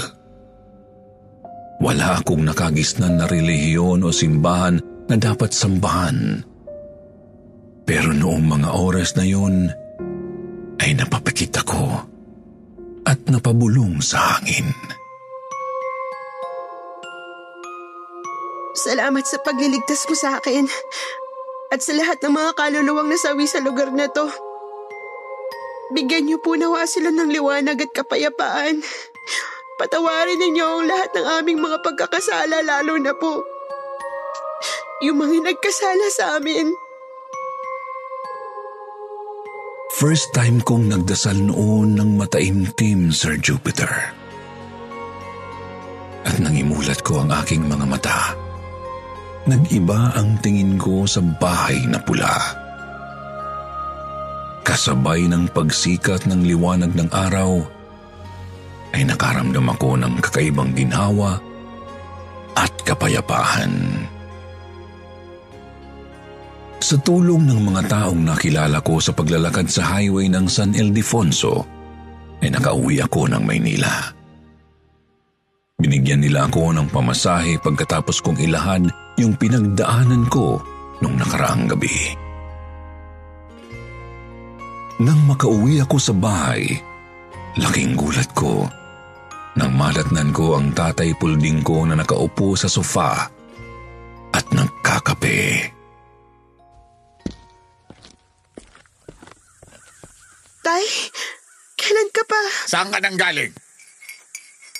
Wala 1.84 2.24
akong 2.24 2.48
nakagisnan 2.48 3.20
na 3.20 3.26
relihiyon 3.28 4.04
o 4.06 4.10
simbahan 4.10 4.80
na 5.12 5.16
dapat 5.20 5.52
sambahan. 5.52 6.42
Pero 7.86 8.10
noong 8.16 8.46
mga 8.48 8.70
oras 8.74 9.14
na 9.14 9.26
yun, 9.28 9.70
ay 10.82 10.98
napapikit 10.98 11.62
ako 11.62 12.02
at 13.06 13.20
napabulong 13.30 14.02
sa 14.02 14.38
hangin. 14.38 14.74
Salamat 18.76 19.24
sa 19.24 19.40
pagliligtas 19.40 20.04
mo 20.10 20.16
sa 20.18 20.42
akin 20.42 20.68
at 21.72 21.80
sa 21.80 21.96
lahat 21.96 22.20
ng 22.22 22.34
mga 22.34 22.52
kaluluwang 22.60 23.08
nasawi 23.08 23.48
sa 23.48 23.64
lugar 23.64 23.94
na 23.94 24.10
to. 24.12 24.28
Bigyan 25.94 26.28
niyo 26.28 26.42
po 26.42 26.58
nawa 26.58 26.90
sila 26.90 27.14
ng 27.14 27.30
liwanag 27.30 27.78
at 27.78 27.92
kapayapaan. 27.94 28.82
Patawarin 29.76 30.40
ninyo 30.40 30.64
ang 30.64 30.84
lahat 30.88 31.12
ng 31.12 31.28
aming 31.44 31.60
mga 31.60 31.84
pagkakasala 31.84 32.64
lalo 32.64 32.96
na 32.96 33.12
po. 33.12 33.44
Yung 35.04 35.20
mga 35.20 35.52
nagkasala 35.52 36.08
sa 36.16 36.40
amin. 36.40 36.72
First 40.00 40.32
time 40.32 40.64
kong 40.64 40.92
nagdasal 40.92 41.36
noon 41.36 42.00
ng 42.00 42.16
mataimtim, 42.16 43.12
Sir 43.12 43.36
Jupiter. 43.36 43.92
At 46.24 46.40
nangimulat 46.40 47.04
ko 47.04 47.24
ang 47.24 47.36
aking 47.44 47.68
mga 47.68 47.86
mata. 47.88 48.20
Nag-iba 49.46 50.16
ang 50.16 50.40
tingin 50.40 50.80
ko 50.80 51.04
sa 51.04 51.20
bahay 51.20 51.84
na 51.88 52.00
pula. 52.00 52.32
Kasabay 54.66 55.30
ng 55.30 55.52
pagsikat 55.52 56.26
ng 56.26 56.42
liwanag 56.48 56.96
ng 56.96 57.12
araw, 57.14 57.75
ay 58.96 59.04
nakaramdam 59.04 59.68
ako 59.68 60.00
ng 60.00 60.24
kakaibang 60.24 60.72
ginhawa 60.72 61.36
at 62.56 62.72
kapayapaan. 62.88 64.08
Sa 66.80 66.96
tulong 67.04 67.44
ng 67.44 67.60
mga 67.60 67.92
taong 67.92 68.24
nakilala 68.24 68.80
ko 68.80 69.04
sa 69.04 69.12
paglalakad 69.12 69.68
sa 69.68 70.00
highway 70.00 70.32
ng 70.32 70.48
San 70.48 70.72
Ildefonso, 70.72 71.68
ay 72.40 72.56
nakauwi 72.56 73.04
ako 73.04 73.28
ng 73.36 73.44
Maynila. 73.44 74.16
Binigyan 75.76 76.24
nila 76.24 76.48
ako 76.48 76.72
ng 76.72 76.88
pamasahe 76.88 77.60
pagkatapos 77.60 78.24
kong 78.24 78.40
ilahad 78.40 78.88
yung 79.20 79.36
pinagdaanan 79.36 80.24
ko 80.32 80.64
nung 81.04 81.20
nakaraang 81.20 81.68
gabi. 81.68 82.16
Nang 85.04 85.20
makauwi 85.28 85.84
ako 85.84 85.98
sa 86.00 86.16
bahay, 86.16 86.80
laking 87.60 88.00
gulat 88.00 88.32
ko 88.32 88.64
nang 89.56 89.72
malatnan 89.72 90.36
ko 90.36 90.60
ang 90.60 90.76
tatay 90.76 91.16
pulding 91.16 91.64
ko 91.64 91.88
na 91.88 91.96
nakaupo 91.96 92.60
sa 92.60 92.68
sofa 92.68 93.32
at 94.36 94.46
nagkakape. 94.52 95.72
Tay, 100.60 100.86
kailan 101.80 102.10
ka 102.12 102.24
pa? 102.28 102.42
Saan 102.68 102.92
ka 102.92 103.00
nang 103.00 103.16
galing? 103.16 103.56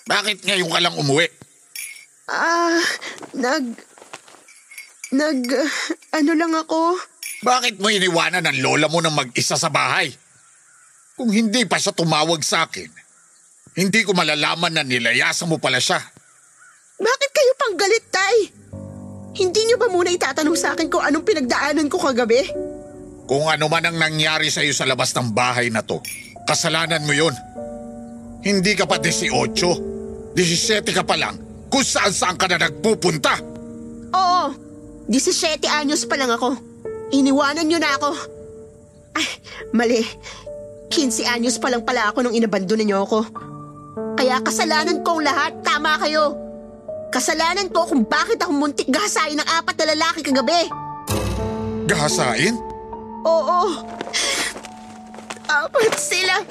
Bakit 0.06 0.44
ngayon 0.44 0.70
ka 0.70 0.80
lang 0.84 0.96
umuwi? 1.00 1.28
Ah, 2.28 2.76
nag... 3.32 3.66
Nag... 5.16 5.40
ano 6.20 6.32
lang 6.36 6.52
ako? 6.52 7.00
Bakit 7.48 7.80
mo 7.80 7.88
iniwanan 7.88 8.44
ng 8.44 8.60
lola 8.60 8.92
mo 8.92 9.00
ng 9.00 9.14
mag-isa 9.14 9.56
sa 9.56 9.72
bahay? 9.72 10.12
Kung 11.16 11.32
hindi 11.32 11.64
pa 11.64 11.80
siya 11.80 11.96
tumawag 11.96 12.44
sa 12.44 12.68
akin, 12.68 13.05
hindi 13.76 14.08
ko 14.08 14.16
malalaman 14.16 14.72
na 14.72 14.84
nilayasan 14.88 15.52
mo 15.52 15.60
pala 15.60 15.84
siya. 15.84 16.00
Bakit 16.96 17.30
kayo 17.36 17.52
pang 17.60 17.76
galit, 17.76 18.06
Tay? 18.08 18.38
Hindi 19.36 19.62
niyo 19.68 19.76
ba 19.76 19.92
muna 19.92 20.16
itatanong 20.16 20.56
sa 20.56 20.72
akin 20.72 20.88
kung 20.88 21.04
anong 21.04 21.28
pinagdaanan 21.28 21.92
ko 21.92 22.00
kagabi? 22.00 22.48
Kung 23.28 23.52
ano 23.52 23.68
man 23.68 23.84
ang 23.84 24.00
nangyari 24.00 24.48
sa 24.48 24.64
iyo 24.64 24.72
sa 24.72 24.88
labas 24.88 25.12
ng 25.12 25.36
bahay 25.36 25.68
na 25.68 25.84
to, 25.84 26.00
kasalanan 26.48 27.04
mo 27.04 27.12
yun. 27.12 27.36
Hindi 28.48 28.80
ka 28.80 28.88
pa 28.88 28.96
18, 28.96 29.28
17 30.32 30.88
ka 30.96 31.04
pa 31.04 31.20
lang 31.20 31.36
kung 31.68 31.84
saan 31.84 32.16
saan 32.16 32.40
ka 32.40 32.48
na 32.48 32.64
nagpupunta. 32.64 33.36
Oo, 34.16 34.56
17 35.12 35.68
anyos 35.68 36.08
pa 36.08 36.16
lang 36.16 36.32
ako. 36.32 36.56
Iniwanan 37.12 37.68
niyo 37.68 37.84
na 37.84 37.92
ako. 38.00 38.16
Ay, 39.20 39.28
mali. 39.76 40.00
15 40.94 41.28
anyos 41.28 41.60
pa 41.60 41.68
lang 41.68 41.84
pala 41.84 42.14
ako 42.14 42.24
nung 42.24 42.38
inabandon 42.38 42.80
niyo 42.86 43.04
ako. 43.04 43.26
Kaya 43.96 44.44
kasalanan 44.44 45.00
ko 45.08 45.20
ang 45.20 45.24
lahat, 45.24 45.52
tama 45.64 45.96
kayo. 46.04 46.36
Kasalanan 47.16 47.72
ko 47.72 47.88
kung 47.88 48.04
bakit 48.04 48.44
ako 48.44 48.52
muntik 48.52 48.92
gahasain 48.92 49.40
ng 49.40 49.48
apat 49.48 49.76
na 49.80 49.96
lalaki 49.96 50.20
kagabi. 50.20 50.68
Gahasain? 51.88 52.60
Oo. 53.24 53.62
Apat 55.48 55.96
sila. 55.96 56.44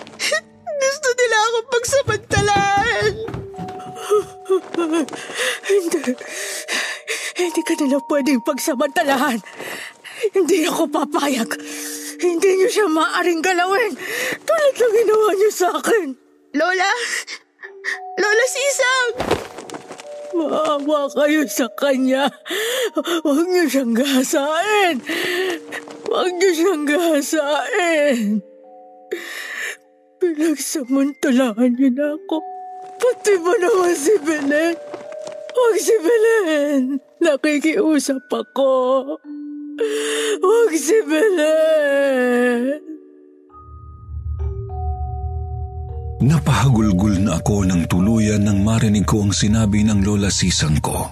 Gusto 0.64 1.08
nila 1.20 1.36
akong 1.36 1.68
pagsamantalahan. 1.68 3.12
Hindi. 5.68 6.00
Hindi 7.34 7.60
ka 7.60 7.74
nila 7.76 7.98
pwedeng 8.08 8.40
pagsamantalahan. 8.40 9.38
Hindi 10.32 10.64
ako 10.64 10.88
papayag. 10.88 11.50
Hindi 12.24 12.48
niyo 12.56 12.68
siya 12.72 12.86
maaring 12.88 13.44
galawin. 13.44 13.92
Tulad 14.40 14.74
ng 14.80 14.94
ginawa 14.96 15.28
niyo 15.36 15.50
sa 15.52 15.68
akin. 15.76 16.08
Lola! 16.54 16.90
Lola 18.14 18.46
Sisang! 18.46 19.10
Maawa 20.34 21.10
kayo 21.10 21.46
sa 21.50 21.66
kanya. 21.74 22.30
Huwag 23.22 23.46
niyo 23.50 23.66
siyang 23.70 23.94
gahasain. 23.94 25.02
Huwag 26.06 26.30
niyo 26.38 26.50
siyang 26.54 26.86
gahasain. 26.86 28.42
Pinagsamantalahan 30.22 31.74
niyo 31.74 31.90
na 31.90 32.14
ako. 32.14 32.38
Pati 33.02 33.34
mo 33.42 33.54
naman 33.58 33.94
si 33.98 34.14
Belen. 34.22 34.74
Huwag 35.54 35.76
si 35.78 35.96
Belen. 35.98 37.02
Nakikiusap 37.18 38.30
ako. 38.30 38.70
Huwag 40.38 40.70
si 40.78 40.98
Belen. 41.02 42.93
Napahagulgul 46.22 47.26
na 47.26 47.42
ako 47.42 47.66
ng 47.66 47.90
tuluyan 47.90 48.46
nang 48.46 48.62
marinig 48.62 49.02
ko 49.02 49.26
ang 49.26 49.34
sinabi 49.34 49.82
ng 49.82 50.06
lola 50.06 50.30
sisang 50.30 50.78
ko. 50.78 51.10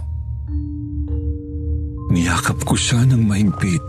Niyakap 2.12 2.62
ko 2.62 2.78
siya 2.78 3.02
ng 3.08 3.24
mahigpit. 3.26 3.82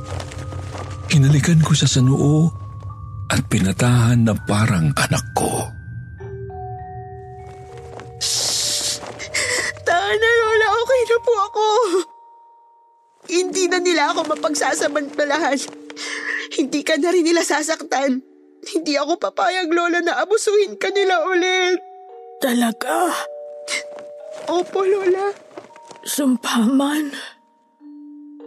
Hinalikan 1.14 1.61
ko 1.61 1.76
siya 1.76 1.86
sa 1.86 2.01
noo 2.01 2.49
at 3.30 3.45
pinatahan 3.45 4.26
na 4.26 4.34
parang 4.34 4.89
anak 4.95 5.26
ko. 5.38 5.70
Tana, 9.86 10.30
Lola, 10.39 10.68
okay 10.82 11.01
na 11.05 11.18
po 11.22 11.34
ako. 11.51 11.66
Hindi 13.30 13.64
na 13.70 13.78
nila 13.84 14.16
ako 14.16 14.34
mapagsasamantalahan. 14.34 15.59
Hindi 16.57 16.82
ka 16.82 16.97
na 16.97 17.09
rin 17.14 17.26
nila 17.28 17.43
sasaktan. 17.45 18.32
Hindi 18.64 18.95
ako 18.95 19.20
papayag, 19.20 19.68
Lola, 19.68 19.99
na 19.99 20.24
abusuhin 20.24 20.80
ka 20.80 20.88
nila 20.93 21.28
ulit. 21.28 21.84
Talaga? 22.39 23.11
Opo, 24.47 24.88
Lola. 24.88 25.36
Sumpaman. 26.03 27.11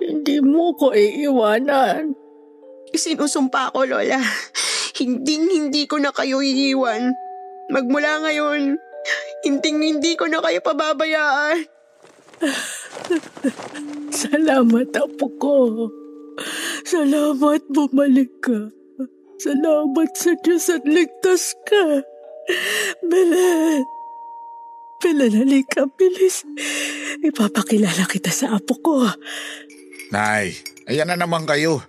Hindi 0.00 0.40
mo 0.40 0.72
ko 0.76 0.92
iiwanan. 0.96 2.16
Sinusumpa 2.96 3.76
ko, 3.76 3.84
Lola. 3.84 4.20
Hindi 4.96 5.36
hindi 5.36 5.84
ko 5.84 6.00
na 6.00 6.08
kayo 6.08 6.40
iiwan. 6.40 7.12
Magmula 7.68 8.24
ngayon, 8.24 8.80
hindi 9.44 9.68
hindi 9.76 10.16
ko 10.16 10.24
na 10.24 10.40
kayo 10.40 10.64
pababayaan. 10.64 11.68
Salamat, 14.08 14.88
apo 14.96 15.26
ko. 15.36 15.56
Salamat 16.86 17.60
bumalik 17.68 18.32
ka. 18.40 18.72
Salamat 19.36 20.10
sa 20.16 20.32
Diyos 20.40 20.72
at 20.72 20.84
ligtas 20.88 21.52
ka. 21.68 22.00
Belen. 23.04 23.84
Belen, 24.96 25.34
halika, 25.44 25.84
bilis. 25.92 26.48
Ipapakilala 27.20 28.08
kita 28.08 28.32
sa 28.32 28.56
apo 28.56 28.74
ko. 28.80 29.04
Nay, 30.08 30.56
ayan 30.88 31.12
na 31.12 31.20
naman 31.20 31.44
kayo. 31.44 31.84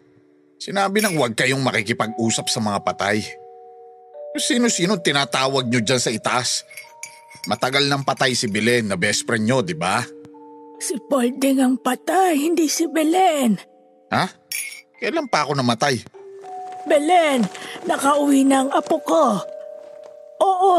Sinabi 0.59 0.99
nang 0.99 1.15
huwag 1.15 1.37
kayong 1.37 1.63
makikipag-usap 1.63 2.51
sa 2.51 2.59
mga 2.59 2.83
patay. 2.83 3.23
Sino-sino 4.35 4.99
tinatawag 4.99 5.71
nyo 5.71 5.79
dyan 5.79 6.01
sa 6.01 6.11
itaas? 6.11 6.67
Matagal 7.47 7.87
nang 7.87 8.03
patay 8.03 8.35
si 8.35 8.51
Belen 8.51 8.91
na 8.91 8.99
best 8.99 9.23
friend 9.23 9.47
nyo, 9.47 9.63
di 9.63 9.77
ba? 9.77 10.03
Si 10.77 10.99
Paulding 11.07 11.63
ang 11.63 11.75
patay, 11.79 12.35
hindi 12.35 12.67
si 12.67 12.85
Belen. 12.91 13.55
Ha? 14.11 14.25
Kailan 14.99 15.31
pa 15.31 15.47
ako 15.47 15.55
namatay? 15.55 16.16
Belen, 16.87 17.43
nakauwi 17.85 18.47
na 18.47 18.63
ang 18.65 18.71
apo 18.71 18.97
ko. 19.03 19.37
Oo, 20.39 20.77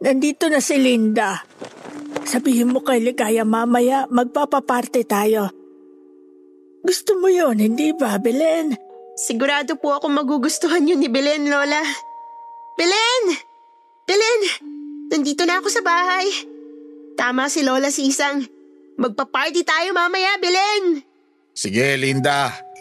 nandito 0.00 0.46
na 0.46 0.62
si 0.62 0.78
Linda. 0.78 1.42
Sabihin 2.22 2.70
mo 2.70 2.80
kay 2.80 3.02
Ligaya 3.02 3.42
mamaya, 3.42 4.06
magpapaparte 4.08 5.02
tayo. 5.02 5.50
Gusto 6.82 7.18
mo 7.18 7.26
yon, 7.26 7.58
hindi 7.58 7.90
ba, 7.94 8.18
Belen? 8.18 8.74
Sigurado 9.18 9.76
po 9.76 9.92
ako 9.94 10.08
magugustuhan 10.08 10.88
yun 10.88 10.98
ni 10.98 11.10
Belen, 11.10 11.46
Lola. 11.46 11.82
Belen! 12.78 13.24
Belen! 14.08 14.40
Nandito 15.12 15.44
na 15.44 15.60
ako 15.60 15.68
sa 15.68 15.84
bahay. 15.84 16.26
Tama 17.14 17.52
si 17.52 17.60
Lola 17.60 17.92
Sisang. 17.92 18.42
Magpa-party 18.96 19.62
tayo 19.62 19.92
mamaya, 19.92 20.40
Belen! 20.40 21.04
Sige, 21.52 22.00
Linda. 22.00 22.71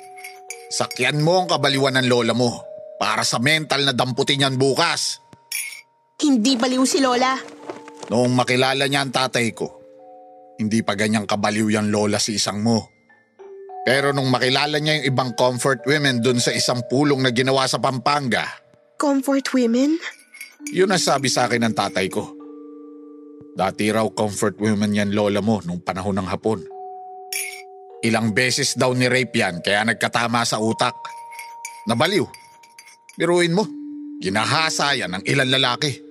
Sakyan 0.71 1.19
mo 1.19 1.43
ang 1.43 1.51
kabaliwan 1.51 1.99
ng 1.99 2.07
lola 2.07 2.31
mo 2.31 2.63
para 2.95 3.27
sa 3.27 3.43
mental 3.43 3.83
na 3.83 3.91
damputin 3.91 4.47
yan 4.47 4.55
bukas. 4.55 5.19
Hindi 6.23 6.55
baliw 6.55 6.85
si 6.87 7.03
Lola. 7.03 7.35
Noong 8.07 8.31
makilala 8.31 8.87
niya 8.87 9.03
ang 9.03 9.11
tatay 9.11 9.51
ko, 9.51 9.67
hindi 10.61 10.79
pa 10.85 10.93
ganyang 10.95 11.25
kabaliw 11.25 11.67
yan 11.73 11.89
lola 11.89 12.21
si 12.21 12.37
isang 12.37 12.61
mo. 12.61 12.87
Pero 13.81 14.13
nung 14.13 14.29
makilala 14.29 14.77
niya 14.77 15.01
yung 15.01 15.07
ibang 15.09 15.31
comfort 15.33 15.81
women 15.89 16.21
dun 16.21 16.37
sa 16.37 16.53
isang 16.53 16.85
pulong 16.85 17.25
na 17.25 17.33
ginawa 17.33 17.65
sa 17.65 17.81
Pampanga, 17.81 18.45
Comfort 19.01 19.49
women? 19.57 19.97
yun 20.69 20.93
ang 20.93 21.01
sabi 21.01 21.25
sa 21.25 21.49
akin 21.49 21.65
ng 21.65 21.73
tatay 21.73 22.05
ko. 22.05 22.37
Dati 23.57 23.89
raw 23.89 24.05
comfort 24.13 24.61
women 24.61 24.93
yan 24.93 25.11
lola 25.11 25.41
mo 25.41 25.59
nung 25.65 25.81
panahon 25.81 26.15
ng 26.21 26.29
hapon. 26.29 26.61
Ilang 28.01 28.33
beses 28.33 28.73
daw 28.73 28.97
ni 28.97 29.05
rape 29.05 29.37
yan 29.37 29.61
kaya 29.61 29.85
nagkatama 29.85 30.41
sa 30.41 30.57
utak. 30.57 30.97
Nabaliw. 31.85 32.25
Biruin 33.13 33.53
mo, 33.53 33.69
ginahasa 34.17 34.97
yan 34.97 35.13
ng 35.17 35.23
ilang 35.29 35.53
lalaki. 35.53 36.01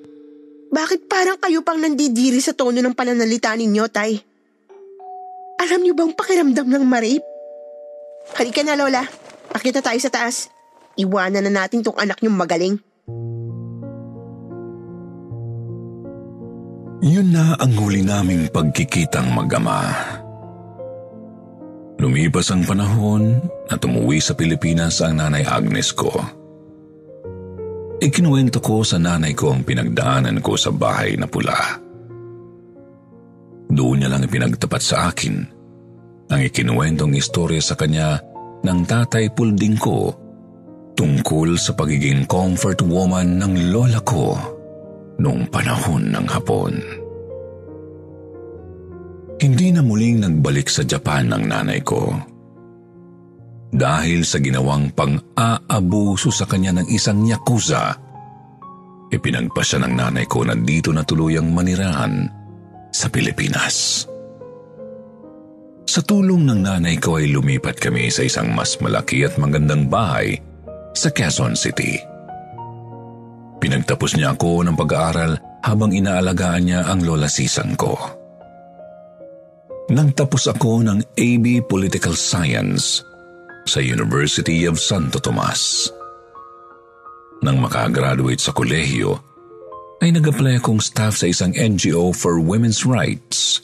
Bakit 0.70 1.10
parang 1.10 1.34
kayo 1.42 1.66
pang 1.66 1.82
nandidiri 1.82 2.38
sa 2.38 2.54
tono 2.54 2.78
ng 2.78 2.94
pananalita 2.94 3.50
ninyo, 3.58 3.84
Tay? 3.90 4.14
Alam 5.58 5.82
niyo 5.82 5.98
bang 5.98 6.14
pakiramdam 6.14 6.70
ng 6.70 6.84
ma-rape? 6.86 7.26
Halika 8.38 8.62
na, 8.62 8.78
Lola. 8.78 9.02
Akit 9.50 9.74
na 9.74 9.82
tayo 9.82 9.98
sa 9.98 10.14
taas. 10.14 10.46
Iwanan 10.94 11.42
na 11.50 11.66
natin 11.66 11.82
tong 11.82 11.98
anak 11.98 12.22
niyong 12.22 12.38
magaling. 12.38 12.76
Yun 17.02 17.28
na 17.34 17.58
ang 17.58 17.74
huli 17.74 18.06
naming 18.06 18.46
pagkikitang 18.54 19.32
mag-ama. 19.34 20.19
Lumipas 22.00 22.48
ang 22.48 22.64
panahon 22.64 23.44
at 23.68 23.84
umuwi 23.84 24.24
sa 24.24 24.32
Pilipinas 24.32 25.04
ang 25.04 25.20
nanay 25.20 25.44
Agnes 25.44 25.92
ko. 25.92 26.08
Ikinuwento 28.00 28.64
ko 28.64 28.80
sa 28.80 28.96
nanay 28.96 29.36
ko 29.36 29.52
ang 29.52 29.60
pinagdaanan 29.60 30.40
ko 30.40 30.56
sa 30.56 30.72
bahay 30.72 31.20
na 31.20 31.28
pula. 31.28 31.76
Doon 33.68 34.00
niya 34.00 34.08
lang 34.08 34.24
ipinagtapat 34.24 34.80
sa 34.80 35.12
akin 35.12 35.36
ang 36.32 36.40
ikinuwentong 36.40 37.12
istorya 37.20 37.60
sa 37.60 37.76
kanya 37.76 38.16
ng 38.64 38.80
tatay 38.88 39.28
pulding 39.36 39.76
ko 39.76 40.16
tungkol 40.96 41.60
sa 41.60 41.76
pagiging 41.76 42.24
comfort 42.24 42.80
woman 42.80 43.36
ng 43.36 43.76
lola 43.76 44.00
ko 44.00 44.40
noong 45.20 45.52
panahon 45.52 46.08
ng 46.08 46.26
hapon. 46.32 46.99
Hindi 49.40 49.72
na 49.72 49.80
muling 49.80 50.20
nagbalik 50.20 50.68
sa 50.68 50.84
Japan 50.84 51.32
ang 51.32 51.48
nanay 51.48 51.80
ko. 51.80 52.12
Dahil 53.72 54.20
sa 54.28 54.36
ginawang 54.36 54.92
pang-aabuso 54.92 56.28
sa 56.28 56.44
kanya 56.44 56.76
ng 56.76 56.92
isang 56.92 57.24
yakuza, 57.24 57.96
ipinagpa 59.08 59.64
siya 59.64 59.80
ng 59.80 59.94
nanay 59.96 60.28
ko 60.28 60.44
na 60.44 60.52
dito 60.52 60.92
na 60.92 61.08
tuluyang 61.08 61.48
manirahan 61.48 62.28
sa 62.92 63.08
Pilipinas. 63.08 64.04
Sa 65.88 66.04
tulong 66.04 66.44
ng 66.44 66.60
nanay 66.60 67.00
ko 67.00 67.16
ay 67.16 67.32
lumipat 67.32 67.80
kami 67.80 68.12
sa 68.12 68.28
isang 68.28 68.52
mas 68.52 68.76
malaki 68.76 69.24
at 69.24 69.40
magandang 69.40 69.88
bahay 69.88 70.36
sa 70.92 71.08
Quezon 71.08 71.56
City. 71.56 71.96
Pinagtapos 73.56 74.20
niya 74.20 74.36
ako 74.36 74.68
ng 74.68 74.76
pag-aaral 74.76 75.32
habang 75.64 75.96
inaalagaan 75.96 76.62
niya 76.68 76.80
ang 76.84 77.00
lola 77.08 77.26
sisang 77.26 77.72
ko. 77.72 78.19
Nang 79.88 80.12
tapos 80.12 80.44
ako 80.50 80.84
ng 80.84 80.98
AB 81.16 81.64
Political 81.64 82.12
Science 82.12 83.00
sa 83.64 83.80
University 83.80 84.68
of 84.68 84.76
Santo 84.76 85.16
Tomas. 85.22 85.88
Nang 87.40 87.56
makagraduate 87.62 88.42
sa 88.42 88.52
kolehiyo, 88.52 89.16
ay 90.00 90.12
nag-apply 90.12 90.60
akong 90.60 90.80
staff 90.80 91.16
sa 91.16 91.28
isang 91.28 91.52
NGO 91.56 92.12
for 92.12 92.40
women's 92.40 92.84
rights. 92.84 93.60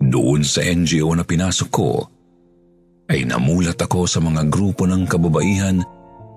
Doon 0.00 0.44
sa 0.44 0.64
NGO 0.64 1.12
na 1.16 1.24
pinasok 1.24 1.68
ko, 1.72 2.04
ay 3.08 3.24
namulat 3.24 3.80
ako 3.80 4.04
sa 4.04 4.20
mga 4.20 4.48
grupo 4.52 4.84
ng 4.84 5.08
kababaihan 5.08 5.80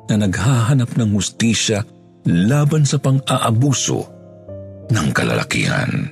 na 0.08 0.16
naghahanap 0.16 0.96
ng 0.96 1.10
hustisya 1.16 1.84
laban 2.28 2.88
sa 2.88 3.00
pang-aabuso 3.00 4.08
ng 4.92 5.08
kalalakihan. 5.16 6.12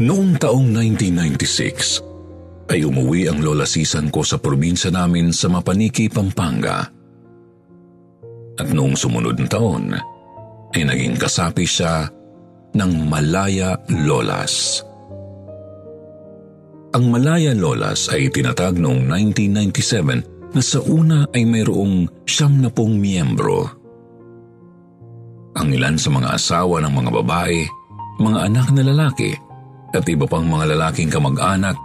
Noong 0.00 0.40
taong 0.40 0.72
1996, 0.72 2.72
ay 2.72 2.80
umuwi 2.80 3.28
ang 3.28 3.44
lola 3.44 3.68
sisan 3.68 4.08
ko 4.08 4.24
sa 4.24 4.40
probinsya 4.40 4.88
namin 4.88 5.36
sa 5.36 5.52
Mapaniki, 5.52 6.08
Pampanga. 6.08 6.88
At 8.56 8.72
noong 8.72 8.96
sumunod 8.96 9.36
na 9.36 9.48
taon, 9.52 9.92
ay 10.72 10.88
naging 10.88 11.20
kasapi 11.20 11.68
siya 11.68 12.08
ng 12.72 12.92
Malaya 13.04 13.76
Lolas. 13.92 14.80
Ang 16.96 17.12
Malaya 17.12 17.52
Lolas 17.52 18.08
ay 18.08 18.32
tinatag 18.32 18.80
noong 18.80 19.04
1997 19.04 20.56
na 20.56 20.62
sa 20.64 20.80
una 20.88 21.28
ay 21.36 21.44
mayroong 21.44 22.24
siyam 22.24 22.64
na 22.64 22.72
pong 22.72 22.96
miyembro. 22.96 23.68
Ang 25.52 25.68
ilan 25.76 26.00
sa 26.00 26.08
mga 26.08 26.32
asawa 26.32 26.80
ng 26.80 26.92
mga 26.96 27.10
babae, 27.12 27.60
mga 28.24 28.38
anak 28.48 28.72
na 28.72 28.88
lalaki, 28.88 29.51
at 29.92 30.04
iba 30.08 30.24
pang 30.24 30.44
mga 30.48 30.76
lalaking 30.76 31.12
kamag-anak 31.12 31.76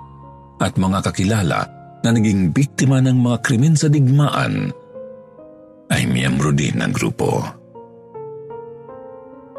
at 0.64 0.74
mga 0.80 0.99
kakilala 1.03 1.62
na 2.01 2.10
naging 2.10 2.55
biktima 2.55 3.03
ng 3.03 3.20
mga 3.20 3.38
krimen 3.43 3.76
sa 3.76 3.91
digmaan 3.91 4.72
ay 5.91 6.03
miyembro 6.08 6.51
din 6.51 6.80
ng 6.80 6.91
grupo. 6.91 7.43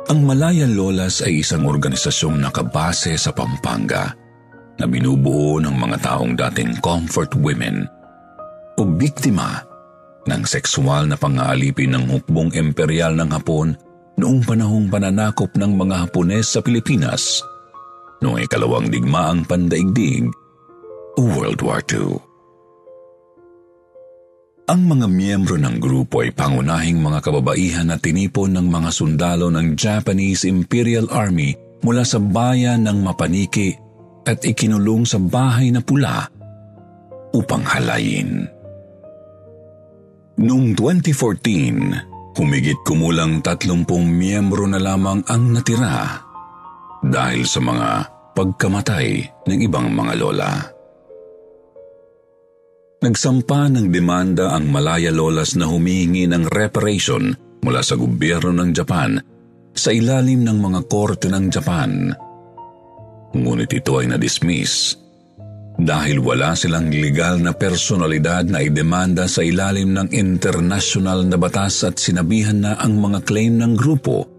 Ang 0.09 0.25
Malayan 0.25 0.73
Lolas 0.73 1.21
ay 1.21 1.45
isang 1.45 1.69
organisasyong 1.69 2.41
nakabase 2.41 3.13
sa 3.21 3.29
Pampanga 3.29 4.09
na 4.81 4.87
binubuo 4.89 5.61
ng 5.61 5.77
mga 5.77 5.97
taong 6.01 6.33
dating 6.33 6.81
comfort 6.81 7.37
women 7.37 7.85
o 8.81 8.89
biktima 8.89 9.61
ng 10.25 10.43
sexual 10.49 11.05
na 11.05 11.17
pang-aalipin 11.19 11.93
ng 11.93 12.05
hukbong 12.09 12.57
imperial 12.57 13.13
ng 13.13 13.29
Hapon 13.29 13.77
noong 14.17 14.41
panahong 14.49 14.89
pananakop 14.89 15.53
ng 15.57 15.77
mga 15.77 16.09
Hapones 16.09 16.57
sa 16.57 16.65
Pilipinas 16.65 17.45
noong 18.23 18.43
ikalawang 18.45 18.91
digmaang 18.91 19.47
pandaigdig 19.47 20.27
World 21.19 21.61
War 21.62 21.83
II. 21.91 22.19
Ang 24.69 24.85
mga 24.85 25.07
miyembro 25.09 25.57
ng 25.57 25.81
grupo 25.81 26.21
ay 26.21 26.31
pangunahing 26.37 27.01
mga 27.01 27.25
kababaihan 27.25 27.89
na 27.89 27.97
tinipon 27.97 28.53
ng 28.53 28.69
mga 28.69 28.91
sundalo 28.93 29.49
ng 29.49 29.73
Japanese 29.73 30.45
Imperial 30.45 31.09
Army 31.09 31.57
mula 31.81 32.05
sa 32.05 32.21
bayan 32.21 32.85
ng 32.85 33.01
Mapaniki 33.01 33.73
at 34.29 34.45
ikinulong 34.45 35.09
sa 35.09 35.16
bahay 35.16 35.73
na 35.73 35.81
pula 35.81 36.29
upang 37.33 37.64
halayin. 37.64 38.45
Noong 40.37 40.77
2014, 40.77 42.37
humigit 42.37 42.79
kumulang 42.85 43.41
30 43.41 43.89
miyembro 44.05 44.69
na 44.69 44.79
lamang 44.79 45.25
ang 45.33 45.49
natira 45.51 46.28
dahil 47.05 47.45
sa 47.47 47.61
mga 47.63 47.89
pagkamatay 48.35 49.07
ng 49.51 49.59
ibang 49.67 49.91
mga 49.91 50.15
lola. 50.19 50.53
Nagsampa 52.99 53.71
ng 53.71 53.95
demanda 53.95 54.55
ang 54.55 54.75
Malaya 54.75 55.15
Lolas 55.15 55.55
na 55.55 55.71
humihingi 55.71 56.27
ng 56.27 56.51
reparation 56.51 57.31
mula 57.63 57.79
sa 57.79 57.95
gobyerno 57.95 58.51
ng 58.51 58.71
Japan 58.75 59.19
sa 59.71 59.95
ilalim 59.95 60.43
ng 60.43 60.59
mga 60.59 60.81
korte 60.91 61.31
ng 61.31 61.47
Japan. 61.47 62.11
Ngunit 63.39 63.71
ito 63.71 64.03
ay 64.03 64.11
na-dismiss 64.11 64.99
dahil 65.79 66.19
wala 66.19 66.59
silang 66.59 66.91
legal 66.91 67.39
na 67.39 67.55
personalidad 67.55 68.43
na 68.51 68.59
idemanda 68.67 69.31
sa 69.31 69.47
ilalim 69.47 69.95
ng 69.95 70.11
international 70.11 71.23
na 71.23 71.39
batas 71.39 71.87
at 71.87 72.03
sinabihan 72.03 72.59
na 72.59 72.75
ang 72.83 72.99
mga 72.99 73.23
claim 73.23 73.63
ng 73.63 73.79
grupo 73.79 74.38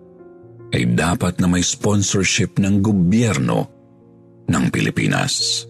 ay 0.73 0.85
dapat 0.93 1.41
na 1.41 1.47
may 1.49 1.65
sponsorship 1.65 2.59
ng 2.61 2.81
gobyerno 2.81 3.67
ng 4.49 4.63
Pilipinas. 4.73 5.65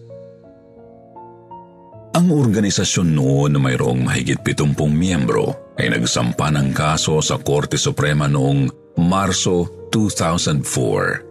Ang 2.10 2.34
organisasyon 2.34 3.14
noon 3.14 3.54
na 3.54 3.62
mayroong 3.62 4.02
mahigit 4.02 4.42
70 4.42 4.74
miyembro 4.90 5.70
ay 5.78 5.94
nagsampa 5.94 6.50
ng 6.50 6.74
kaso 6.74 7.22
sa 7.22 7.38
Korte 7.38 7.78
Suprema 7.78 8.26
noong 8.26 8.66
Marso 8.98 9.86
2004. 9.94 11.30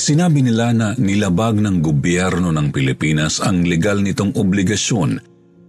Sinabi 0.00 0.40
nila 0.42 0.72
na 0.74 0.88
nilabag 0.98 1.62
ng 1.62 1.78
gobyerno 1.78 2.50
ng 2.50 2.74
Pilipinas 2.74 3.38
ang 3.38 3.62
legal 3.62 4.02
nitong 4.02 4.34
obligasyon 4.34 5.22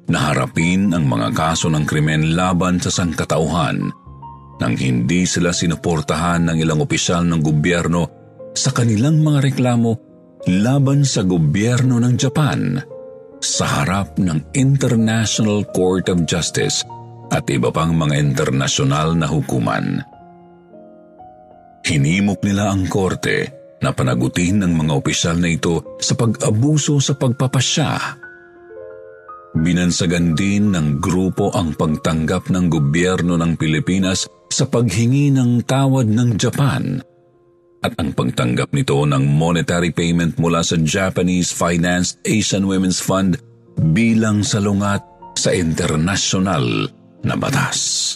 na 0.10 0.20
harapin 0.32 0.90
ang 0.96 1.06
mga 1.06 1.30
kaso 1.36 1.70
ng 1.70 1.86
krimen 1.86 2.34
laban 2.34 2.82
sa 2.82 2.90
sangkatauhan 2.90 3.94
nang 4.62 4.78
hindi 4.78 5.26
sila 5.26 5.50
sinuportahan 5.50 6.46
ng 6.46 6.58
ilang 6.62 6.86
opisyal 6.86 7.26
ng 7.26 7.42
gobyerno 7.42 8.02
sa 8.54 8.70
kanilang 8.70 9.18
mga 9.26 9.50
reklamo 9.50 9.92
laban 10.62 11.02
sa 11.02 11.26
gobyerno 11.26 11.98
ng 11.98 12.14
Japan– 12.14 12.62
sa 13.42 13.82
harap 13.82 14.22
ng 14.22 14.54
International 14.54 15.66
Court 15.74 16.08
of 16.14 16.30
Justice 16.30 16.86
at 17.34 17.50
iba 17.50 17.74
pang 17.74 17.98
mga 17.98 18.22
internasyonal 18.22 19.18
na 19.18 19.26
hukuman. 19.26 20.06
Hinimok 21.82 22.46
nila 22.46 22.70
ang 22.70 22.86
korte 22.86 23.50
na 23.82 23.90
panagutin 23.90 24.62
ng 24.62 24.78
mga 24.78 24.94
opisyal 24.94 25.42
na 25.42 25.50
ito 25.50 25.98
sa 25.98 26.14
pag-abuso 26.14 27.02
sa 27.02 27.18
pagpapasya. 27.18 27.92
Binansagan 29.52 30.32
din 30.32 30.72
ng 30.72 31.04
grupo 31.04 31.52
ang 31.52 31.76
pagtanggap 31.76 32.48
ng 32.48 32.72
gobyerno 32.72 33.36
ng 33.36 33.60
Pilipinas 33.60 34.24
sa 34.48 34.64
paghingi 34.64 35.32
ng 35.36 35.68
tawad 35.68 36.08
ng 36.08 36.40
Japan 36.40 37.04
at 37.82 37.98
ang 37.98 38.14
pagtanggap 38.14 38.72
nito 38.72 38.94
ng 39.04 39.26
monetary 39.26 39.90
payment 39.90 40.38
mula 40.38 40.62
sa 40.62 40.78
Japanese 40.78 41.50
Financed 41.50 42.22
Asian 42.24 42.70
Women's 42.70 43.02
Fund 43.02 43.42
bilang 43.92 44.46
salungat 44.46 45.02
sa 45.34 45.50
international 45.50 46.88
na 47.26 47.34
batas. 47.34 48.14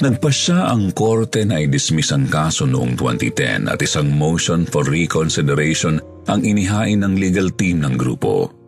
Nagpasya 0.00 0.72
ang 0.72 0.96
korte 0.96 1.44
na 1.44 1.60
i-dismiss 1.60 2.16
ang 2.16 2.24
kaso 2.32 2.64
noong 2.64 2.96
2010 2.96 3.68
at 3.68 3.76
isang 3.84 4.08
motion 4.08 4.64
for 4.64 4.80
reconsideration 4.88 6.00
ang 6.24 6.40
inihain 6.40 7.04
ng 7.04 7.20
legal 7.20 7.52
team 7.52 7.84
ng 7.84 8.00
grupo. 8.00 8.59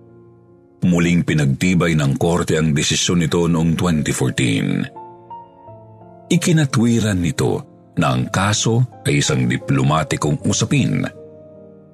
Muling 0.83 1.23
pinagtibay 1.23 1.95
ng 1.95 2.19
korte 2.19 2.59
ang 2.59 2.75
desisyon 2.75 3.23
nito 3.23 3.47
noong 3.47 3.79
2014. 3.79 6.27
Ikinatwiran 6.27 7.23
nito 7.23 7.63
na 8.03 8.11
ang 8.17 8.27
kaso 8.33 8.81
ay 9.07 9.23
isang 9.23 9.47
diplomatikong 9.47 10.43
usapin 10.43 11.07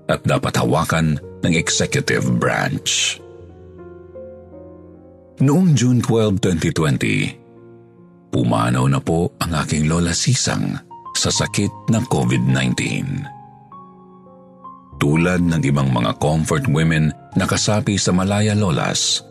at 0.08 0.24
dapat 0.24 0.56
hawakan 0.56 1.20
ng 1.44 1.52
executive 1.52 2.24
branch. 2.40 3.20
Noong 5.38 5.70
June 5.76 6.00
12, 6.00 6.40
2020, 6.72 8.32
pumanaw 8.32 8.88
na 8.88 9.04
po 9.04 9.36
ang 9.38 9.54
aking 9.54 9.86
lola 9.86 10.16
Sisang 10.16 10.74
sa 11.12 11.28
sakit 11.28 11.92
ng 11.92 12.04
COVID-19. 12.08 12.80
Tulad 14.98 15.46
ng 15.46 15.62
ibang 15.62 15.94
mga 15.94 16.18
comfort 16.18 16.66
women 16.66 17.14
na 17.38 17.46
kasapi 17.46 17.94
sa 17.94 18.10
Malaya 18.10 18.58
Lolas, 18.58 19.22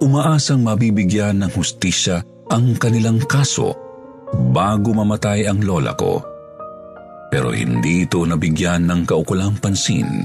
umaasang 0.00 0.64
mabibigyan 0.64 1.44
ng 1.44 1.52
hustisya 1.52 2.24
ang 2.48 2.80
kanilang 2.80 3.20
kaso 3.28 3.76
bago 4.56 4.96
mamatay 4.96 5.44
ang 5.44 5.60
lola 5.60 5.92
ko. 5.92 6.24
Pero 7.28 7.52
hindi 7.52 8.08
ito 8.08 8.24
nabigyan 8.24 8.88
ng 8.88 9.04
kaukulang 9.04 9.60
pansin 9.60 10.24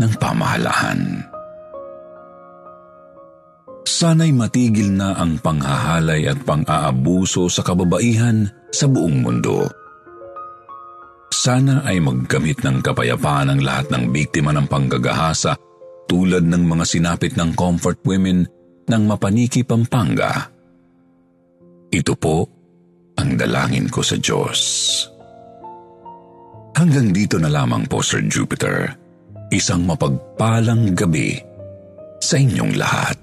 ng 0.00 0.12
pamahalaan. 0.16 1.28
Sana'y 3.84 4.32
matigil 4.32 4.88
na 4.96 5.12
ang 5.20 5.36
panghahalay 5.36 6.32
at 6.32 6.40
pang-aabuso 6.48 7.52
sa 7.52 7.60
kababaihan 7.60 8.48
sa 8.72 8.88
buong 8.88 9.20
mundo. 9.20 9.68
Sana 11.32 11.80
ay 11.88 11.96
magkamit 12.04 12.60
ng 12.60 12.84
kapayapaan 12.84 13.56
ang 13.56 13.60
lahat 13.64 13.88
ng 13.88 14.12
biktima 14.12 14.52
ng 14.52 14.68
panggagahasa 14.68 15.56
tulad 16.04 16.44
ng 16.44 16.60
mga 16.68 16.84
sinapit 16.84 17.40
ng 17.40 17.56
comfort 17.56 18.04
women 18.04 18.44
ng 18.84 19.02
Mapaniki, 19.08 19.64
Pampanga. 19.64 20.44
Ito 21.88 22.12
po 22.20 22.44
ang 23.16 23.40
dalangin 23.40 23.88
ko 23.88 24.04
sa 24.04 24.20
Diyos. 24.20 24.60
Hanggang 26.76 27.16
dito 27.16 27.40
na 27.40 27.48
lamang 27.48 27.88
po, 27.88 28.04
Sir 28.04 28.20
Jupiter. 28.28 28.92
Isang 29.48 29.88
mapagpalang 29.88 30.92
gabi 30.92 31.40
sa 32.20 32.36
inyong 32.36 32.76
lahat. 32.76 33.16